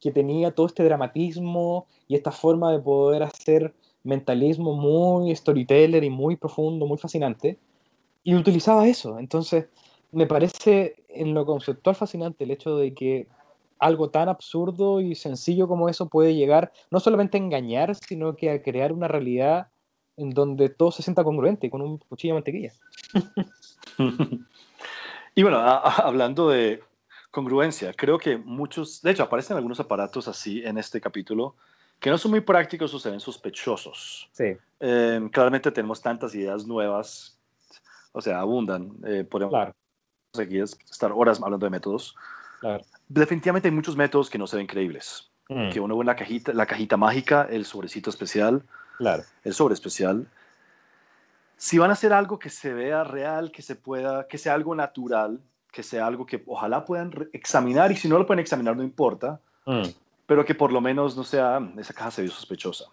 que 0.00 0.12
tenía 0.12 0.54
todo 0.54 0.66
este 0.66 0.84
dramatismo 0.84 1.86
y 2.06 2.14
esta 2.14 2.30
forma 2.30 2.70
de 2.70 2.78
poder 2.78 3.22
hacer 3.24 3.74
mentalismo 4.04 4.74
muy 4.74 5.34
storyteller 5.34 6.04
y 6.04 6.10
muy 6.10 6.36
profundo, 6.36 6.86
muy 6.86 6.98
fascinante, 6.98 7.58
y 8.22 8.34
utilizaba 8.34 8.86
eso. 8.86 9.18
Entonces, 9.18 9.66
me 10.12 10.26
parece 10.26 10.94
en 11.08 11.34
lo 11.34 11.44
conceptual 11.44 11.96
fascinante 11.96 12.44
el 12.44 12.52
hecho 12.52 12.76
de 12.76 12.94
que 12.94 13.26
algo 13.80 14.10
tan 14.10 14.28
absurdo 14.28 15.00
y 15.00 15.14
sencillo 15.16 15.66
como 15.66 15.88
eso 15.88 16.08
puede 16.08 16.34
llegar 16.34 16.72
no 16.90 17.00
solamente 17.00 17.36
a 17.36 17.40
engañar, 17.40 17.94
sino 17.96 18.36
que 18.36 18.50
a 18.50 18.62
crear 18.62 18.92
una 18.92 19.08
realidad 19.08 19.68
en 20.16 20.30
donde 20.30 20.68
todo 20.68 20.92
se 20.92 21.02
sienta 21.02 21.24
congruente 21.24 21.68
con 21.68 21.82
un 21.82 21.98
cuchillo 21.98 22.34
de 22.34 22.40
mantequilla. 22.40 22.72
y 25.34 25.42
bueno, 25.42 25.58
a, 25.58 25.78
a, 25.78 25.90
hablando 26.06 26.48
de 26.48 26.82
congruencia, 27.30 27.92
creo 27.92 28.18
que 28.18 28.36
muchos, 28.36 29.02
de 29.02 29.10
hecho, 29.10 29.22
aparecen 29.22 29.56
algunos 29.56 29.80
aparatos 29.80 30.28
así 30.28 30.62
en 30.64 30.78
este 30.78 31.00
capítulo 31.00 31.56
que 32.00 32.10
no 32.10 32.18
son 32.18 32.32
muy 32.32 32.40
prácticos 32.40 32.92
o 32.92 32.98
se 32.98 33.10
ven 33.10 33.20
sospechosos. 33.20 34.28
Sí. 34.32 34.56
Eh, 34.80 35.28
claramente 35.32 35.70
tenemos 35.70 36.02
tantas 36.02 36.34
ideas 36.34 36.66
nuevas, 36.66 37.38
o 38.12 38.20
sea, 38.20 38.40
abundan. 38.40 38.92
Eh, 39.04 39.24
podemos 39.24 39.52
claro 39.52 39.74
estar 40.42 41.12
horas 41.12 41.40
hablando 41.42 41.64
de 41.66 41.70
métodos. 41.70 42.14
Claro. 42.60 42.84
Definitivamente 43.08 43.68
hay 43.68 43.74
muchos 43.74 43.96
métodos 43.96 44.28
que 44.28 44.38
no 44.38 44.46
se 44.46 44.56
ven 44.56 44.66
creíbles. 44.66 45.30
Mm. 45.48 45.70
Que 45.70 45.80
uno 45.80 45.96
ve 45.96 46.04
la 46.04 46.16
cajita, 46.16 46.52
la 46.52 46.66
cajita 46.66 46.96
mágica, 46.96 47.46
el 47.50 47.64
sobrecito 47.64 48.10
especial, 48.10 48.62
claro. 48.98 49.22
el 49.44 49.54
sobre 49.54 49.74
especial. 49.74 50.26
Si 51.56 51.78
van 51.78 51.90
a 51.90 51.94
hacer 51.94 52.12
algo 52.12 52.38
que 52.38 52.50
se 52.50 52.74
vea 52.74 53.04
real, 53.04 53.50
que 53.50 53.62
se 53.62 53.76
pueda, 53.76 54.26
que 54.26 54.38
sea 54.38 54.54
algo 54.54 54.74
natural, 54.74 55.40
que 55.70 55.82
sea 55.82 56.06
algo 56.06 56.24
que 56.24 56.42
ojalá 56.46 56.84
puedan 56.84 57.12
examinar 57.32 57.90
y 57.92 57.96
si 57.96 58.08
no 58.08 58.18
lo 58.18 58.26
pueden 58.26 58.40
examinar 58.40 58.76
no 58.76 58.82
importa, 58.82 59.40
mm. 59.66 59.88
pero 60.26 60.44
que 60.44 60.54
por 60.54 60.72
lo 60.72 60.80
menos 60.80 61.16
no 61.16 61.24
sea 61.24 61.60
esa 61.78 61.92
caja 61.92 62.10
se 62.10 62.22
ve 62.22 62.28
sospechosa. 62.28 62.86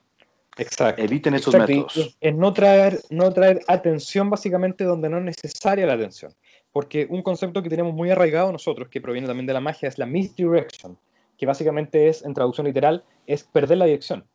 Exacto. 0.58 1.02
Eviten 1.02 1.34
esos 1.34 1.54
Exacto. 1.54 1.74
métodos. 1.74 2.18
Es 2.20 2.36
no 2.36 2.54
traer, 2.54 3.00
no 3.10 3.32
traer 3.32 3.62
atención 3.68 4.30
básicamente 4.30 4.84
donde 4.84 5.10
no 5.10 5.18
es 5.18 5.24
necesaria 5.24 5.86
la 5.86 5.94
atención. 5.94 6.34
Porque 6.72 7.08
un 7.10 7.22
concepto 7.22 7.62
que 7.62 7.70
tenemos 7.70 7.94
muy 7.94 8.10
arraigado 8.10 8.52
nosotros, 8.52 8.90
que 8.90 9.02
proviene 9.02 9.28
también 9.28 9.46
de 9.46 9.54
la 9.54 9.62
magia, 9.62 9.90
es 9.90 9.98
la 9.98 10.06
misdirection, 10.06 10.98
que 11.38 11.46
básicamente 11.46 12.10
es, 12.10 12.24
en 12.24 12.34
traducción 12.34 12.68
literal, 12.68 13.04
es 13.28 13.44
perder 13.44 13.78
la 13.78 13.86
dirección. 13.86 14.26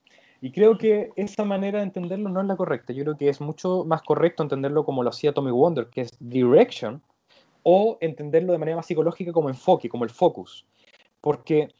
Y 0.46 0.52
creo 0.52 0.78
que 0.78 1.10
esa 1.16 1.44
manera 1.44 1.80
de 1.80 1.86
entenderlo 1.86 2.28
no 2.28 2.40
es 2.40 2.46
la 2.46 2.54
correcta. 2.54 2.92
Yo 2.92 3.02
creo 3.02 3.16
que 3.16 3.28
es 3.28 3.40
mucho 3.40 3.84
más 3.84 4.00
correcto 4.02 4.44
entenderlo 4.44 4.84
como 4.84 5.02
lo 5.02 5.10
hacía 5.10 5.32
Tommy 5.32 5.50
Wonder, 5.50 5.88
que 5.88 6.02
es 6.02 6.10
direction, 6.20 7.02
o 7.64 7.98
entenderlo 8.00 8.52
de 8.52 8.58
manera 8.60 8.76
más 8.76 8.86
psicológica 8.86 9.32
como 9.32 9.48
enfoque, 9.48 9.88
como 9.88 10.04
el 10.04 10.10
focus. 10.10 10.64
Porque 11.20 11.70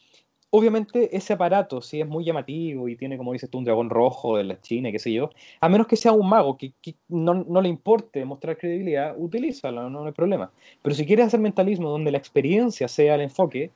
obviamente 0.50 1.16
ese 1.16 1.35
aparato, 1.35 1.81
si 1.81 2.00
es 2.00 2.09
muy 2.09 2.24
llamativo 2.24 2.88
y 2.88 2.96
tiene, 2.96 3.16
como 3.16 3.35
dices 3.35 3.48
tú, 3.48 3.59
un 3.59 3.64
dragón 3.64 3.88
rojo 3.88 4.37
de 4.37 4.42
la 4.42 4.61
China, 4.61 4.90
qué 4.90 4.98
sé 4.98 5.12
yo, 5.12 5.31
a 5.61 5.68
menos 5.68 5.87
que 5.87 5.94
sea 5.94 6.11
un 6.11 6.29
mago 6.29 6.59
que, 6.59 6.72
que 6.83 6.96
no, 7.07 7.35
no, 7.35 7.61
le 7.61 7.68
importe 7.68 8.24
mostrar 8.24 8.59
credibilidad, 8.59 9.14
utilízalo, 9.16 9.88
no, 9.88 10.00
no 10.00 10.07
hay 10.07 10.12
problema. 10.12 10.50
Pero 10.83 10.96
si 10.96 11.07
quieres 11.07 11.26
hacer 11.26 11.38
mentalismo 11.38 11.88
donde 11.88 12.11
la 12.11 12.18
experiencia 12.18 12.88
sea 12.88 13.14
el 13.14 13.20
enfoque, 13.20 13.70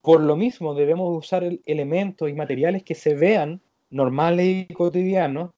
por 0.00 0.20
lo 0.20 0.36
mismo 0.36 0.74
debemos 0.74 1.18
usar 1.18 1.42
el, 1.42 1.60
elementos 1.66 2.30
y 2.30 2.34
materiales 2.34 2.84
que 2.84 2.94
se 2.94 3.16
vean 3.16 3.60
normales 3.92 4.66
y 4.68 4.74
cotidianos, 4.74 5.50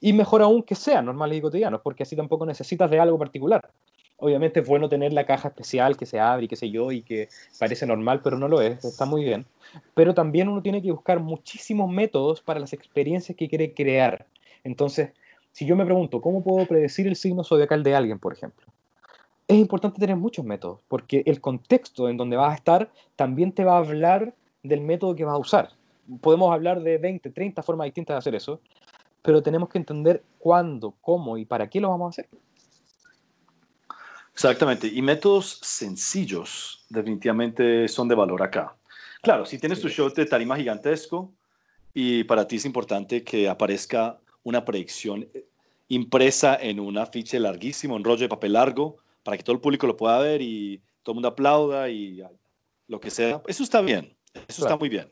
y 0.00 0.12
mejor 0.12 0.42
aún 0.42 0.62
que 0.62 0.74
sean 0.74 1.06
normales 1.06 1.38
y 1.38 1.40
cotidianos, 1.40 1.80
porque 1.82 2.02
así 2.02 2.14
tampoco 2.14 2.44
necesitas 2.44 2.90
de 2.90 3.00
algo 3.00 3.18
particular 3.18 3.70
obviamente 4.18 4.60
es 4.60 4.66
bueno 4.66 4.88
tener 4.88 5.12
la 5.12 5.24
caja 5.24 5.48
especial 5.48 5.96
que 5.96 6.06
se 6.06 6.20
abre 6.20 6.44
y 6.44 6.48
qué 6.48 6.56
sé 6.56 6.70
yo, 6.70 6.92
y 6.92 7.02
que 7.02 7.28
parece 7.58 7.86
normal, 7.86 8.20
pero 8.22 8.36
no 8.36 8.48
lo 8.48 8.60
es, 8.60 8.84
está 8.84 9.06
muy 9.06 9.24
bien. 9.24 9.46
Pero 9.94 10.12
también 10.12 10.48
uno 10.48 10.60
tiene 10.60 10.82
que 10.82 10.92
buscar 10.92 11.20
muchísimos 11.20 11.90
métodos 11.90 12.40
para 12.40 12.60
las 12.60 12.72
experiencias 12.72 13.36
que 13.36 13.48
quiere 13.48 13.72
crear. 13.72 14.26
Entonces, 14.64 15.10
si 15.52 15.66
yo 15.66 15.76
me 15.76 15.84
pregunto, 15.84 16.20
¿cómo 16.20 16.42
puedo 16.42 16.66
predecir 16.66 17.06
el 17.06 17.16
signo 17.16 17.44
zodiacal 17.44 17.82
de 17.82 17.94
alguien, 17.94 18.18
por 18.18 18.32
ejemplo? 18.32 18.66
Es 19.46 19.56
importante 19.56 20.00
tener 20.00 20.16
muchos 20.16 20.44
métodos, 20.44 20.80
porque 20.88 21.22
el 21.24 21.40
contexto 21.40 22.08
en 22.08 22.16
donde 22.16 22.36
vas 22.36 22.52
a 22.52 22.56
estar 22.56 22.90
también 23.16 23.52
te 23.52 23.64
va 23.64 23.74
a 23.74 23.78
hablar 23.78 24.34
del 24.62 24.80
método 24.80 25.14
que 25.14 25.24
vas 25.24 25.34
a 25.34 25.38
usar. 25.38 25.70
Podemos 26.20 26.52
hablar 26.52 26.82
de 26.82 26.98
20, 26.98 27.30
30 27.30 27.62
formas 27.62 27.86
distintas 27.86 28.14
de 28.14 28.18
hacer 28.18 28.34
eso, 28.34 28.60
pero 29.22 29.42
tenemos 29.42 29.68
que 29.68 29.78
entender 29.78 30.22
cuándo, 30.38 30.94
cómo 31.00 31.36
y 31.36 31.44
para 31.44 31.68
qué 31.68 31.80
lo 31.80 31.90
vamos 31.90 32.06
a 32.06 32.10
hacer. 32.10 32.28
Exactamente, 34.32 34.86
y 34.86 35.02
métodos 35.02 35.58
sencillos 35.62 36.86
definitivamente 36.88 37.88
son 37.88 38.06
de 38.06 38.14
valor 38.14 38.42
acá. 38.42 38.76
Claro, 39.20 39.44
si 39.44 39.58
tienes 39.58 39.80
tu 39.80 39.88
show 39.88 40.12
de 40.14 40.26
tarima 40.26 40.56
gigantesco 40.56 41.32
y 41.92 42.22
para 42.22 42.46
ti 42.46 42.56
es 42.56 42.64
importante 42.64 43.24
que 43.24 43.48
aparezca 43.48 44.20
una 44.44 44.64
predicción 44.64 45.28
impresa 45.88 46.56
en 46.60 46.78
una 46.78 47.04
ficha 47.06 47.38
larguísima, 47.40 47.94
un 47.94 48.04
rollo 48.04 48.20
de 48.20 48.28
papel 48.28 48.52
largo, 48.52 48.98
para 49.24 49.36
que 49.36 49.42
todo 49.42 49.54
el 49.54 49.60
público 49.60 49.86
lo 49.88 49.96
pueda 49.96 50.20
ver 50.20 50.40
y 50.40 50.80
todo 51.02 51.12
el 51.12 51.16
mundo 51.16 51.28
aplauda 51.28 51.88
y 51.88 52.22
lo 52.86 53.00
que 53.00 53.10
sea, 53.10 53.42
eso 53.46 53.64
está 53.64 53.80
bien, 53.80 54.16
eso 54.34 54.62
claro. 54.62 54.74
está 54.74 54.76
muy 54.76 54.88
bien. 54.88 55.10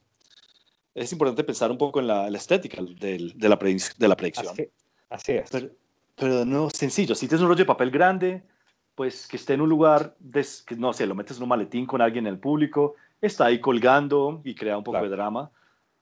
Es 0.97 1.13
importante 1.13 1.45
pensar 1.45 1.71
un 1.71 1.77
poco 1.77 2.01
en 2.01 2.07
la, 2.07 2.31
la 2.31 2.39
estética 2.39 2.83
de, 2.83 2.95
de, 3.35 3.49
la 3.49 3.57
de, 3.57 4.09
la 4.09 4.17
predicción. 4.17 4.49
Así, 4.49 4.71
así 5.11 5.33
es. 5.33 5.51
Pero, 5.51 5.69
pero 6.17 6.45
no 6.47 6.71
sencillo, 6.71 7.15
si 7.15 7.29
tienes 7.29 7.43
un 7.43 7.49
rollo 7.49 7.59
de 7.59 7.67
papel 7.67 7.91
grande, 7.91 8.43
pues 8.95 9.27
que 9.27 9.37
esté 9.37 9.53
en 9.53 9.61
un 9.61 9.69
lugar, 9.69 10.17
des, 10.19 10.63
que 10.63 10.75
no 10.75 10.95
sé, 10.95 11.07
lo 11.07 11.15
metes 11.15 11.37
en 11.37 11.43
un 11.43 11.51
maletín 11.51 11.85
con 11.85 12.01
alguien 12.01 12.27
en 12.27 12.33
el 12.33 12.39
público, 12.41 12.95
está 13.21 13.45
ahí 13.45 13.61
colgando 13.61 14.41
y 14.43 14.55
crea 14.55 14.79
un 14.79 14.85
poco 14.85 14.95
claro. 14.95 15.11
de 15.11 15.15
drama. 15.15 15.51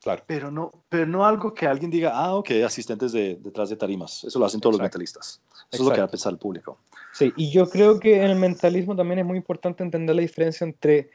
Claro. 0.01 0.23
Pero 0.29 0.53
no, 0.53 0.71
pero 0.89 1.07
no 1.07 1.27
algo 1.27 1.55
que 1.55 1.67
alguien 1.67 1.91
diga, 1.91 2.13
ah, 2.15 2.37
ok, 2.37 2.51
asistentes 2.65 3.11
de, 3.11 3.37
detrás 3.43 3.71
de 3.71 3.77
tarimas. 3.77 4.23
Eso 4.23 4.39
lo 4.39 4.45
hacen 4.45 4.61
todos 4.61 4.75
los 4.75 4.81
mentalistas. 4.81 5.41
Eso 5.73 5.83
es 5.83 5.89
lo 5.89 5.93
que 5.93 6.01
va 6.01 6.07
a 6.07 6.11
pensar 6.11 6.33
el 6.33 6.39
público. 6.39 6.79
Sí, 7.13 7.33
y 7.37 7.51
yo 7.51 7.69
creo 7.69 7.99
que 7.99 8.23
en 8.23 8.31
el 8.31 8.37
mentalismo 8.37 8.95
también 8.95 9.21
es 9.21 9.25
muy 9.25 9.39
importante 9.39 9.83
entender 9.83 10.15
la 10.15 10.23
diferencia 10.23 10.65
entre 10.65 11.11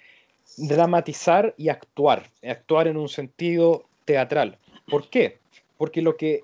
dramatizar 0.57 1.53
y 1.57 1.69
actuar. 1.69 2.29
Actuar 2.43 2.87
en 2.87 2.97
un 2.97 3.09
sentido 3.09 3.85
teatral. 4.05 4.57
¿Por 4.87 5.09
qué? 5.09 5.39
Porque 5.77 6.01
lo 6.01 6.17
que 6.17 6.43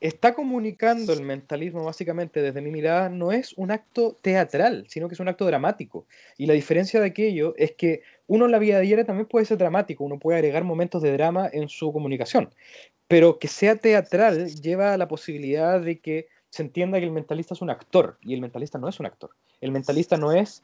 está 0.00 0.34
comunicando 0.34 1.14
el 1.14 1.22
mentalismo 1.22 1.82
básicamente 1.84 2.42
desde 2.42 2.60
mi 2.60 2.70
mirada 2.70 3.08
no 3.08 3.32
es 3.32 3.54
un 3.56 3.70
acto 3.70 4.16
teatral, 4.20 4.84
sino 4.88 5.08
que 5.08 5.14
es 5.14 5.20
un 5.20 5.28
acto 5.28 5.46
dramático. 5.46 6.06
Y 6.36 6.44
la 6.46 6.52
diferencia 6.52 7.00
de 7.00 7.06
aquello 7.06 7.54
es 7.56 7.72
que 7.72 8.02
uno 8.26 8.44
en 8.44 8.52
la 8.52 8.58
vida 8.58 8.80
diaria 8.80 9.06
también 9.06 9.26
puede 9.26 9.46
ser 9.46 9.56
dramático, 9.56 10.04
uno 10.04 10.18
puede 10.18 10.38
agregar 10.38 10.62
momentos 10.62 11.00
de 11.00 11.12
drama 11.12 11.48
en 11.50 11.70
su 11.70 11.90
comunicación, 11.90 12.50
pero 13.08 13.38
que 13.38 13.48
sea 13.48 13.76
teatral 13.76 14.48
lleva 14.48 14.92
a 14.92 14.98
la 14.98 15.08
posibilidad 15.08 15.80
de 15.80 15.98
que 16.00 16.28
se 16.50 16.62
entienda 16.62 16.98
que 16.98 17.06
el 17.06 17.10
mentalista 17.10 17.54
es 17.54 17.62
un 17.62 17.70
actor 17.70 18.18
y 18.20 18.34
el 18.34 18.40
mentalista 18.40 18.78
no 18.78 18.88
es 18.88 19.00
un 19.00 19.06
actor. 19.06 19.30
El 19.62 19.72
mentalista 19.72 20.18
no 20.18 20.32
es 20.32 20.62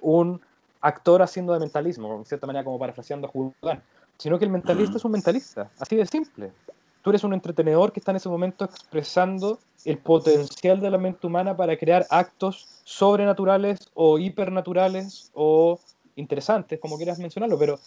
un 0.00 0.40
actor 0.80 1.22
haciendo 1.22 1.52
de 1.52 1.60
mentalismo, 1.60 2.16
en 2.16 2.24
cierta 2.24 2.46
manera 2.46 2.64
como 2.64 2.78
parafraseando 2.78 3.26
a 3.26 3.30
Julián, 3.30 3.82
sino 4.16 4.38
que 4.38 4.44
el 4.44 4.50
mentalista 4.50 4.96
es 4.96 5.04
un 5.04 5.12
mentalista, 5.12 5.70
así 5.78 5.96
de 5.96 6.06
simple. 6.06 6.52
Tú 7.02 7.10
eres 7.10 7.24
un 7.24 7.32
entretenedor 7.32 7.92
que 7.92 8.00
está 8.00 8.10
en 8.10 8.16
ese 8.16 8.28
momento 8.28 8.64
expresando 8.64 9.58
el 9.84 9.98
potencial 9.98 10.80
de 10.80 10.90
la 10.90 10.98
mente 10.98 11.26
humana 11.26 11.56
para 11.56 11.76
crear 11.76 12.06
actos 12.10 12.82
sobrenaturales 12.84 13.78
o 13.94 14.18
hipernaturales 14.18 15.30
o 15.34 15.78
interesantes, 16.16 16.80
como 16.80 16.96
quieras 16.96 17.18
mencionarlo, 17.18 17.58
pero 17.58 17.78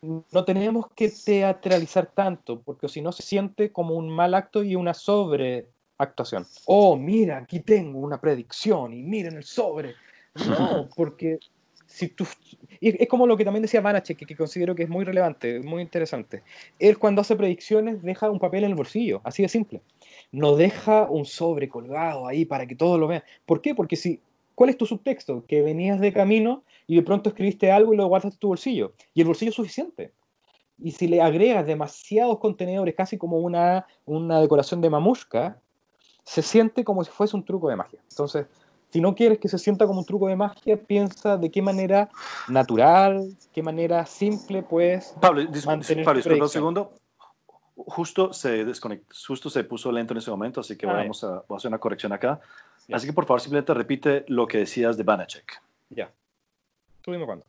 no 0.00 0.44
tenemos 0.44 0.86
que 0.94 1.10
teatralizar 1.10 2.06
tanto, 2.06 2.60
porque 2.60 2.88
si 2.88 3.00
no 3.00 3.10
se 3.12 3.22
siente 3.22 3.72
como 3.72 3.94
un 3.94 4.08
mal 4.08 4.34
acto 4.34 4.62
y 4.62 4.76
una 4.76 4.94
sobreactuación. 4.94 6.46
Oh, 6.66 6.96
mira, 6.96 7.38
aquí 7.38 7.60
tengo 7.60 7.98
una 7.98 8.20
predicción 8.20 8.92
y 8.92 9.02
miren 9.02 9.36
el 9.36 9.44
sobre. 9.44 9.94
No, 10.46 10.88
porque 10.96 11.38
es 12.80 13.08
como 13.08 13.26
lo 13.26 13.36
que 13.36 13.44
también 13.44 13.62
decía 13.62 13.80
Banachek, 13.80 14.18
que, 14.18 14.26
que, 14.26 14.36
considero 14.36 14.74
que 14.74 14.82
es 14.82 14.88
muy 14.88 15.04
relevante, 15.04 15.60
muy 15.60 15.82
interesante. 15.82 16.42
Él 16.78 16.98
cuando 16.98 17.20
hace 17.20 17.36
predicciones 17.36 18.02
deja 18.02 18.30
un 18.30 18.38
papel 18.38 18.64
en 18.64 18.70
el 18.70 18.76
bolsillo, 18.76 19.20
así 19.24 19.42
de 19.42 19.48
simple. 19.48 19.80
No 20.32 20.56
deja 20.56 21.08
un 21.08 21.24
sobre 21.24 21.68
colgado 21.68 22.26
ahí 22.26 22.44
para 22.44 22.66
que 22.66 22.74
todos 22.74 22.98
lo 22.98 23.06
vean. 23.06 23.22
¿Por 23.46 23.60
qué? 23.60 23.74
Porque 23.74 23.96
si, 23.96 24.20
¿cuál 24.54 24.70
es 24.70 24.76
tu 24.76 24.86
subtexto? 24.86 25.44
Que 25.46 25.62
venías 25.62 26.00
de 26.00 26.12
camino 26.12 26.64
y 26.86 26.96
de 26.96 27.02
pronto 27.02 27.30
escribiste 27.30 27.70
algo 27.70 27.94
y 27.94 27.96
lo 27.96 28.06
guardas 28.06 28.32
en 28.32 28.38
tu 28.38 28.48
bolsillo. 28.48 28.92
Y 29.14 29.20
el 29.20 29.26
bolsillo 29.26 29.50
es 29.50 29.56
suficiente. 29.56 30.12
Y 30.82 30.90
si 30.92 31.06
le 31.06 31.22
agregas 31.22 31.66
demasiados 31.66 32.38
contenedores, 32.38 32.94
casi 32.94 33.16
como 33.16 33.38
una, 33.38 33.86
una 34.06 34.40
decoración 34.40 34.80
de 34.80 34.90
mamushka, 34.90 35.60
se 36.24 36.42
siente 36.42 36.84
como 36.84 37.04
si 37.04 37.10
fuese 37.10 37.36
un 37.36 37.44
truco 37.44 37.68
de 37.68 37.76
magia. 37.76 38.00
Entonces, 38.10 38.46
si 38.94 39.00
no 39.00 39.16
quieres 39.16 39.40
que 39.40 39.48
se 39.48 39.58
sienta 39.58 39.88
como 39.88 39.98
un 39.98 40.06
truco 40.06 40.28
de 40.28 40.36
magia, 40.36 40.76
piensa 40.76 41.36
de 41.36 41.50
qué 41.50 41.60
manera 41.60 42.08
natural, 42.46 43.36
qué 43.52 43.60
manera 43.60 44.06
simple 44.06 44.62
puedes 44.62 45.16
Pablo, 45.20 45.42
mantener 45.66 46.04
Pablo, 46.04 46.18
disculpa 46.18 46.44
un 46.44 46.48
segundo. 46.48 46.92
Justo 47.74 48.32
se 48.32 48.64
desconectó, 48.64 49.12
justo 49.26 49.50
se 49.50 49.64
puso 49.64 49.90
lento 49.90 50.14
en 50.14 50.18
ese 50.18 50.30
momento, 50.30 50.60
así 50.60 50.76
que 50.76 50.86
vamos 50.86 51.24
a, 51.24 51.42
hacer 51.56 51.70
una 51.70 51.78
corrección 51.78 52.12
acá. 52.12 52.40
Así 52.92 53.08
que 53.08 53.12
por 53.12 53.26
favor, 53.26 53.40
simplemente 53.40 53.74
repite 53.74 54.24
lo 54.28 54.46
que 54.46 54.58
decías 54.58 54.96
de 54.96 55.02
Banachek. 55.02 55.60
Ya. 55.90 56.12
Tú 57.02 57.10
dime 57.10 57.26
cuándo. 57.26 57.44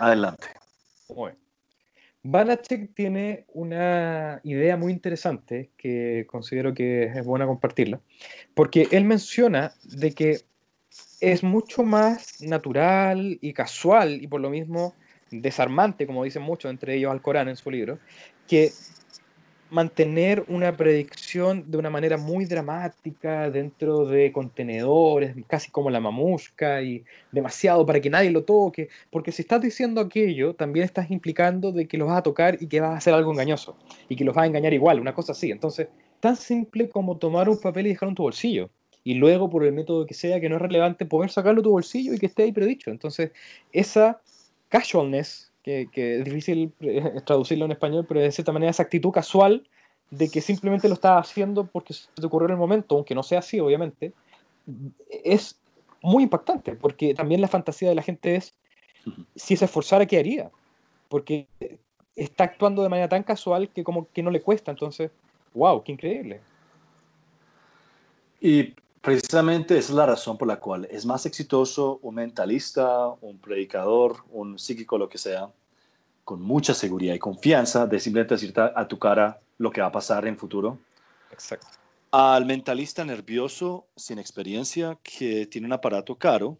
Adelante. 0.00 0.48
Muy 1.10 1.30
bien. 1.30 1.41
Banachek 2.24 2.94
tiene 2.94 3.44
una 3.48 4.40
idea 4.44 4.76
muy 4.76 4.92
interesante 4.92 5.70
que 5.76 6.24
considero 6.28 6.72
que 6.72 7.04
es 7.04 7.24
buena 7.24 7.46
compartirla, 7.46 8.00
porque 8.54 8.86
él 8.92 9.04
menciona 9.04 9.72
de 9.84 10.12
que 10.12 10.40
es 11.20 11.42
mucho 11.42 11.82
más 11.82 12.40
natural 12.42 13.38
y 13.40 13.52
casual 13.52 14.22
y 14.22 14.28
por 14.28 14.40
lo 14.40 14.50
mismo 14.50 14.94
desarmante, 15.30 16.06
como 16.06 16.24
dicen 16.24 16.42
muchos, 16.42 16.70
entre 16.70 16.94
ellos 16.94 17.10
al 17.10 17.22
Corán 17.22 17.48
en 17.48 17.56
su 17.56 17.70
libro, 17.70 17.98
que 18.46 18.70
mantener 19.72 20.44
una 20.48 20.76
predicción 20.76 21.70
de 21.70 21.78
una 21.78 21.88
manera 21.88 22.18
muy 22.18 22.44
dramática 22.44 23.50
dentro 23.50 24.04
de 24.04 24.30
contenedores, 24.30 25.34
casi 25.46 25.70
como 25.70 25.88
la 25.88 25.98
mamusca 25.98 26.82
y 26.82 27.02
demasiado 27.30 27.86
para 27.86 27.98
que 27.98 28.10
nadie 28.10 28.30
lo 28.30 28.44
toque, 28.44 28.90
porque 29.10 29.32
si 29.32 29.40
estás 29.40 29.62
diciendo 29.62 30.02
aquello, 30.02 30.52
también 30.52 30.84
estás 30.84 31.10
implicando 31.10 31.72
de 31.72 31.88
que 31.88 31.96
los 31.96 32.06
vas 32.06 32.18
a 32.18 32.22
tocar 32.22 32.58
y 32.60 32.66
que 32.66 32.80
vas 32.80 32.90
a 32.90 32.96
hacer 32.98 33.14
algo 33.14 33.32
engañoso 33.32 33.78
y 34.10 34.16
que 34.16 34.24
los 34.24 34.34
vas 34.34 34.44
a 34.44 34.46
engañar 34.48 34.74
igual, 34.74 35.00
una 35.00 35.14
cosa 35.14 35.32
así. 35.32 35.50
Entonces, 35.50 35.88
tan 36.20 36.36
simple 36.36 36.90
como 36.90 37.16
tomar 37.16 37.48
un 37.48 37.58
papel 37.58 37.86
y 37.86 37.90
dejarlo 37.90 38.10
en 38.10 38.16
tu 38.16 38.24
bolsillo 38.24 38.68
y 39.04 39.14
luego 39.14 39.48
por 39.48 39.64
el 39.64 39.72
método 39.72 40.04
que 40.04 40.12
sea 40.12 40.38
que 40.38 40.50
no 40.50 40.56
es 40.56 40.62
relevante 40.62 41.06
poder 41.06 41.30
sacarlo 41.30 41.62
de 41.62 41.64
tu 41.64 41.70
bolsillo 41.70 42.12
y 42.12 42.18
que 42.18 42.26
esté 42.26 42.42
ahí 42.42 42.52
predicho. 42.52 42.90
Entonces, 42.90 43.32
esa 43.72 44.20
casualness 44.68 45.51
que, 45.62 45.88
es 45.94 46.24
difícil 46.24 46.72
traducirlo 47.24 47.64
en 47.64 47.72
español, 47.72 48.04
pero 48.06 48.20
de 48.20 48.32
cierta 48.32 48.52
manera 48.52 48.70
esa 48.70 48.82
actitud 48.82 49.10
casual 49.10 49.68
de 50.10 50.28
que 50.28 50.40
simplemente 50.40 50.88
lo 50.88 50.94
estás 50.94 51.28
haciendo 51.28 51.66
porque 51.66 51.94
se 51.94 52.08
te 52.14 52.26
ocurrió 52.26 52.46
en 52.46 52.52
el 52.52 52.58
momento, 52.58 52.96
aunque 52.96 53.14
no 53.14 53.22
sea 53.22 53.38
así, 53.38 53.60
obviamente, 53.60 54.12
es 55.24 55.58
muy 56.02 56.24
impactante, 56.24 56.74
porque 56.74 57.14
también 57.14 57.40
la 57.40 57.48
fantasía 57.48 57.88
de 57.88 57.94
la 57.94 58.02
gente 58.02 58.36
es, 58.36 58.54
si 59.34 59.56
se 59.56 59.64
esforzara, 59.64 60.06
¿qué 60.06 60.18
haría? 60.18 60.50
Porque 61.08 61.46
está 62.14 62.44
actuando 62.44 62.82
de 62.82 62.88
manera 62.88 63.08
tan 63.08 63.22
casual 63.22 63.68
que 63.70 63.84
como 63.84 64.08
que 64.12 64.22
no 64.22 64.30
le 64.30 64.42
cuesta, 64.42 64.70
entonces, 64.70 65.10
wow, 65.54 65.82
qué 65.82 65.92
increíble. 65.92 66.40
Y 68.40 68.74
Precisamente 69.02 69.76
esa 69.76 69.90
es 69.90 69.96
la 69.96 70.06
razón 70.06 70.38
por 70.38 70.46
la 70.46 70.60
cual 70.60 70.86
es 70.88 71.04
más 71.04 71.26
exitoso 71.26 71.98
un 72.02 72.14
mentalista, 72.14 73.08
un 73.20 73.40
predicador, 73.40 74.18
un 74.30 74.60
psíquico, 74.60 74.96
lo 74.96 75.08
que 75.08 75.18
sea, 75.18 75.50
con 76.22 76.40
mucha 76.40 76.72
seguridad 76.72 77.12
y 77.12 77.18
confianza 77.18 77.84
de 77.88 77.98
simplemente 77.98 78.34
decirte 78.34 78.60
a 78.60 78.86
tu 78.86 79.00
cara 79.00 79.40
lo 79.58 79.72
que 79.72 79.80
va 79.80 79.88
a 79.88 79.92
pasar 79.92 80.24
en 80.28 80.38
futuro. 80.38 80.78
Exacto. 81.32 81.66
Al 82.12 82.46
mentalista 82.46 83.04
nervioso, 83.04 83.88
sin 83.96 84.20
experiencia, 84.20 84.96
que 85.02 85.46
tiene 85.46 85.66
un 85.66 85.72
aparato 85.72 86.14
caro, 86.16 86.58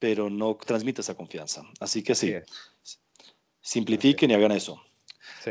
pero 0.00 0.28
no 0.28 0.56
transmite 0.56 1.02
esa 1.02 1.14
confianza. 1.14 1.62
Así 1.78 2.02
que 2.02 2.16
sí, 2.16 2.34
simplifiquen 3.60 4.32
y 4.32 4.34
hagan 4.34 4.52
eso. 4.52 4.82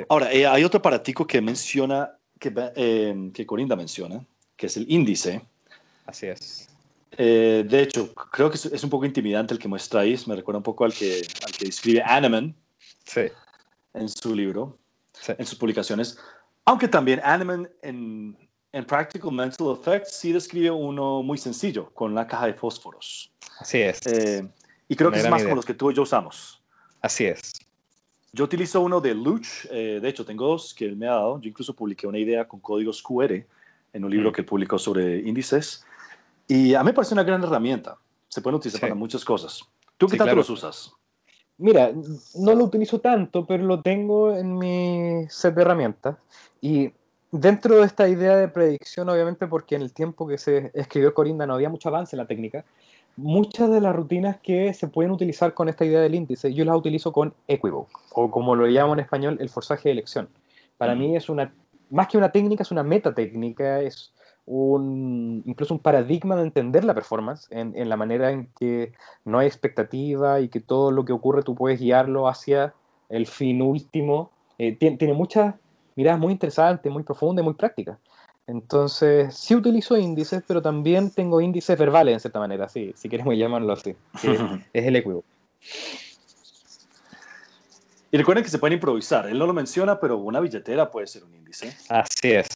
Ahora, 0.10 0.34
eh, 0.34 0.46
hay 0.46 0.66
otro 0.66 0.80
aparatico 0.80 1.26
que 1.26 1.40
menciona, 1.40 2.12
que, 2.38 2.52
eh, 2.76 3.32
que 3.34 3.46
Corinda 3.46 3.78
menciona, 3.78 4.26
que 4.58 4.66
es 4.66 4.76
el 4.76 4.92
índice 4.92 5.46
Así 6.08 6.26
es. 6.28 6.70
Eh, 7.12 7.66
de 7.68 7.82
hecho, 7.82 8.14
creo 8.14 8.50
que 8.50 8.56
es, 8.56 8.84
un 8.84 8.90
poco 8.90 9.06
intimidante 9.06 9.54
el 9.54 9.60
que 9.60 9.68
muestráis. 9.68 10.28
Me 10.28 10.36
recuerda 10.36 10.58
un 10.58 10.64
poco 10.64 10.86
al 10.86 10.94
que, 10.94 11.22
al 11.46 11.52
que 11.52 11.66
describe 11.66 12.02
Anneman 12.04 12.56
sí. 13.06 13.22
en 13.94 14.10
su 14.10 14.34
libro, 14.34 14.78
en 15.28 15.46
sus 15.46 15.58
publicaciones. 15.58 16.18
Aunque 16.66 16.88
también 16.88 17.22
Anneman 17.24 17.70
en, 17.82 18.38
en 18.72 18.86
Practical 18.86 19.32
Mental 19.32 19.78
Effects 19.80 20.18
sí 20.20 20.32
describe 20.32 20.72
uno 20.72 21.24
muy 21.24 21.38
sencillo, 21.38 21.90
con 21.94 22.14
la 22.14 22.28
caja 22.28 22.48
de 22.48 22.54
fósforos. 22.54 23.32
Así 23.60 23.80
es. 23.80 24.06
Eh, 24.08 24.48
y 24.88 24.96
creo 24.96 25.12
que 25.12 25.20
es 25.20 25.30
más 25.30 25.44
como 25.44 25.56
los 25.56 25.66
que 25.66 25.74
tú 25.74 25.92
y 25.92 25.94
yo 25.94 26.04
usamos. 26.04 26.62
Así 27.02 27.26
es. 27.26 27.54
Yo 28.34 28.44
utilizo 28.44 28.82
uno 28.82 29.02
de 29.02 29.16
Luch, 29.16 29.66
eh, 29.72 30.00
de 30.02 30.10
hecho 30.10 30.26
tengo 30.26 30.48
dos 30.48 30.74
que 30.74 30.86
él 30.86 30.96
me 30.96 31.08
ha 31.08 31.12
dado. 31.12 31.42
Yo 31.42 31.50
incluso 31.50 31.76
publiqué 31.76 32.06
una 32.06 32.20
idea 32.20 32.48
con 32.48 32.60
códigos 32.60 33.02
QR 33.02 33.44
en 33.94 34.04
un 34.04 34.12
libro 34.12 34.30
mm. 34.30 34.34
que 34.34 34.42
él 34.42 34.46
publicó 34.46 34.78
sobre 34.78 35.20
índices. 35.20 35.84
Y 36.48 36.74
a 36.74 36.80
mí 36.82 36.88
me 36.88 36.94
parece 36.94 37.14
una 37.14 37.24
gran 37.24 37.44
herramienta. 37.44 37.98
Se 38.30 38.42
puede 38.42 38.58
utilizar 38.58 38.82
para 38.82 38.96
muchas 38.96 39.26
cosas. 39.26 39.62
¿Tú 39.98 40.08
qué 40.08 40.18
tanto 40.18 40.36
los 40.36 40.50
usas? 40.50 40.94
Mira, 41.58 41.92
no 42.36 42.54
lo 42.54 42.66
utilizo 42.66 43.00
tanto, 43.00 43.46
pero 43.46 43.64
lo 43.64 43.82
tengo 43.82 44.34
en 44.34 44.58
mi 44.58 45.26
set 45.30 45.56
de 45.56 45.62
herramientas. 45.64 46.18
Y 46.62 46.92
dentro 47.32 47.78
de 47.78 47.86
esta 47.86 48.08
idea 48.08 48.36
de 48.36 48.48
predicción, 48.48 49.10
obviamente 49.10 49.48
porque 49.48 49.76
en 49.76 49.82
el 49.82 49.94
tiempo 49.94 50.28
que 50.28 50.38
se 50.38 50.72
escribió 50.74 51.14
Corinda 51.14 51.48
no 51.48 51.56
había 51.56 51.70
mucho 51.70 51.90
avance 51.90 52.16
en 52.16 52.20
la 52.20 52.28
técnica, 52.28 52.64
muchas 53.16 53.72
de 53.72 53.82
las 53.82 53.96
rutinas 53.96 54.38
que 54.42 54.74
se 54.74 54.88
pueden 54.88 55.12
utilizar 55.12 55.54
con 55.54 55.68
esta 55.68 55.84
idea 55.84 56.00
del 56.00 56.16
índice, 56.16 56.54
yo 56.54 56.64
las 56.64 56.78
utilizo 56.78 57.12
con 57.12 57.34
Equivoke, 57.48 57.92
o 58.14 58.30
como 58.30 58.56
lo 58.56 58.68
llamo 58.68 58.94
en 58.94 59.00
español, 59.00 59.38
el 59.40 59.50
forzaje 59.50 59.90
de 59.90 59.94
elección. 59.94 60.30
Para 60.78 60.94
mí 60.94 61.16
es 61.16 61.28
una, 61.28 61.52
más 61.90 62.08
que 62.08 62.20
una 62.20 62.32
técnica, 62.32 62.62
es 62.62 62.70
una 62.70 62.84
metatécnica, 62.84 63.82
es 63.82 64.14
un, 64.48 65.44
incluso 65.46 65.74
un 65.74 65.82
paradigma 65.82 66.38
de 66.38 66.44
entender 66.44 66.86
la 66.86 66.94
performance 66.94 67.48
en, 67.52 67.74
en, 67.76 67.90
la 67.90 67.98
manera 67.98 68.32
en 68.32 68.48
que 68.58 68.94
no 69.26 69.40
hay 69.40 69.48
expectativa 69.48 70.40
y 70.40 70.48
que 70.48 70.62
todo 70.62 70.90
lo 70.92 71.04
que 71.04 71.12
ocurre 71.12 71.44
tú 71.44 71.54
puedes 71.54 71.80
guiarlo 71.80 72.28
hacia 72.30 72.74
el 73.10 73.28
fin 73.28 73.62
último. 73.62 74.32
Eh, 74.58 74.76
tiene, 74.76 74.98
tiene, 74.98 75.14
muchas 75.14 75.56
miradas 75.96 76.20
muy 76.20 76.32
interesantes, 76.32 76.92
muy 76.92 77.04
profundas, 77.04 77.44
muy 77.44 77.54
prácticas. 77.54 77.98
Entonces, 78.48 79.36
sí 79.36 79.54
utilizo 79.54 79.98
índices, 79.98 80.42
pero 80.48 80.62
también 80.62 81.12
tengo 81.12 81.42
índices 81.42 81.78
verbales 81.78 82.14
en 82.14 82.20
cierta 82.22 82.40
manera, 82.40 82.70
sí, 82.70 82.94
si 82.96 83.10
queremos 83.10 83.36
llamarlo 83.36 83.74
así, 83.74 83.94
es 84.74 84.86
el 84.86 84.96
equivoco. 84.96 85.26
Y 88.10 88.18
recuerden 88.18 88.46
que 88.46 88.50
se 88.50 88.58
pueden 88.58 88.76
improvisar. 88.76 89.28
Él 89.28 89.38
no 89.38 89.46
lo 89.46 89.54
menciona, 89.54 90.00
pero 90.00 90.18
una 90.18 90.40
billetera 90.40 90.90
puede 90.90 91.08
ser 91.08 91.26
un 91.26 91.36
índice. 91.36 91.76
Así 91.90 92.32
es. 92.32 92.48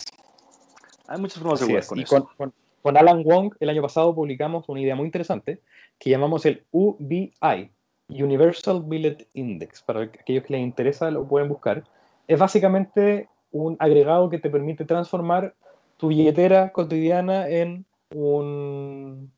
Hay 1.12 1.20
muchas 1.20 1.40
formas 1.40 1.60
de 1.60 1.66
jugar 1.66 1.86
con 1.86 2.00
y 2.00 2.04
eso. 2.04 2.30
Con, 2.38 2.54
con, 2.82 2.98
Alan 2.98 3.24
Wong, 3.24 3.54
el 3.60 3.70
año 3.70 3.82
pasado 3.82 4.16
publicamos 4.16 4.68
una 4.70 4.80
idea 4.80 4.96
muy 4.96 5.06
interesante 5.06 5.60
que 6.00 6.10
llamamos 6.10 6.46
el 6.46 6.64
UBI, 6.72 7.72
Universal 8.08 8.82
Billet 8.86 9.28
Index. 9.34 9.82
Para 9.82 10.04
aquellos 10.04 10.46
que 10.46 10.54
les 10.54 10.62
interesa, 10.62 11.12
lo 11.12 11.28
pueden 11.28 11.50
buscar. 11.50 11.84
Es 12.28 12.40
básicamente 12.40 13.28
un 13.52 13.76
agregado 13.80 14.30
que 14.30 14.40
te 14.40 14.50
permite 14.50 14.86
transformar 14.86 15.54
tu 15.98 16.08
billetera 16.08 16.72
cotidiana 16.72 17.48
en 17.50 17.86
un, 18.16 19.32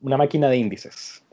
una 0.00 0.16
máquina 0.16 0.48
de 0.48 0.56
índices. 0.56 1.24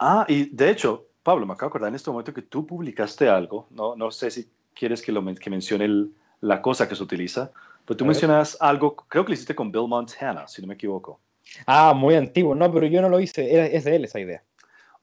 Ah, 0.00 0.24
y 0.28 0.46
de 0.46 0.70
hecho, 0.70 1.06
Pablo, 1.22 1.46
me 1.46 1.52
acabo 1.52 1.68
de 1.68 1.70
acordar 1.70 1.88
en 1.90 1.94
este 1.94 2.10
momento 2.10 2.34
que 2.34 2.42
tú 2.42 2.66
publicaste 2.66 3.28
algo, 3.28 3.68
no, 3.70 3.94
no 3.94 4.10
sé 4.10 4.30
si 4.30 4.50
quieres 4.74 5.00
que, 5.00 5.12
lo, 5.12 5.24
que 5.34 5.50
mencione 5.50 5.84
el, 5.84 6.12
la 6.40 6.60
cosa 6.60 6.88
que 6.88 6.96
se 6.96 7.02
utiliza, 7.02 7.52
pero 7.90 7.96
tú 7.96 8.04
mencionas 8.04 8.56
algo, 8.60 8.94
creo 8.94 9.24
que 9.24 9.30
lo 9.30 9.34
hiciste 9.34 9.56
con 9.56 9.72
Bill 9.72 9.88
Montana, 9.88 10.46
si 10.46 10.62
no 10.62 10.68
me 10.68 10.74
equivoco. 10.74 11.18
Ah, 11.66 11.92
muy 11.92 12.14
antiguo, 12.14 12.54
no, 12.54 12.72
pero 12.72 12.86
yo 12.86 13.02
no 13.02 13.08
lo 13.08 13.18
hice, 13.18 13.74
es 13.74 13.82
de 13.82 13.96
él 13.96 14.04
esa 14.04 14.20
idea. 14.20 14.44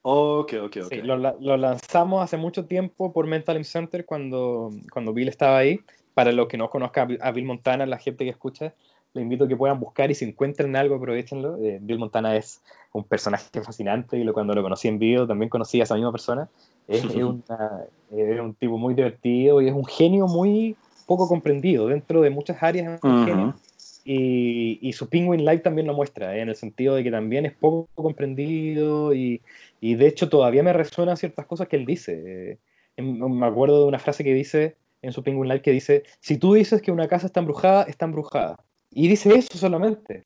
Ok, 0.03 0.53
ok, 0.53 0.77
ok. 0.85 0.89
Sí, 0.89 1.01
lo, 1.01 1.17
lo, 1.17 1.57
lanzamos 1.57 2.23
hace 2.23 2.37
mucho 2.37 2.63
tiempo 2.63 3.11
por 3.11 3.27
Mental 3.27 3.61
Center 3.65 4.05
cuando, 4.05 4.69
cuando 4.89 5.11
Bill 5.11 5.27
estaba 5.27 5.57
ahí. 5.57 5.81
Para 6.13 6.31
los 6.31 6.47
que 6.47 6.57
no 6.57 6.69
conozcan 6.69 7.17
a 7.19 7.31
Bill 7.31 7.43
Montana, 7.43 7.85
la 7.85 7.97
gente 7.97 8.23
que 8.23 8.29
escucha, 8.29 8.73
les 9.11 9.21
invito 9.21 9.43
a 9.43 9.47
que 9.49 9.57
puedan 9.57 9.81
buscar 9.81 10.09
y 10.09 10.15
si 10.15 10.23
encuentran 10.23 10.73
algo, 10.77 10.95
aprovechenlo. 10.95 11.57
Eh, 11.57 11.79
Bill 11.81 11.99
Montana 11.99 12.37
es 12.37 12.61
un 12.93 13.03
personaje 13.03 13.61
fascinante 13.61 14.17
y 14.17 14.23
lo, 14.23 14.31
cuando 14.31 14.55
lo 14.55 14.63
conocí 14.63 14.87
en 14.87 14.97
vivo 14.97 15.27
también 15.27 15.49
conocí 15.49 15.81
a 15.81 15.83
esa 15.83 15.95
misma 15.95 16.13
persona. 16.13 16.47
Es, 16.87 17.03
es, 17.03 17.15
una, 17.15 17.83
es, 18.11 18.39
un 18.39 18.53
tipo 18.53 18.77
muy 18.77 18.93
divertido 18.93 19.61
y 19.61 19.67
es 19.67 19.73
un 19.73 19.85
genio 19.85 20.25
muy 20.27 20.77
poco 21.07 21.27
comprendido 21.27 21.87
dentro 21.87 22.21
de 22.21 22.29
muchas 22.29 22.61
áreas. 22.61 22.99
Uh 23.01 23.07
-huh. 23.07 23.53
y, 24.05 24.77
y, 24.81 24.93
su 24.93 25.09
Penguin 25.09 25.43
Live 25.43 25.59
también 25.59 25.87
lo 25.87 25.93
muestra, 25.93 26.35
¿eh? 26.35 26.41
en 26.41 26.49
el 26.49 26.55
sentido 26.55 26.93
de 26.95 27.03
que 27.03 27.11
también 27.11 27.45
es 27.45 27.53
poco 27.53 27.89
comprendido 27.95 29.13
y, 29.13 29.41
y 29.81 29.95
de 29.95 30.07
hecho 30.07 30.29
todavía 30.29 30.63
me 30.63 30.73
resuenan 30.73 31.17
ciertas 31.17 31.45
cosas 31.47 31.67
que 31.67 31.77
él 31.77 31.85
dice. 31.85 32.59
Eh, 32.97 33.01
me 33.01 33.45
acuerdo 33.45 33.81
de 33.81 33.87
una 33.87 33.99
frase 33.99 34.23
que 34.23 34.33
dice 34.33 34.75
en 35.01 35.11
su 35.11 35.23
Penguin 35.23 35.49
Live 35.49 35.61
que 35.61 35.71
dice, 35.71 36.03
si 36.19 36.37
tú 36.37 36.53
dices 36.53 36.81
que 36.81 36.91
una 36.91 37.07
casa 37.07 37.27
está 37.27 37.39
embrujada, 37.39 37.83
está 37.83 38.05
embrujada. 38.05 38.57
Y 38.91 39.07
dice 39.07 39.33
eso 39.35 39.57
solamente. 39.57 40.23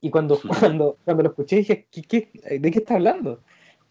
Y 0.00 0.10
cuando, 0.10 0.40
cuando, 0.60 0.96
cuando 1.04 1.22
lo 1.22 1.28
escuché 1.30 1.56
dije, 1.56 1.86
¿qué, 1.90 2.02
qué, 2.02 2.58
de 2.58 2.70
qué 2.70 2.78
está 2.78 2.94
hablando? 2.94 3.40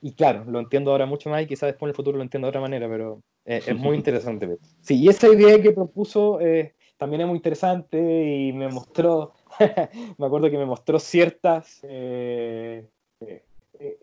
Y 0.02 0.14
claro, 0.14 0.46
lo 0.46 0.60
entiendo 0.60 0.92
ahora 0.92 1.06
mucho 1.06 1.30
más 1.30 1.42
y 1.42 1.48
quizás 1.48 1.68
después 1.68 1.88
en 1.88 1.90
el 1.90 1.96
futuro 1.96 2.18
lo 2.18 2.24
entiendo 2.24 2.46
de 2.46 2.50
otra 2.50 2.62
manera, 2.62 2.88
pero 2.88 3.22
eh, 3.46 3.62
es 3.66 3.76
muy 3.76 3.96
interesante. 3.98 4.58
Sí, 4.82 5.00
y 5.00 5.10
esa 5.10 5.28
idea 5.28 5.62
que 5.62 5.72
propuso 5.72 6.40
eh, 6.40 6.76
también 6.98 7.22
es 7.22 7.28
muy 7.28 7.38
interesante 7.38 7.98
y 7.98 8.54
me 8.54 8.68
mostró, 8.70 9.34
me 10.18 10.26
acuerdo 10.26 10.50
que 10.50 10.58
me 10.58 10.66
mostró 10.66 11.00
ciertas 11.00 11.80
eh, 11.84 12.88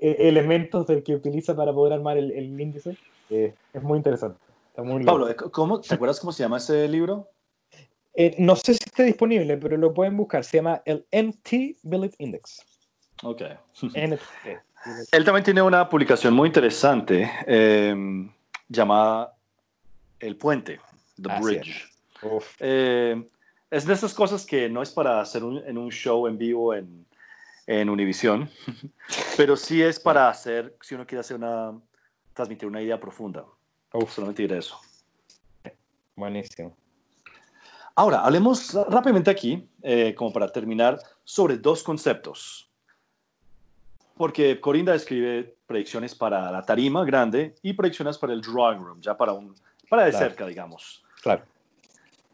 elementos 0.00 0.86
del 0.86 1.02
que 1.02 1.14
utiliza 1.14 1.54
para 1.54 1.72
poder 1.72 1.92
armar 1.92 2.16
el, 2.18 2.32
el 2.32 2.60
índice. 2.60 2.96
es 3.30 3.82
muy 3.82 3.98
interesante. 3.98 4.38
Muy 4.76 5.04
Pablo, 5.04 5.28
¿cómo, 5.52 5.80
¿te 5.80 5.94
acuerdas 5.94 6.18
cómo 6.18 6.32
se 6.32 6.42
llama 6.42 6.56
ese 6.56 6.88
libro? 6.88 7.28
Eh, 8.14 8.36
no 8.38 8.54
sé 8.54 8.74
si 8.74 8.80
está 8.84 9.02
disponible, 9.02 9.56
pero 9.56 9.76
lo 9.76 9.92
pueden 9.92 10.16
buscar. 10.16 10.44
Se 10.44 10.58
llama 10.58 10.82
el 10.84 11.06
NT 11.10 11.78
Billet 11.82 12.14
Index. 12.18 12.64
Ok. 13.22 13.42
NT. 13.94 14.20
Él 15.12 15.24
también 15.24 15.44
tiene 15.44 15.62
una 15.62 15.88
publicación 15.88 16.34
muy 16.34 16.48
interesante 16.48 17.30
eh, 17.46 17.94
llamada 18.68 19.34
El 20.20 20.36
Puente, 20.36 20.80
The 21.20 21.40
Bridge. 21.40 21.90
Es. 22.22 22.56
Eh, 22.60 23.28
es 23.70 23.84
de 23.86 23.92
esas 23.92 24.14
cosas 24.14 24.46
que 24.46 24.68
no 24.68 24.82
es 24.82 24.90
para 24.90 25.20
hacer 25.20 25.42
un, 25.42 25.58
en 25.58 25.76
un 25.78 25.90
show 25.90 26.26
en 26.26 26.38
vivo 26.38 26.74
en, 26.74 27.06
en 27.66 27.88
Univision, 27.88 28.48
pero 29.36 29.56
sí 29.56 29.82
es 29.82 29.98
para 29.98 30.28
hacer, 30.28 30.76
si 30.80 30.94
uno 30.94 31.06
quiere 31.06 31.20
hacer 31.20 31.36
una, 31.36 31.72
transmitir 32.32 32.68
una 32.68 32.80
idea 32.80 33.00
profunda. 33.00 33.44
Uf, 33.92 34.12
solamente 34.12 34.42
diré 34.42 34.58
eso. 34.58 34.78
Buenísimo. 36.16 36.76
Ahora, 37.96 38.24
hablemos 38.24 38.74
rápidamente 38.88 39.30
aquí, 39.30 39.68
eh, 39.82 40.14
como 40.16 40.32
para 40.32 40.48
terminar, 40.48 40.98
sobre 41.22 41.56
dos 41.58 41.82
conceptos. 41.82 42.63
Porque 44.16 44.60
Corinda 44.60 44.94
escribe 44.94 45.56
predicciones 45.66 46.14
para 46.14 46.50
la 46.50 46.62
tarima 46.62 47.04
grande 47.04 47.54
y 47.62 47.72
predicciones 47.72 48.18
para 48.18 48.32
el 48.32 48.40
drawing 48.40 48.78
room, 48.78 49.00
ya 49.00 49.16
para, 49.16 49.32
un, 49.32 49.54
para 49.88 50.04
de 50.04 50.10
claro. 50.10 50.26
cerca, 50.26 50.46
digamos. 50.46 51.04
Claro. 51.22 51.42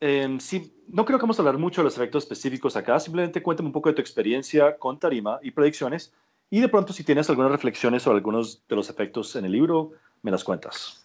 Eh, 0.00 0.36
sí, 0.40 0.74
no 0.88 1.04
creo 1.04 1.18
que 1.18 1.22
vamos 1.22 1.38
a 1.38 1.42
hablar 1.42 1.58
mucho 1.58 1.82
de 1.82 1.84
los 1.84 1.96
efectos 1.96 2.24
específicos 2.24 2.74
acá, 2.76 2.98
simplemente 2.98 3.42
cuéntame 3.42 3.68
un 3.68 3.72
poco 3.72 3.90
de 3.90 3.94
tu 3.94 4.00
experiencia 4.00 4.76
con 4.78 4.98
tarima 4.98 5.38
y 5.42 5.50
predicciones 5.50 6.12
y 6.48 6.60
de 6.60 6.68
pronto 6.68 6.92
si 6.92 7.04
tienes 7.04 7.28
algunas 7.28 7.52
reflexiones 7.52 8.02
sobre 8.02 8.16
algunos 8.16 8.66
de 8.66 8.76
los 8.76 8.88
efectos 8.88 9.36
en 9.36 9.44
el 9.44 9.52
libro, 9.52 9.92
me 10.22 10.30
las 10.30 10.42
cuentas. 10.42 11.02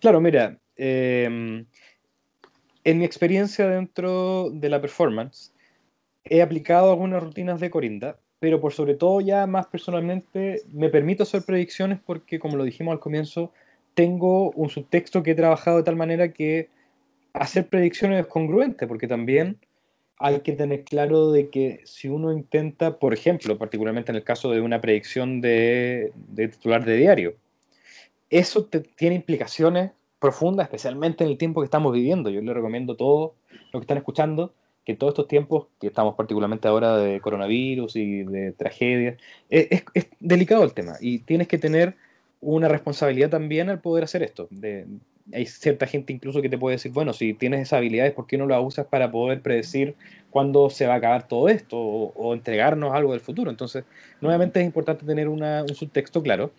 Claro, 0.00 0.20
mira, 0.20 0.58
eh, 0.76 1.64
en 2.84 2.98
mi 2.98 3.04
experiencia 3.04 3.68
dentro 3.68 4.50
de 4.52 4.68
la 4.68 4.80
performance, 4.80 5.52
he 6.24 6.42
aplicado 6.42 6.90
algunas 6.90 7.22
rutinas 7.22 7.60
de 7.60 7.70
Corinda, 7.70 8.18
pero 8.40 8.60
por 8.60 8.72
sobre 8.72 8.94
todo 8.94 9.20
ya 9.20 9.46
más 9.46 9.66
personalmente 9.66 10.62
me 10.72 10.88
permito 10.88 11.24
hacer 11.24 11.42
predicciones 11.42 11.98
porque, 12.04 12.38
como 12.38 12.56
lo 12.56 12.64
dijimos 12.64 12.92
al 12.92 13.00
comienzo, 13.00 13.52
tengo 13.94 14.50
un 14.52 14.70
subtexto 14.70 15.22
que 15.22 15.32
he 15.32 15.34
trabajado 15.34 15.78
de 15.78 15.82
tal 15.82 15.96
manera 15.96 16.32
que 16.32 16.68
hacer 17.32 17.68
predicciones 17.68 18.20
es 18.20 18.26
congruente, 18.26 18.86
porque 18.86 19.08
también 19.08 19.58
hay 20.18 20.40
que 20.40 20.52
tener 20.52 20.84
claro 20.84 21.30
de 21.30 21.48
que 21.48 21.80
si 21.84 22.08
uno 22.08 22.32
intenta, 22.32 22.98
por 22.98 23.14
ejemplo, 23.14 23.56
particularmente 23.56 24.10
en 24.12 24.16
el 24.16 24.24
caso 24.24 24.50
de 24.50 24.60
una 24.60 24.80
predicción 24.80 25.40
de, 25.40 26.12
titular 26.34 26.84
de 26.84 26.96
diario, 26.96 27.34
eso 28.30 28.68
tiene 28.96 29.16
implicaciones 29.16 29.92
profundas, 30.18 30.66
especialmente 30.66 31.24
en 31.24 31.30
el 31.30 31.38
tiempo 31.38 31.60
que 31.60 31.66
estamos 31.66 31.92
viviendo. 31.92 32.30
Yo 32.30 32.40
les 32.40 32.54
recomiendo 32.54 32.94
a 32.94 32.96
todos 32.96 33.32
los 33.72 33.80
que 33.80 33.84
están 33.84 33.98
escuchando 33.98 34.52
que 34.88 34.92
en 34.92 34.98
todos 34.98 35.10
estos 35.10 35.28
tiempos, 35.28 35.66
que 35.78 35.88
estamos 35.88 36.14
particularmente 36.14 36.66
ahora 36.66 36.96
de 36.96 37.20
coronavirus 37.20 37.94
y 37.96 38.22
de 38.22 38.52
tragedias, 38.52 39.18
es, 39.50 39.84
es, 39.92 40.06
delicado 40.18 40.64
el 40.64 40.72
tema 40.72 40.94
y 40.98 41.18
tienes 41.18 41.46
que 41.46 41.58
tener 41.58 41.94
una 42.40 42.68
responsabilidad 42.68 43.28
también 43.28 43.68
al 43.68 43.82
poder 43.82 44.04
hacer 44.04 44.22
esto. 44.22 44.48
De, 44.50 44.86
hay 45.30 45.44
cierta 45.44 45.86
gente 45.86 46.14
incluso 46.14 46.40
que 46.40 46.48
te 46.48 46.56
puede 46.56 46.76
decir, 46.76 46.90
bueno, 46.90 47.12
si 47.12 47.34
tienes 47.34 47.60
esas 47.60 47.76
habilidades, 47.76 48.14
¿por 48.14 48.26
qué 48.26 48.38
no 48.38 48.46
las 48.46 48.64
usas 48.64 48.86
para 48.86 49.10
poder 49.10 49.42
predecir 49.42 49.94
cuándo 50.30 50.70
se 50.70 50.86
va 50.86 50.94
a 50.94 50.96
acabar 50.96 51.28
todo 51.28 51.50
esto 51.50 51.76
o, 51.78 52.14
o 52.14 52.32
entregarnos 52.32 52.94
algo 52.94 53.12
del 53.12 53.20
futuro? 53.20 53.50
Entonces, 53.50 53.84
nuevamente 54.22 54.58
es 54.58 54.64
importante 54.64 55.04
tener 55.04 55.28
una, 55.28 55.64
un 55.64 55.74
subtexto 55.74 56.22
claro 56.22 56.50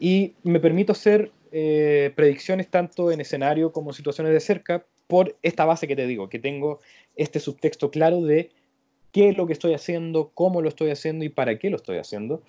y 0.00 0.32
me 0.44 0.60
permito 0.60 0.92
hacer 0.92 1.30
eh, 1.52 2.10
predicciones 2.16 2.68
tanto 2.68 3.12
en 3.12 3.20
escenario 3.20 3.70
como 3.70 3.92
situaciones 3.92 4.32
de 4.32 4.40
cerca 4.40 4.86
por 5.06 5.36
esta 5.42 5.64
base 5.64 5.88
que 5.88 5.96
te 5.96 6.06
digo, 6.06 6.28
que 6.28 6.38
tengo 6.38 6.80
este 7.16 7.40
subtexto 7.40 7.90
claro 7.90 8.22
de 8.22 8.50
qué 9.12 9.30
es 9.30 9.36
lo 9.36 9.46
que 9.46 9.52
estoy 9.52 9.72
haciendo, 9.72 10.30
cómo 10.34 10.60
lo 10.60 10.68
estoy 10.68 10.90
haciendo 10.90 11.24
y 11.24 11.28
para 11.28 11.58
qué 11.58 11.70
lo 11.70 11.76
estoy 11.76 11.98
haciendo. 11.98 12.42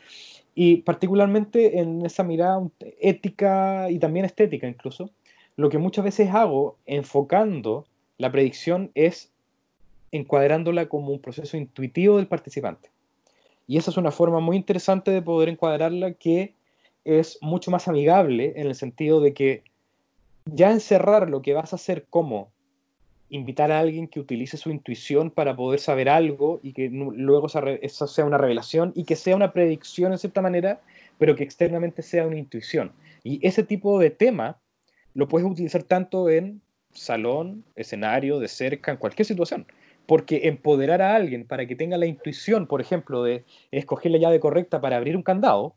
Y 0.56 0.78
particularmente 0.78 1.80
en 1.80 2.06
esa 2.06 2.24
mirada 2.24 2.68
ética 3.00 3.90
y 3.90 4.00
también 4.00 4.26
estética 4.26 4.68
incluso, 4.68 5.12
lo 5.56 5.70
que 5.70 5.78
muchas 5.78 6.06
veces 6.06 6.30
hago 6.34 6.78
enfocando 6.86 7.86
la 8.18 8.32
predicción 8.32 8.92
es 8.96 9.32
encuadrándola 10.12 10.88
como 10.88 11.12
un 11.12 11.20
proceso 11.20 11.58
intuitivo 11.58 12.18
del 12.18 12.28
participante. 12.28 12.90
Y 13.68 13.78
esa 13.78 13.92
es 13.92 13.98
una 13.98 14.12
forma 14.12 14.40
muy 14.40 14.56
interesante 14.56 15.12
de 15.12 15.22
poder 15.22 15.50
encuadrarla 15.50 16.14
que 16.14 16.54
es 17.06 17.38
mucho 17.42 17.72
más 17.72 17.88
amigable 17.88 18.54
en 18.56 18.68
el 18.68 18.76
sentido 18.76 19.22
de 19.22 19.34
que 19.34 19.64
ya 20.54 20.72
encerrar 20.72 21.30
lo 21.30 21.42
que 21.42 21.54
vas 21.54 21.74
a 21.74 21.78
hacer 21.78 22.06
como 22.10 22.52
invitar 23.30 23.72
a 23.72 23.80
alguien 23.80 24.08
que 24.08 24.20
utilice 24.20 24.58
su 24.58 24.70
intuición 24.70 25.32
para 25.32 25.56
poder 25.56 25.80
saber 25.80 26.10
algo 26.10 26.60
y 26.64 26.74
que 26.74 26.90
luego 26.90 27.48
eso 27.82 28.08
sea 28.08 28.26
una 28.26 28.38
revelación 28.38 28.94
y 28.96 29.04
que 29.04 29.16
sea 29.16 29.36
una 29.36 29.52
predicción 29.52 30.12
en 30.12 30.18
cierta 30.18 30.42
manera, 30.42 30.82
pero 31.18 31.36
que 31.36 31.44
externamente 31.44 32.02
sea 32.02 32.26
una 32.26 32.38
intuición. 32.38 32.94
Y 33.24 33.46
ese 33.46 33.64
tipo 33.64 34.00
de 34.00 34.12
tema 34.12 34.58
lo 35.14 35.28
puedes 35.28 35.50
utilizar 35.50 35.84
tanto 35.84 36.30
en 36.30 36.62
salón, 36.92 37.64
escenario, 37.76 38.40
de 38.40 38.48
cerca, 38.48 38.92
en 38.92 38.98
cualquier 38.98 39.26
situación. 39.26 39.68
Porque 40.06 40.48
empoderar 40.48 41.02
a 41.02 41.16
alguien 41.16 41.46
para 41.46 41.66
que 41.68 41.76
tenga 41.76 41.98
la 41.98 42.06
intuición, 42.06 42.66
por 42.66 42.80
ejemplo, 42.80 43.24
de 43.24 43.44
escoger 43.72 44.12
la 44.12 44.20
llave 44.20 44.40
correcta 44.40 44.80
para 44.80 44.96
abrir 44.96 45.18
un 45.18 45.24
candado, 45.24 45.76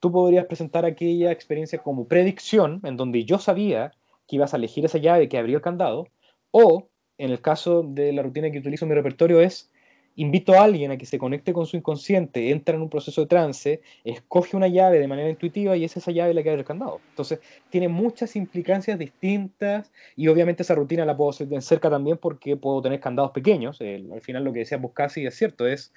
tú 0.00 0.10
podrías 0.10 0.46
presentar 0.46 0.84
aquella 0.84 1.30
experiencia 1.30 1.78
como 1.78 2.08
predicción, 2.08 2.80
en 2.84 2.96
donde 2.96 3.24
yo 3.24 3.38
sabía 3.38 3.92
que 4.28 4.36
ibas 4.36 4.54
a 4.54 4.58
elegir 4.58 4.84
esa 4.84 4.98
llave 4.98 5.28
que 5.28 5.38
abrió 5.38 5.56
el 5.56 5.62
candado, 5.62 6.06
o 6.52 6.88
en 7.18 7.30
el 7.30 7.40
caso 7.40 7.82
de 7.82 8.12
la 8.12 8.22
rutina 8.22 8.50
que 8.50 8.58
utilizo 8.58 8.84
en 8.84 8.90
mi 8.90 8.94
repertorio 8.94 9.40
es, 9.40 9.70
invito 10.14 10.54
a 10.54 10.64
alguien 10.64 10.90
a 10.90 10.96
que 10.96 11.06
se 11.06 11.16
conecte 11.16 11.52
con 11.52 11.66
su 11.66 11.76
inconsciente, 11.76 12.50
entra 12.50 12.74
en 12.74 12.82
un 12.82 12.90
proceso 12.90 13.20
de 13.20 13.28
trance, 13.28 13.82
escoge 14.04 14.56
una 14.56 14.66
llave 14.66 14.98
de 14.98 15.06
manera 15.06 15.30
intuitiva 15.30 15.76
y 15.76 15.84
es 15.84 15.96
esa 15.96 16.10
llave 16.10 16.34
la 16.34 16.42
que 16.42 16.50
abre 16.50 16.60
el 16.60 16.66
candado. 16.66 17.00
Entonces, 17.10 17.38
tiene 17.70 17.86
muchas 17.86 18.34
implicancias 18.34 18.98
distintas 18.98 19.92
y 20.16 20.26
obviamente 20.26 20.64
esa 20.64 20.74
rutina 20.74 21.04
la 21.04 21.16
puedo 21.16 21.30
hacer 21.30 21.46
de 21.46 21.60
cerca 21.60 21.88
también 21.88 22.18
porque 22.18 22.56
puedo 22.56 22.82
tener 22.82 22.98
candados 22.98 23.30
pequeños. 23.30 23.80
al 23.80 24.20
final 24.20 24.44
lo 24.44 24.52
que 24.52 24.60
decía 24.60 24.80
casi 24.92 25.24
es 25.24 25.36
cierto, 25.36 25.68
es 25.68 25.92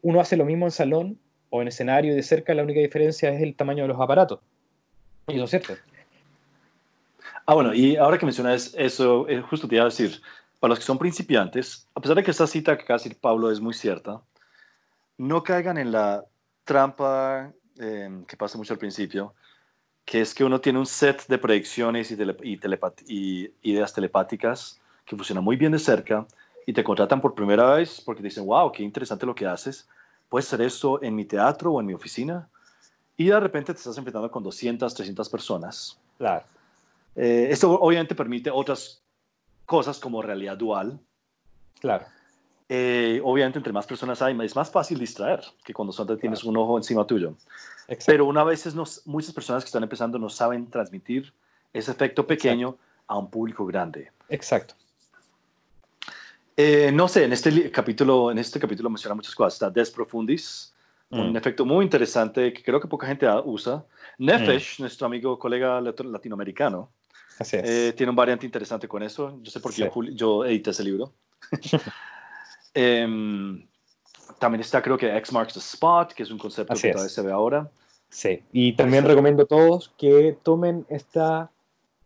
uno 0.00 0.20
hace 0.20 0.36
lo 0.36 0.46
mismo 0.46 0.66
en 0.66 0.70
salón 0.70 1.18
o 1.50 1.60
en 1.60 1.68
escenario 1.68 2.12
y 2.12 2.16
de 2.16 2.22
cerca, 2.22 2.54
la 2.54 2.62
única 2.62 2.80
diferencia 2.80 3.30
es 3.30 3.42
el 3.42 3.54
tamaño 3.54 3.84
de 3.84 3.88
los 3.88 4.00
aparatos. 4.00 4.40
Y 5.28 5.34
eso 5.34 5.44
es 5.44 5.50
cierto. 5.50 5.74
Ah, 7.50 7.54
bueno, 7.54 7.72
y 7.72 7.96
ahora 7.96 8.18
que 8.18 8.26
mencionas 8.26 8.74
eso, 8.76 9.26
eh, 9.26 9.40
justo 9.40 9.66
te 9.66 9.76
iba 9.76 9.84
a 9.84 9.88
decir, 9.88 10.20
para 10.60 10.68
los 10.68 10.80
que 10.80 10.84
son 10.84 10.98
principiantes, 10.98 11.88
a 11.94 12.00
pesar 12.02 12.14
de 12.14 12.22
que 12.22 12.30
esta 12.30 12.46
cita 12.46 12.76
que 12.76 12.84
casi 12.84 13.08
Pablo 13.14 13.50
es 13.50 13.58
muy 13.58 13.72
cierta, 13.72 14.20
no 15.16 15.42
caigan 15.42 15.78
en 15.78 15.90
la 15.90 16.26
trampa 16.64 17.50
em, 17.78 18.26
que 18.26 18.36
pasa 18.36 18.58
mucho 18.58 18.74
al 18.74 18.78
principio, 18.78 19.32
que 20.04 20.20
es 20.20 20.34
que 20.34 20.44
uno 20.44 20.60
tiene 20.60 20.78
un 20.78 20.84
set 20.84 21.26
de 21.26 21.38
predicciones 21.38 22.10
y, 22.10 22.18
y, 23.06 23.54
ideas 23.62 23.94
telepáticas 23.94 24.78
que 25.06 25.16
funcionan 25.16 25.42
muy 25.42 25.56
bien 25.56 25.72
de 25.72 25.78
cerca 25.78 26.26
y 26.66 26.74
te 26.74 26.84
contratan 26.84 27.18
por 27.18 27.34
primera 27.34 27.76
vez 27.76 28.02
porque 28.02 28.22
dicen, 28.22 28.44
wow, 28.44 28.70
qué 28.70 28.82
interesante 28.82 29.24
lo 29.24 29.34
que 29.34 29.46
haces, 29.46 29.88
puedes 30.28 30.46
hacer 30.48 30.60
esto 30.60 31.02
en 31.02 31.14
mi 31.14 31.24
teatro 31.24 31.72
o 31.72 31.80
en 31.80 31.86
mi 31.86 31.94
oficina. 31.94 32.46
Y 33.16 33.28
de 33.28 33.40
repente 33.40 33.72
te 33.72 33.78
estás 33.78 33.96
enfrentando 33.96 34.30
con 34.30 34.42
200, 34.42 34.92
300 34.92 35.30
personas. 35.30 35.98
Claro. 36.18 36.44
Eh, 37.20 37.48
esto 37.50 37.72
obviamente 37.72 38.14
permite 38.14 38.48
otras 38.48 39.02
cosas 39.66 39.98
como 39.98 40.22
realidad 40.22 40.56
dual. 40.56 41.00
Claro. 41.80 42.06
Eh, 42.68 43.20
obviamente, 43.24 43.58
entre 43.58 43.72
más 43.72 43.86
personas 43.86 44.22
hay, 44.22 44.38
es 44.42 44.54
más 44.54 44.70
fácil 44.70 44.98
distraer 45.00 45.40
que 45.64 45.74
cuando 45.74 45.92
solo 45.92 46.16
tienes 46.16 46.44
un 46.44 46.56
ojo 46.56 46.76
encima 46.76 47.04
tuyo. 47.04 47.34
Pero 48.06 48.26
una 48.26 48.44
vez 48.44 48.72
muchas 49.04 49.32
personas 49.32 49.64
que 49.64 49.68
están 49.68 49.82
empezando 49.82 50.18
no 50.18 50.28
saben 50.28 50.70
transmitir 50.70 51.32
ese 51.72 51.90
efecto 51.90 52.24
pequeño 52.24 52.76
a 53.08 53.18
un 53.18 53.28
público 53.28 53.66
grande. 53.66 54.12
Exacto. 54.28 54.74
Eh, 56.56 56.92
no 56.92 57.08
sé, 57.08 57.24
en 57.24 57.32
este 57.32 57.70
capítulo, 57.72 58.30
en 58.30 58.38
este 58.38 58.60
capítulo 58.60 58.90
menciona 58.90 59.14
muchas 59.14 59.34
cosas. 59.34 59.54
Está 59.54 59.70
Des 59.70 59.90
Profundis, 59.90 60.72
un 61.10 61.32
mm. 61.32 61.36
efecto 61.36 61.64
muy 61.64 61.84
interesante 61.84 62.52
que 62.52 62.62
creo 62.62 62.80
que 62.80 62.86
poca 62.86 63.06
gente 63.08 63.26
usa. 63.44 63.84
Nefesh, 64.18 64.78
mm. 64.78 64.82
nuestro 64.82 65.06
amigo, 65.06 65.38
colega 65.38 65.80
latinoamericano, 65.80 66.90
eh, 67.52 67.92
tiene 67.96 68.10
un 68.10 68.16
variante 68.16 68.46
interesante 68.46 68.88
con 68.88 69.02
eso. 69.02 69.38
Yo 69.42 69.50
sé 69.50 69.60
por 69.60 69.74
qué 69.74 69.90
yo, 70.14 70.44
edité 70.44 70.70
ese 70.70 70.84
libro. 70.84 71.12
Em, 72.74 73.66
también 74.38 74.60
está, 74.60 74.80
creo 74.80 74.96
que 74.96 75.16
X 75.16 75.32
marks 75.32 75.54
the 75.54 75.58
spot, 75.58 76.12
que 76.12 76.22
es 76.22 76.30
un 76.30 76.38
concepto 76.38 76.74
que 76.74 76.92
todavía 76.92 77.08
se 77.08 77.22
ve 77.22 77.32
ahora. 77.32 77.68
Sí, 78.08 78.42
y 78.52 78.74
también 78.74 79.04
recomiendo 79.04 79.42
a 79.42 79.46
todos 79.46 79.92
que 79.98 80.36
tomen 80.44 80.86
esta, 80.88 81.50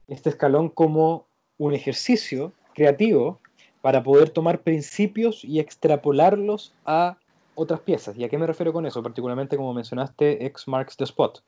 este 0.09 0.31
escalón 0.31 0.71
como 0.71 1.27
un 1.59 1.75
ejercicio 1.75 2.53
creativo 2.75 3.41
para 3.83 4.03
poder 4.03 4.31
tomar 4.31 4.63
principios 4.63 5.45
y 5.45 5.61
extrapolarlos 5.61 6.73
a 6.87 7.19
otras 7.55 7.81
piezas. 7.81 8.17
¿Y 8.17 8.25
a 8.25 8.29
qué 8.29 8.39
me 8.39 8.47
refiero 8.47 8.73
con 8.73 8.87
eso? 8.87 9.03
Particularmente, 9.03 9.57
como 9.57 9.75
mencionaste, 9.75 10.47
X 10.47 10.69
marks 10.69 10.97
the 10.97 11.05
spot. 11.05 11.41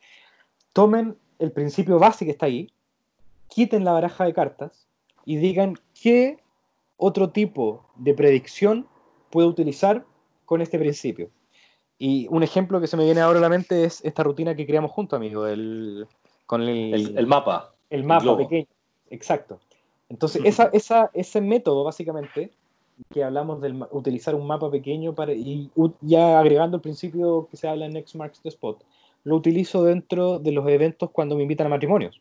Tomen 0.72 1.16
el 1.38 1.52
principio 1.52 1.98
básico 1.98 2.26
que 2.26 2.32
está 2.32 2.46
ahí, 2.46 2.70
quiten 3.48 3.84
la 3.84 3.92
baraja 3.92 4.24
de 4.24 4.34
cartas 4.34 4.86
y 5.24 5.36
digan 5.36 5.78
qué 6.00 6.38
otro 6.96 7.30
tipo 7.30 7.86
de 7.96 8.14
predicción 8.14 8.86
puedo 9.30 9.48
utilizar 9.48 10.04
con 10.44 10.60
este 10.60 10.78
principio. 10.78 11.30
Y 11.98 12.26
un 12.30 12.42
ejemplo 12.42 12.80
que 12.80 12.86
se 12.86 12.96
me 12.96 13.04
viene 13.04 13.20
ahora 13.20 13.38
a 13.38 13.42
la 13.42 13.48
mente 13.48 13.84
es 13.84 14.04
esta 14.04 14.22
rutina 14.22 14.54
que 14.54 14.66
creamos 14.66 14.90
juntos, 14.90 15.16
amigo, 15.16 15.46
el, 15.46 16.06
con 16.46 16.62
el, 16.62 17.16
el, 17.16 17.26
mapa. 17.26 17.74
El 17.90 18.04
mapa 18.04 18.36
pequeño. 18.36 18.66
Exacto. 19.10 19.60
Entonces, 20.08 20.42
esa, 20.44 20.70
esa, 20.72 21.10
ese 21.14 21.40
método, 21.40 21.84
básicamente, 21.84 22.50
que 23.10 23.24
hablamos 23.24 23.60
de 23.60 23.86
utilizar 23.90 24.34
un 24.34 24.46
mapa 24.46 24.70
pequeño 24.70 25.14
para, 25.14 25.32
y 25.32 25.70
ya 26.00 26.38
agregando 26.38 26.76
el 26.76 26.82
principio 26.82 27.48
que 27.50 27.56
se 27.56 27.68
habla 27.68 27.86
en 27.86 27.92
Next 27.94 28.14
Marks 28.14 28.40
the 28.40 28.48
Spot, 28.48 28.84
lo 29.24 29.36
utilizo 29.36 29.84
dentro 29.84 30.38
de 30.38 30.52
los 30.52 30.68
eventos 30.68 31.10
cuando 31.10 31.36
me 31.36 31.42
invitan 31.42 31.66
a 31.66 31.70
matrimonios. 31.70 32.20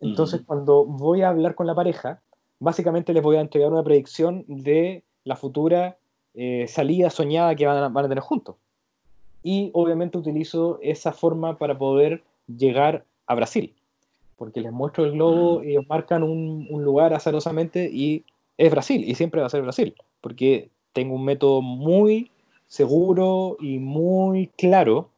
Entonces, 0.00 0.42
cuando 0.46 0.84
voy 0.84 1.22
a 1.22 1.30
hablar 1.30 1.54
con 1.54 1.66
la 1.66 1.74
pareja, 1.74 2.20
básicamente 2.60 3.12
les 3.12 3.22
voy 3.22 3.36
a 3.36 3.40
entregar 3.40 3.72
una 3.72 3.82
predicción 3.82 4.44
de 4.46 5.02
la 5.24 5.36
futura 5.36 5.96
eh, 6.34 6.66
salida 6.68 7.10
soñada 7.10 7.54
que 7.54 7.66
van 7.66 7.96
a, 7.96 8.02
tener 8.02 8.20
juntos. 8.20 8.56
Y 9.42 9.70
obviamente 9.74 10.18
utilizo 10.18 10.78
esa 10.82 11.12
forma 11.12 11.58
para 11.58 11.78
poder 11.78 12.22
llegar 12.46 13.04
a 13.26 13.34
Brasil, 13.34 13.74
porque 14.36 14.60
les 14.60 14.72
muestro 14.72 15.04
el 15.04 15.12
globo, 15.12 15.62
y 15.62 15.70
ellos 15.70 15.84
marcan 15.88 16.22
un, 16.22 16.66
un 16.70 16.84
lugar 16.84 17.12
azarosamente 17.12 17.90
y 17.92 18.24
es 18.56 18.70
Brasil, 18.70 19.04
y 19.06 19.14
siempre 19.14 19.40
va 19.40 19.46
a 19.46 19.50
ser 19.50 19.62
Brasil, 19.62 19.94
porque 20.20 20.70
tengo 20.92 21.14
un 21.14 21.24
método 21.24 21.60
muy 21.60 22.30
seguro 22.66 23.56
y 23.60 23.78
muy 23.78 24.48
claro 24.56 25.10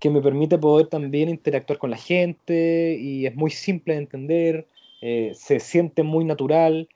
que 0.00 0.10
me 0.10 0.22
permite 0.22 0.58
poder 0.58 0.86
también 0.86 1.28
interactuar 1.28 1.78
con 1.78 1.90
la 1.90 1.98
gente 1.98 2.96
y 2.98 3.26
es 3.26 3.34
muy 3.36 3.50
simple 3.50 3.94
de 3.94 4.00
entender, 4.00 4.66
eh, 5.02 5.32
se 5.34 5.60
siente 5.60 6.02
muy 6.02 6.24
natural. 6.24 6.88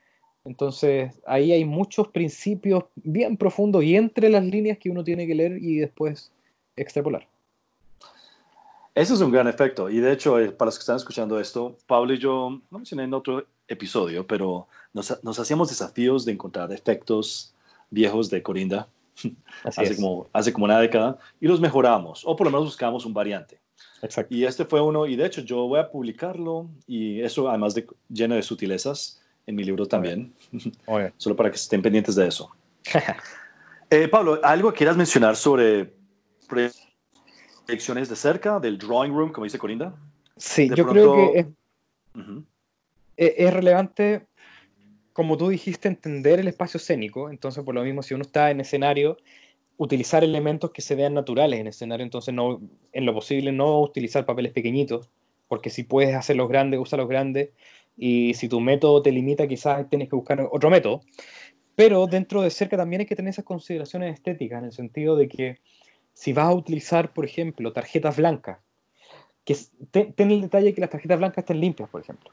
Entonces 0.43 1.13
ahí 1.25 1.51
hay 1.51 1.65
muchos 1.65 2.07
principios 2.07 2.85
bien 2.95 3.37
profundos 3.37 3.83
y 3.83 3.95
entre 3.95 4.29
las 4.29 4.43
líneas 4.43 4.79
que 4.79 4.89
uno 4.89 5.03
tiene 5.03 5.27
que 5.27 5.35
leer 5.35 5.57
y 5.61 5.77
después 5.77 6.31
extrapolar. 6.75 7.27
Eso 8.95 9.13
es 9.13 9.21
un 9.21 9.31
gran 9.31 9.47
efecto. 9.47 9.89
Y 9.89 9.99
de 9.99 10.11
hecho, 10.11 10.39
eh, 10.39 10.51
para 10.51 10.67
los 10.67 10.77
que 10.77 10.81
están 10.81 10.95
escuchando 10.95 11.39
esto, 11.39 11.77
Pablo 11.85 12.13
y 12.13 12.17
yo, 12.17 12.61
no 12.71 12.77
mencioné 12.79 13.03
en 13.03 13.13
otro 13.13 13.45
episodio, 13.67 14.25
pero 14.25 14.67
nos 14.93 15.39
hacíamos 15.39 15.69
desafíos 15.69 16.25
de 16.25 16.31
encontrar 16.31 16.71
efectos 16.71 17.53
viejos 17.91 18.29
de 18.29 18.41
Corinda 18.41 18.87
hace, 19.63 19.95
como, 19.95 20.27
hace 20.33 20.53
como 20.53 20.65
una 20.65 20.79
década, 20.79 21.17
y 21.39 21.47
los 21.47 21.59
mejoramos, 21.59 22.23
o 22.25 22.35
por 22.35 22.47
lo 22.47 22.51
menos 22.51 22.65
buscamos 22.65 23.05
un 23.05 23.13
variante. 23.13 23.59
Exacto. 24.01 24.33
Y 24.33 24.45
este 24.45 24.65
fue 24.65 24.81
uno, 24.81 25.05
y 25.05 25.15
de 25.15 25.25
hecho 25.25 25.41
yo 25.41 25.67
voy 25.67 25.79
a 25.79 25.89
publicarlo, 25.89 26.69
y 26.87 27.21
eso 27.21 27.49
además 27.49 27.73
de 27.73 27.87
lleno 28.09 28.35
de 28.35 28.41
sutilezas 28.41 29.21
en 29.45 29.55
mi 29.55 29.63
libro 29.63 29.85
también, 29.85 30.33
solo 31.17 31.35
para 31.35 31.49
que 31.49 31.55
estén 31.55 31.81
pendientes 31.81 32.15
de 32.15 32.27
eso. 32.27 32.49
eh, 33.89 34.07
Pablo, 34.07 34.39
¿algo 34.43 34.73
quieras 34.73 34.97
mencionar 34.97 35.35
sobre 35.35 35.93
proyecciones 36.47 38.09
de 38.09 38.15
cerca, 38.15 38.59
del 38.59 38.77
drawing 38.77 39.11
room, 39.11 39.31
como 39.31 39.45
dice 39.45 39.57
Corinda? 39.57 39.95
Sí, 40.37 40.69
yo 40.75 40.85
creo 40.85 41.15
que 41.15 41.39
es, 41.39 41.47
e-, 43.17 43.35
es 43.37 43.53
relevante 43.53 44.27
como 45.15 45.37
tú 45.37 45.47
dijiste, 45.47 45.87
entender 45.87 46.41
el 46.41 46.49
espacio 46.49 46.77
escénico. 46.77 47.29
Entonces, 47.29 47.63
por 47.63 47.73
lo 47.73 47.83
mismo, 47.85 48.03
si 48.03 48.13
uno 48.13 48.23
está 48.23 48.51
en 48.51 48.59
escenario, 48.59 49.15
utilizar 49.77 50.25
elementos 50.25 50.71
que 50.71 50.81
se 50.81 50.93
vean 50.93 51.13
naturales 51.13 51.57
en 51.57 51.67
escenario. 51.67 52.03
Entonces, 52.03 52.33
no, 52.33 52.59
en 52.91 53.05
lo 53.05 53.13
posible, 53.13 53.53
no 53.53 53.79
utilizar 53.79 54.25
papeles 54.25 54.51
pequeñitos, 54.51 55.09
porque 55.47 55.69
si 55.69 55.83
puedes 55.83 56.13
hacerlos 56.15 56.49
grandes, 56.49 56.81
usa 56.81 56.97
los 56.97 57.07
grandes. 57.07 57.51
Y 57.95 58.33
si 58.33 58.49
tu 58.49 58.59
método 58.59 59.01
te 59.01 59.13
limita, 59.13 59.47
quizás 59.47 59.89
tienes 59.89 60.09
que 60.09 60.17
buscar 60.17 60.49
otro 60.51 60.69
método. 60.69 60.99
Pero 61.77 62.07
dentro 62.07 62.41
de 62.41 62.49
cerca 62.49 62.75
también 62.75 62.99
hay 62.99 63.05
que 63.05 63.15
tener 63.15 63.29
esas 63.29 63.45
consideraciones 63.45 64.15
estéticas, 64.15 64.59
en 64.59 64.65
el 64.65 64.73
sentido 64.73 65.15
de 65.15 65.29
que 65.29 65.59
si 66.11 66.33
vas 66.33 66.47
a 66.47 66.53
utilizar, 66.53 67.13
por 67.13 67.23
ejemplo, 67.23 67.71
tarjetas 67.71 68.17
blancas, 68.17 68.59
que 69.45 69.55
ten 69.91 70.29
el 70.29 70.41
detalle 70.41 70.73
que 70.73 70.81
las 70.81 70.89
tarjetas 70.89 71.19
blancas 71.19 71.43
estén 71.43 71.61
limpias, 71.61 71.87
por 71.89 72.01
ejemplo 72.01 72.31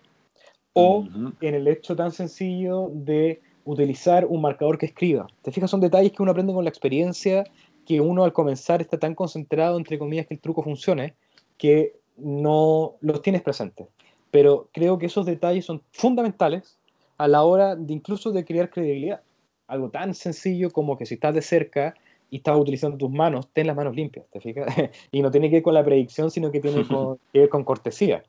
o 0.74 1.06
en 1.40 1.54
el 1.54 1.68
hecho 1.68 1.94
tan 1.96 2.12
sencillo 2.12 2.90
de 2.92 3.40
utilizar 3.64 4.26
un 4.26 4.40
marcador 4.40 4.78
que 4.78 4.86
escriba. 4.86 5.26
Te 5.42 5.52
fijas, 5.52 5.70
son 5.70 5.80
detalles 5.80 6.12
que 6.12 6.22
uno 6.22 6.32
aprende 6.32 6.52
con 6.52 6.64
la 6.64 6.70
experiencia, 6.70 7.44
que 7.86 8.00
uno 8.00 8.24
al 8.24 8.32
comenzar 8.32 8.80
está 8.80 8.98
tan 8.98 9.14
concentrado, 9.14 9.76
entre 9.76 9.98
comillas, 9.98 10.26
que 10.26 10.34
el 10.34 10.40
truco 10.40 10.62
funcione, 10.62 11.14
que 11.58 11.94
no 12.16 12.94
los 13.00 13.22
tienes 13.22 13.42
presentes. 13.42 13.86
Pero 14.30 14.68
creo 14.72 14.98
que 14.98 15.06
esos 15.06 15.26
detalles 15.26 15.64
son 15.64 15.82
fundamentales 15.92 16.78
a 17.18 17.28
la 17.28 17.42
hora 17.44 17.76
de 17.76 17.92
incluso 17.92 18.32
de 18.32 18.44
crear 18.44 18.70
credibilidad. 18.70 19.22
Algo 19.66 19.90
tan 19.90 20.14
sencillo 20.14 20.70
como 20.70 20.96
que 20.96 21.06
si 21.06 21.14
estás 21.14 21.34
de 21.34 21.42
cerca 21.42 21.94
y 22.30 22.36
estás 22.36 22.56
utilizando 22.58 22.96
tus 22.96 23.10
manos, 23.10 23.48
ten 23.52 23.66
las 23.66 23.76
manos 23.76 23.94
limpias, 23.94 24.26
¿te 24.30 24.40
fijas? 24.40 24.66
y 25.12 25.22
no 25.22 25.30
tiene 25.30 25.50
que 25.50 25.56
ver 25.56 25.62
con 25.62 25.74
la 25.74 25.84
predicción, 25.84 26.30
sino 26.30 26.50
que 26.50 26.60
tiene 26.60 26.84
que 27.32 27.38
ver 27.38 27.48
con 27.48 27.62
cortesía 27.62 28.24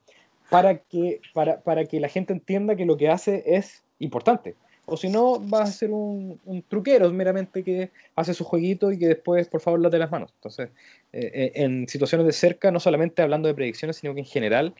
para 0.54 0.78
que, 0.78 1.20
para, 1.34 1.62
para 1.62 1.86
que 1.86 2.00
la 2.00 2.08
gente 2.08 2.32
entienda 2.32 2.76
que 2.76 2.86
lo 2.86 2.96
que 2.96 3.10
hace 3.10 3.44
es 3.48 3.84
importante. 3.98 4.54
O 4.86 4.98
si 4.98 5.10
no, 5.10 5.40
vas 5.40 5.70
a 5.70 5.72
ser 5.72 5.90
un, 5.90 6.40
un, 6.46 6.62
truquero 6.62 7.12
meramente 7.12 7.64
que 7.64 7.90
hace 8.16 8.36
su 8.36 8.44
jueguito 8.44 8.92
y 8.92 9.00
que 9.00 9.08
después, 9.08 9.48
por 9.48 9.62
favor, 9.62 9.80
late 9.80 9.98
las 9.98 10.12
manos. 10.12 10.32
Entonces, 10.36 10.70
eh, 11.12 11.32
eh, 11.34 11.52
en 11.56 11.88
situaciones 11.88 12.28
de 12.28 12.34
cerca, 12.34 12.70
no 12.70 12.80
solamente 12.80 13.24
hablando 13.24 13.48
de 13.48 13.56
predicciones, 13.56 13.98
sino 13.98 14.14
que 14.14 14.20
en 14.20 14.28
general, 14.28 14.76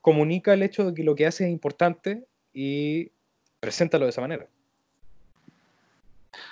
comunica 0.00 0.54
el 0.54 0.62
hecho 0.62 0.86
de 0.86 0.94
que 0.94 1.04
lo 1.04 1.14
que 1.14 1.26
hace 1.26 1.44
es 1.44 1.50
importante 1.50 2.24
y 2.54 3.10
preséntalo 3.60 4.06
de 4.06 4.10
esa 4.10 4.22
manera. 4.22 4.46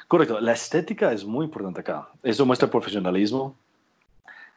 Correcto, 0.06 0.38
la 0.38 0.52
estética 0.52 1.12
es 1.12 1.24
muy 1.24 1.46
importante 1.46 1.80
acá. 1.80 2.10
Eso 2.22 2.44
muestra 2.44 2.68
profesionalismo. 2.68 3.56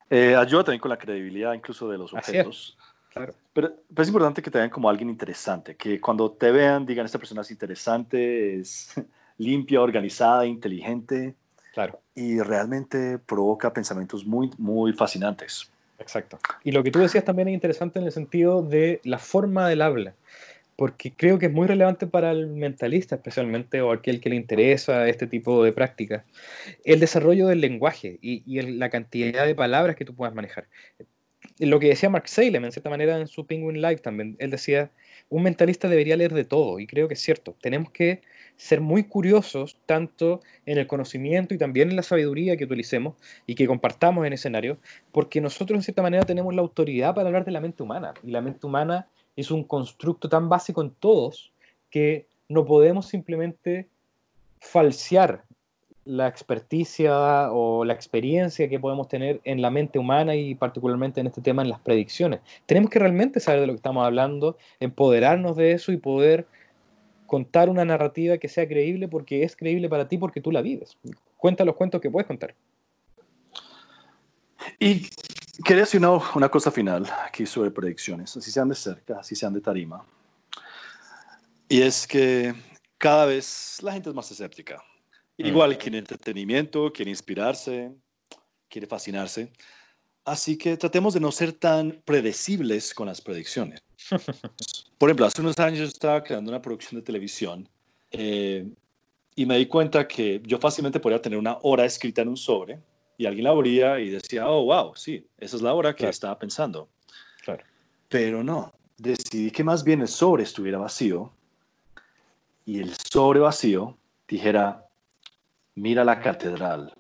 Eh, 0.10 0.36
ayuda 0.36 0.66
también 0.66 0.82
con 0.82 0.90
la 0.90 0.98
credibilidad 0.98 1.54
incluso 1.54 1.90
de 1.90 1.98
los 1.98 2.14
objetos. 2.14 2.78
Claro. 3.18 3.34
Pero, 3.54 3.74
pero, 3.94 4.02
es 4.02 4.08
importante 4.08 4.42
que 4.42 4.52
te 4.52 4.58
vean 4.58 4.70
como 4.70 4.90
alguien 4.90 5.10
interesante, 5.10 5.76
que 5.76 6.00
cuando 6.00 6.32
te 6.32 6.52
vean 6.52 6.86
digan, 6.86 7.06
esta 7.06 7.18
persona 7.18 7.42
es 7.42 7.52
interesante, 7.52 8.60
es 8.60 8.94
limpia, 9.38 9.82
organizada, 9.82 10.46
inteligente. 10.46 11.36
Claro. 11.74 12.00
Y 12.16 12.40
realmente 12.40 13.20
provoca 13.20 13.72
pensamientos 13.72 14.26
muy, 14.26 14.50
muy 14.58 14.94
fascinantes. 14.94 15.72
Exacto. 16.00 16.40
Y 16.64 16.72
lo 16.72 16.84
que 16.84 16.92
tú 16.92 17.00
decías 17.00 17.26
también 17.26 17.48
es 17.48 17.54
interesante 17.54 18.00
en 18.00 18.06
el 18.06 18.12
sentido 18.12 18.62
de 18.62 19.02
la 19.04 19.20
forma 19.20 19.68
del 19.68 19.82
habla 19.82 20.14
porque 20.78 21.12
creo 21.12 21.40
que 21.40 21.48
es 21.48 21.52
muy 21.52 21.68
relevante 21.68 22.06
para 22.08 22.32
el 22.32 22.48
mentalista 22.48 23.16
especialmente 23.16 23.82
o 23.82 23.92
aquel 23.92 24.22
que 24.22 24.30
le 24.30 24.36
interesa 24.36 25.08
este 25.10 25.26
tipo 25.26 25.64
de 25.64 25.74
prácticas, 25.74 26.24
el 26.86 27.00
desarrollo 27.00 27.48
del 27.48 27.62
lenguaje 27.62 28.20
y, 28.22 28.62
la 28.62 28.90
cantidad 28.90 29.46
de 29.46 29.56
palabras 29.56 29.96
que 29.96 30.06
tú 30.06 30.14
puedas 30.16 30.36
manejar. 30.36 30.68
Lo 31.60 31.80
que 31.80 31.88
decía 31.88 32.10
Mark 32.10 32.28
Salem, 32.28 32.66
en 32.66 32.72
cierta 32.72 32.90
manera, 32.90 33.20
en 33.20 33.28
su 33.28 33.46
Penguin 33.46 33.82
Live 33.82 33.98
también, 33.98 34.36
él 34.40 34.52
decía, 34.52 34.92
un 35.30 35.44
mentalista 35.44 35.90
debería 35.90 36.16
leer 36.16 36.34
de 36.34 36.46
todo, 36.46 36.80
y 36.80 36.86
creo 36.86 37.08
que 37.08 37.16
es 37.16 37.22
cierto, 37.22 37.56
tenemos 37.62 37.90
que 37.92 38.22
ser 38.58 38.80
muy 38.80 39.04
curiosos 39.04 39.78
tanto 39.86 40.42
en 40.66 40.78
el 40.78 40.88
conocimiento 40.88 41.54
y 41.54 41.58
también 41.58 41.90
en 41.90 41.96
la 41.96 42.04
sabiduría 42.04 42.58
que 42.58 42.66
utilicemos 42.66 43.16
y 43.46 43.56
que 43.56 43.68
compartamos 43.68 44.26
en 44.26 44.34
escenario, 44.34 44.78
porque 45.12 45.42
nosotros 45.42 45.78
en 45.78 45.84
cierta 45.84 46.02
manera 46.02 46.26
tenemos 46.26 46.54
la 46.54 46.62
autoridad 46.62 47.16
para 47.16 47.28
hablar 47.28 47.46
de 47.46 47.52
la 47.52 47.62
mente 47.62 47.82
humana, 47.84 48.14
y 48.24 48.32
la 48.32 48.42
mente 48.42 48.66
humana 48.66 49.08
es 49.36 49.50
un 49.52 49.64
constructo 49.64 50.30
tan 50.30 50.50
básico 50.50 50.82
en 50.82 50.92
todos 50.92 51.52
que 51.90 52.28
no 52.50 52.66
podemos 52.66 53.08
simplemente 53.08 53.88
falsear 54.60 55.44
la 56.08 56.28
experticia 56.28 57.52
o 57.52 57.86
la 57.86 57.94
experiencia 57.94 58.70
que 58.70 58.80
podemos 58.80 59.08
tener 59.08 59.42
en 59.44 59.62
la 59.62 59.70
mente 59.70 60.00
humana 60.00 60.36
y 60.36 60.56
particularmente 60.56 61.20
en 61.20 61.28
este 61.28 61.42
tema 61.42 61.62
en 61.62 61.70
las 61.70 61.80
predicciones. 61.80 62.40
Tenemos 62.66 62.90
que 62.90 63.00
realmente 63.00 63.40
saber 63.40 63.62
de 63.62 63.68
lo 63.68 63.74
que 63.74 63.78
estamos 63.78 64.06
hablando, 64.06 64.58
empoderarnos 64.80 65.56
de 65.58 65.74
eso 65.74 65.92
y 65.92 65.98
poder 65.98 66.48
contar 67.26 67.70
una 67.70 67.84
narrativa 67.84 68.38
que 68.38 68.48
sea 68.48 68.68
creíble 68.68 69.08
porque 69.08 69.44
es 69.44 69.56
creíble 69.56 69.90
para 69.90 70.08
ti 70.08 70.18
porque 70.18 70.42
tú 70.42 70.52
la 70.52 70.62
vives. 70.62 70.98
Cuenta 71.36 71.66
los 71.66 71.76
cuentos 71.76 72.02
que 72.02 72.10
puedes 72.10 72.28
contar. 72.28 72.56
Y 74.80 75.08
Quería 75.64 75.84
decir 75.84 76.00
una, 76.00 76.22
una, 76.36 76.50
cosa 76.50 76.70
final 76.70 77.12
aquí 77.26 77.46
sobre 77.48 77.72
predicciones, 77.72 78.38
así 78.38 78.52
sean 78.52 78.70
de 78.70 78.76
cerca, 78.76 79.20
así 79.20 79.36
sean 79.36 79.54
de 79.54 79.62
tarima. 79.62 80.06
Y 81.68 81.82
es 81.82 82.06
que 82.06 82.54
cada 82.98 83.26
vez 83.26 83.80
la 83.82 83.94
gente 83.94 84.10
es 84.10 84.16
más 84.16 84.30
escéptica. 84.30 84.84
Igual 85.38 85.72
mm. 85.72 85.76
quiere 85.76 85.98
entretenimiento, 86.00 86.92
quiere 86.92 87.12
inspirarse, 87.12 87.92
quiere 88.68 88.88
fascinarse. 88.88 89.52
Así 90.26 90.58
que 90.58 90.76
tratemos 90.76 91.14
de 91.14 91.20
no 91.20 91.32
ser 91.32 91.54
tan 91.54 92.02
predecibles 92.04 92.94
con 92.94 93.08
las 93.08 93.22
predicciones. 93.22 93.82
Por 94.98 95.10
ejemplo, 95.10 95.26
hace 95.26 95.42
unos 95.42 95.58
años 95.60 95.80
yo 95.80 95.86
estaba 95.86 96.24
creando 96.24 96.52
una 96.52 96.62
producción 96.62 97.00
de 97.00 97.06
televisión 97.06 97.70
eh, 98.12 98.68
y 99.36 99.46
me 99.46 99.58
di 99.58 99.68
cuenta 99.68 100.08
que 100.08 100.42
yo 100.44 100.58
fácilmente 100.58 101.00
podría 101.00 101.22
tener 101.22 101.40
una 101.40 101.60
hora 101.62 101.86
escrita 101.86 102.24
en 102.24 102.30
un 102.30 102.38
sobre 102.38 102.80
y 103.18 103.26
alguien 103.26 103.46
la 103.46 103.52
abría 103.52 104.00
y 104.00 104.10
decía, 104.10 104.50
oh, 104.50 104.66
wow, 104.66 104.96
sí, 104.96 105.26
esa 105.38 105.56
es 105.56 105.62
la 105.62 105.74
hora 105.74 105.96
que 105.96 106.10
estaba 106.10 106.38
pensando. 106.38 106.90
Claro. 107.44 107.64
Pero 108.10 108.44
no, 108.44 108.74
decidí 108.98 109.52
que 109.52 109.64
más 109.64 109.84
bien 109.84 110.02
el 110.02 110.08
sobre 110.08 110.44
estuviera 110.44 110.78
vacío 110.78 111.32
y 112.66 112.80
el 112.80 112.94
sobre 113.12 113.40
vacío 113.40 113.98
dijera, 114.28 114.87
mira 115.78 116.04
la 116.04 116.20
catedral. 116.20 116.94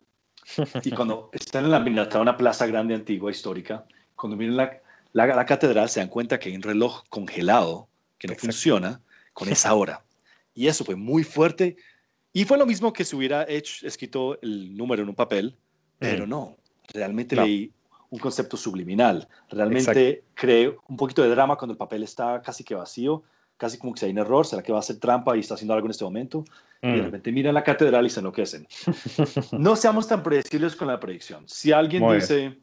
y 0.83 0.91
cuando 0.91 1.29
están 1.33 1.65
en 1.65 1.71
la 1.71 1.79
mirada 1.79 2.21
una 2.21 2.37
plaza 2.37 2.65
grande, 2.67 2.95
antigua, 2.95 3.31
histórica, 3.31 3.85
cuando 4.15 4.37
miran 4.37 4.55
la, 4.55 4.81
la, 5.13 5.45
catedral 5.45 5.89
se 5.89 5.99
dan 5.99 6.09
cuenta 6.09 6.39
que 6.39 6.49
hay 6.49 6.55
un 6.55 6.61
reloj 6.61 7.03
congelado 7.09 7.89
que 8.17 8.27
no 8.27 8.35
funciona 8.35 9.01
con 9.33 9.49
esa 9.49 9.73
hora. 9.73 10.03
Y 10.53 10.67
eso 10.67 10.85
fue 10.85 10.95
muy 10.95 11.23
fuerte. 11.23 11.75
Y 12.31 12.45
fue 12.45 12.57
lo 12.57 12.65
mismo 12.65 12.93
que 12.93 13.03
si 13.03 13.15
hubiera 13.15 13.45
hecho, 13.47 13.85
escrito 13.85 14.39
el 14.41 14.75
número 14.77 15.03
en 15.03 15.09
un 15.09 15.15
papel 15.15 15.57
pero 15.99 16.27
no, 16.27 16.57
realmente 16.93 17.35
leí 17.35 17.73
un 18.09 18.19
concepto 18.19 18.55
subliminal. 18.55 19.27
Realmente 19.49 20.23
creé 20.33 20.75
un 20.87 20.97
poquito 20.97 21.23
de 21.23 21.29
drama 21.29 21.57
cuando 21.57 21.73
el 21.73 21.77
papel 21.77 22.03
está 22.03 22.41
casi 22.41 22.63
que 22.63 22.75
vacío, 22.75 23.23
casi 23.57 23.77
como 23.77 23.93
que 23.93 23.99
si 23.99 24.05
hay 24.05 24.11
un 24.11 24.19
error, 24.19 24.45
será 24.45 24.63
que 24.63 24.71
va 24.71 24.79
a 24.79 24.83
ser 24.83 24.99
trampa 24.99 25.35
y 25.35 25.41
está 25.41 25.55
haciendo 25.55 25.73
algo 25.73 25.87
en 25.87 25.91
este 25.91 26.03
momento. 26.03 26.45
Y 26.81 26.91
de 26.91 27.01
mm. 27.01 27.05
repente 27.05 27.31
miran 27.31 27.55
la 27.55 27.63
catedral 27.63 28.05
y 28.05 28.09
se 28.09 28.19
enloquecen. 28.19 28.67
no 29.51 29.75
seamos 29.75 30.07
tan 30.07 30.21
predecibles 30.21 30.75
con 30.75 30.87
la 30.87 30.99
predicción. 30.99 31.43
Si 31.47 31.71
alguien 31.71 32.07
dice, 32.13 32.59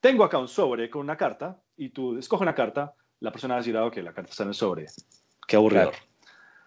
tengo 0.00 0.24
acá 0.24 0.38
un 0.38 0.48
sobre 0.48 0.90
con 0.90 1.02
una 1.02 1.16
carta, 1.16 1.60
y 1.76 1.90
tú 1.90 2.18
escoges 2.18 2.42
una 2.42 2.54
carta, 2.54 2.94
la 3.20 3.32
persona 3.32 3.54
va 3.54 3.58
a 3.58 3.62
decir, 3.62 3.76
ah, 3.76 3.86
ok, 3.86 3.96
la 3.98 4.12
carta 4.12 4.30
está 4.30 4.42
en 4.42 4.50
el 4.50 4.54
sobre. 4.54 4.86
Qué 5.46 5.56
aburridor. 5.56 5.94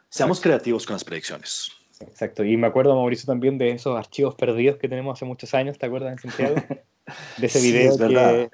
Seamos 0.09 0.39
creativos 0.39 0.85
con 0.85 0.93
las 0.93 1.03
predicciones. 1.03 1.71
Exacto, 1.99 2.43
y 2.43 2.55
me 2.57 2.67
acuerdo, 2.67 2.95
Mauricio, 2.95 3.25
también 3.25 3.57
de 3.57 3.71
esos 3.71 3.97
archivos 3.97 4.35
perdidos 4.35 4.77
que 4.77 4.87
tenemos 4.87 5.17
hace 5.17 5.25
muchos 5.25 5.53
años, 5.53 5.77
¿te 5.77 5.87
acuerdas, 5.87 6.13
en 6.13 6.29
Santiago? 6.29 6.55
De 7.37 7.47
ese 7.47 7.61
video 7.61 7.97
que 7.97 8.49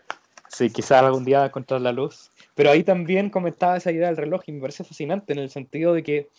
sí, 0.47 0.69
quizás 0.69 1.03
algún 1.03 1.25
día 1.25 1.43
encontrar 1.43 1.81
la 1.81 1.91
luz. 1.91 2.29
Pero 2.55 2.71
ahí 2.71 2.83
también 2.83 3.29
comentaba 3.29 3.77
esa 3.77 3.91
idea 3.91 4.07
del 4.07 4.17
reloj 4.17 4.41
y 4.47 4.51
me 4.51 4.61
parece 4.61 4.83
fascinante 4.83 5.33
en 5.33 5.39
el 5.39 5.49
sentido 5.49 5.93
de 5.93 6.03
que 6.03 6.29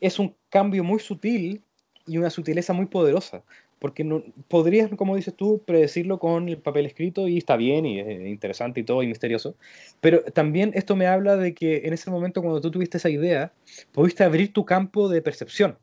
es 0.00 0.18
un 0.18 0.34
cambio 0.48 0.84
muy 0.84 1.00
sutil 1.00 1.62
y 2.06 2.18
una 2.18 2.30
sutileza 2.30 2.72
muy 2.72 2.86
poderosa. 2.86 3.42
Porque 3.78 4.02
no, 4.02 4.24
podrías, 4.48 4.90
como 4.96 5.14
dices 5.14 5.34
tú, 5.34 5.62
predecirlo 5.64 6.18
con 6.18 6.48
el 6.48 6.58
papel 6.58 6.86
escrito 6.86 7.28
y 7.28 7.38
está 7.38 7.56
bien 7.56 7.86
y 7.86 8.00
es 8.00 8.26
interesante 8.26 8.80
y 8.80 8.82
todo 8.82 9.02
y 9.04 9.06
misterioso. 9.06 9.54
Pero 10.00 10.22
también 10.24 10.72
esto 10.74 10.96
me 10.96 11.06
habla 11.06 11.36
de 11.36 11.54
que 11.54 11.86
en 11.86 11.92
ese 11.92 12.10
momento 12.10 12.42
cuando 12.42 12.60
tú 12.60 12.72
tuviste 12.72 12.96
esa 12.96 13.08
idea, 13.08 13.52
pudiste 13.92 14.24
abrir 14.24 14.52
tu 14.52 14.64
campo 14.64 15.08
de 15.08 15.22
percepción 15.22 15.78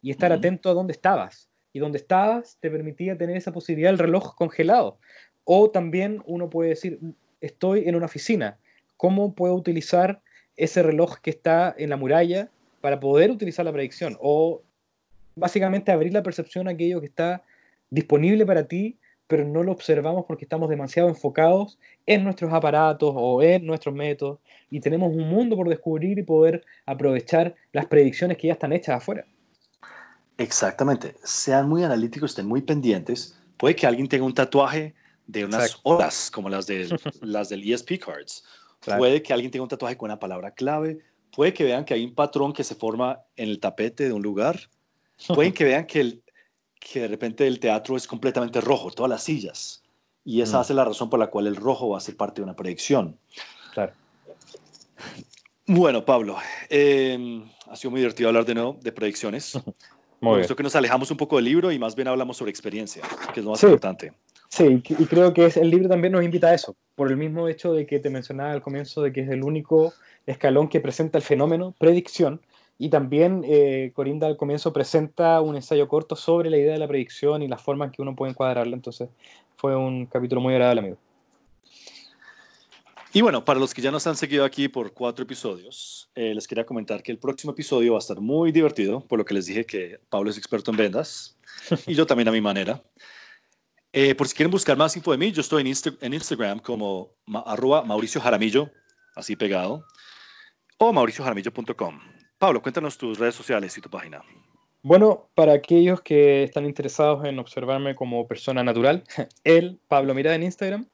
y 0.00 0.10
estar 0.10 0.32
atento 0.32 0.70
a 0.70 0.74
dónde 0.74 0.92
estabas. 0.92 1.50
Y 1.74 1.80
dónde 1.80 1.98
estabas 1.98 2.56
te 2.60 2.70
permitía 2.70 3.18
tener 3.18 3.36
esa 3.36 3.52
posibilidad 3.52 3.90
del 3.90 3.98
reloj 3.98 4.34
congelado. 4.36 4.98
O 5.44 5.70
también 5.70 6.22
uno 6.24 6.48
puede 6.48 6.70
decir, 6.70 6.98
estoy 7.40 7.86
en 7.86 7.96
una 7.96 8.06
oficina, 8.06 8.58
¿cómo 8.96 9.34
puedo 9.34 9.54
utilizar 9.54 10.20
ese 10.56 10.82
reloj 10.82 11.18
que 11.20 11.30
está 11.30 11.74
en 11.76 11.90
la 11.90 11.96
muralla 11.96 12.50
para 12.80 13.00
poder 13.00 13.30
utilizar 13.30 13.64
la 13.64 13.72
predicción? 13.72 14.16
O 14.20 14.62
básicamente 15.36 15.92
abrir 15.92 16.12
la 16.12 16.22
percepción 16.22 16.68
a 16.68 16.72
aquello 16.72 17.00
que 17.00 17.06
está 17.06 17.42
disponible 17.90 18.46
para 18.46 18.66
ti, 18.66 18.98
pero 19.26 19.44
no 19.44 19.62
lo 19.62 19.72
observamos 19.72 20.24
porque 20.26 20.44
estamos 20.44 20.68
demasiado 20.68 21.08
enfocados 21.08 21.78
en 22.06 22.24
nuestros 22.24 22.52
aparatos 22.52 23.12
o 23.14 23.42
en 23.42 23.64
nuestros 23.64 23.94
métodos 23.94 24.38
y 24.70 24.80
tenemos 24.80 25.14
un 25.14 25.28
mundo 25.28 25.56
por 25.56 25.68
descubrir 25.68 26.18
y 26.18 26.22
poder 26.22 26.64
aprovechar 26.84 27.54
las 27.72 27.86
predicciones 27.86 28.36
que 28.36 28.48
ya 28.48 28.52
están 28.52 28.72
hechas 28.72 28.96
afuera. 28.96 29.24
Exactamente. 30.36 31.14
Sean 31.22 31.68
muy 31.68 31.84
analíticos, 31.84 32.32
estén 32.32 32.46
muy 32.46 32.62
pendientes. 32.62 33.38
Puede 33.56 33.76
que 33.76 33.86
alguien 33.86 34.08
tenga 34.08 34.24
un 34.24 34.34
tatuaje 34.34 34.94
de 35.26 35.44
unas 35.44 35.78
horas, 35.84 36.30
como 36.30 36.48
las, 36.48 36.66
de, 36.66 36.88
las 37.22 37.48
del 37.48 37.70
ESP 37.70 37.98
Cards. 38.04 38.44
Puede 38.84 39.22
que 39.22 39.32
alguien 39.32 39.50
tenga 39.50 39.62
un 39.62 39.68
tatuaje 39.68 39.96
con 39.96 40.06
una 40.06 40.18
palabra 40.18 40.52
clave. 40.52 40.98
Puede 41.34 41.52
que 41.52 41.64
vean 41.64 41.84
que 41.84 41.94
hay 41.94 42.04
un 42.04 42.14
patrón 42.14 42.52
que 42.52 42.64
se 42.64 42.74
forma 42.74 43.20
en 43.36 43.48
el 43.48 43.60
tapete 43.60 44.04
de 44.04 44.12
un 44.12 44.22
lugar. 44.22 44.60
Pueden 45.28 45.52
que 45.52 45.64
vean 45.64 45.86
que, 45.86 46.00
el, 46.00 46.22
que 46.78 47.00
de 47.00 47.08
repente 47.08 47.46
el 47.46 47.60
teatro 47.60 47.96
es 47.96 48.06
completamente 48.06 48.60
rojo, 48.60 48.90
todas 48.90 49.10
las 49.10 49.22
sillas. 49.22 49.82
Y 50.24 50.40
esa 50.40 50.62
mm. 50.62 50.72
la 50.72 50.84
razón 50.84 51.10
por 51.10 51.18
la 51.18 51.28
cual 51.28 51.46
el 51.46 51.56
rojo 51.56 51.90
va 51.90 51.98
a 51.98 52.00
ser 52.00 52.16
parte 52.16 52.40
de 52.40 52.44
una 52.44 52.56
predicción. 52.56 53.18
Claro. 53.72 53.92
Bueno, 55.66 56.04
Pablo, 56.04 56.36
em, 56.68 57.48
ha 57.68 57.76
sido 57.76 57.90
muy 57.90 58.00
divertido 58.00 58.28
hablar 58.28 58.44
de 58.44 58.54
nuevo 58.54 58.78
de 58.80 58.92
predicciones. 58.92 59.58
Muy 60.20 60.46
que 60.46 60.62
nos 60.62 60.74
alejamos 60.74 61.10
un 61.10 61.18
poco 61.18 61.36
del 61.36 61.44
libro 61.44 61.70
y 61.70 61.78
más 61.78 61.94
bien 61.94 62.08
hablamos 62.08 62.38
sobre 62.38 62.50
experiencia, 62.50 63.02
que 63.34 63.40
es 63.40 63.44
lo 63.44 63.50
más 63.50 63.62
importante. 63.62 64.14
Sí, 64.56 64.84
y 64.88 65.06
creo 65.06 65.34
que 65.34 65.46
el 65.46 65.68
libro 65.68 65.88
también 65.88 66.12
nos 66.12 66.22
invita 66.22 66.46
a 66.46 66.54
eso, 66.54 66.76
por 66.94 67.10
el 67.10 67.16
mismo 67.16 67.48
hecho 67.48 67.72
de 67.72 67.86
que 67.86 67.98
te 67.98 68.08
mencionaba 68.08 68.52
al 68.52 68.62
comienzo 68.62 69.02
de 69.02 69.12
que 69.12 69.22
es 69.22 69.28
el 69.28 69.42
único 69.42 69.92
escalón 70.26 70.68
que 70.68 70.78
presenta 70.78 71.18
el 71.18 71.24
fenómeno, 71.24 71.74
predicción, 71.76 72.40
y 72.78 72.88
también 72.88 73.42
eh, 73.44 73.90
Corinda 73.94 74.28
al 74.28 74.36
comienzo 74.36 74.72
presenta 74.72 75.40
un 75.40 75.56
ensayo 75.56 75.88
corto 75.88 76.14
sobre 76.14 76.50
la 76.50 76.56
idea 76.56 76.74
de 76.74 76.78
la 76.78 76.86
predicción 76.86 77.42
y 77.42 77.48
las 77.48 77.62
formas 77.62 77.90
que 77.90 78.00
uno 78.00 78.14
puede 78.14 78.30
encuadrarla, 78.30 78.76
entonces 78.76 79.08
fue 79.56 79.74
un 79.74 80.06
capítulo 80.06 80.40
muy 80.40 80.52
agradable, 80.54 80.82
amigo. 80.82 80.98
Y 83.12 83.22
bueno, 83.22 83.44
para 83.44 83.58
los 83.58 83.74
que 83.74 83.82
ya 83.82 83.90
nos 83.90 84.06
han 84.06 84.14
seguido 84.14 84.44
aquí 84.44 84.68
por 84.68 84.92
cuatro 84.92 85.24
episodios, 85.24 86.08
eh, 86.14 86.32
les 86.32 86.46
quería 86.46 86.64
comentar 86.64 87.02
que 87.02 87.10
el 87.10 87.18
próximo 87.18 87.54
episodio 87.54 87.94
va 87.94 87.98
a 87.98 88.06
estar 88.06 88.20
muy 88.20 88.52
divertido, 88.52 89.00
por 89.00 89.18
lo 89.18 89.24
que 89.24 89.34
les 89.34 89.46
dije 89.46 89.66
que 89.66 89.98
Pablo 90.10 90.30
es 90.30 90.38
experto 90.38 90.70
en 90.70 90.76
vendas 90.76 91.36
y 91.88 91.94
yo 91.94 92.06
también 92.06 92.28
a 92.28 92.30
mi 92.30 92.40
manera. 92.40 92.80
Eh, 93.96 94.16
por 94.16 94.26
si 94.26 94.34
quieren 94.34 94.50
buscar 94.50 94.76
más 94.76 94.96
info 94.96 95.12
de 95.12 95.18
mí, 95.18 95.30
yo 95.30 95.40
estoy 95.40 95.60
en, 95.62 96.12
Instagram 96.12 96.58
como 96.58 97.14
arroba 97.46 97.84
Mauricio 97.84 98.20
Jaramillo, 98.20 98.68
así 99.14 99.36
pegado, 99.36 99.84
o 100.78 100.92
mauriciojaramillo.com. 100.92 102.00
Pablo, 102.36 102.60
cuéntanos 102.60 102.98
tus 102.98 103.20
redes 103.20 103.36
sociales 103.36 103.78
y 103.78 103.80
tu 103.80 103.88
página. 103.88 104.20
Bueno, 104.82 105.30
para 105.36 105.52
aquellos 105.52 106.00
que 106.00 106.42
están 106.42 106.64
interesados 106.64 107.24
en 107.24 107.38
observarme 107.38 107.94
como 107.94 108.26
persona 108.26 108.64
natural, 108.64 109.04
el 109.44 109.78
Pablo 109.86 110.12
Mirada 110.12 110.34
en 110.34 110.42
Instagram 110.42 110.88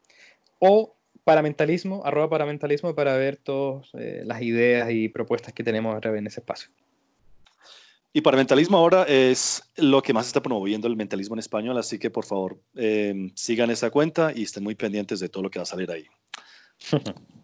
o 0.58 0.94
paramentalismo, 1.24 2.02
arroba 2.04 2.28
paramentalismo 2.28 2.94
para 2.94 3.16
ver 3.16 3.38
todas 3.38 3.88
eh, 3.94 4.24
las 4.26 4.42
ideas 4.42 4.90
y 4.90 5.08
propuestas 5.08 5.54
que 5.54 5.64
tenemos 5.64 5.98
en 6.04 6.26
ese 6.26 6.40
espacio. 6.40 6.70
Y 8.12 8.22
paramentalismo 8.22 8.76
ahora 8.76 9.04
es 9.04 9.62
lo 9.76 10.02
que 10.02 10.12
más 10.12 10.26
está 10.26 10.42
promoviendo 10.42 10.88
el 10.88 10.96
mentalismo 10.96 11.36
en 11.36 11.38
español, 11.38 11.78
así 11.78 11.98
que 11.98 12.10
por 12.10 12.24
favor 12.24 12.60
eh, 12.74 13.30
sigan 13.36 13.70
esa 13.70 13.90
cuenta 13.90 14.32
y 14.34 14.42
estén 14.42 14.64
muy 14.64 14.74
pendientes 14.74 15.20
de 15.20 15.28
todo 15.28 15.44
lo 15.44 15.50
que 15.50 15.60
va 15.60 15.62
a 15.62 15.66
salir 15.66 15.90
ahí. 15.90 16.06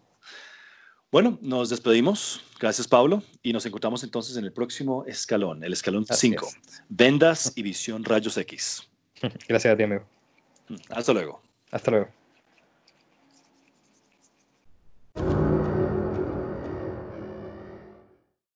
Bueno, 1.09 1.39
nos 1.41 1.69
despedimos. 1.69 2.41
Gracias, 2.59 2.85
Pablo. 2.85 3.23
Y 3.41 3.53
nos 3.53 3.65
encontramos 3.65 4.03
entonces 4.03 4.35
en 4.35 4.43
el 4.43 4.51
próximo 4.51 5.05
escalón, 5.05 5.63
el 5.63 5.71
escalón 5.71 6.05
5. 6.05 6.47
Vendas 6.89 7.53
y 7.55 7.63
visión 7.63 8.03
rayos 8.03 8.35
X. 8.35 8.89
Gracias 9.47 9.73
a 9.73 9.77
ti, 9.77 9.83
amigo. 9.83 10.03
Hasta 10.89 11.13
luego. 11.13 11.41
Hasta 11.71 11.91
luego. 11.91 12.16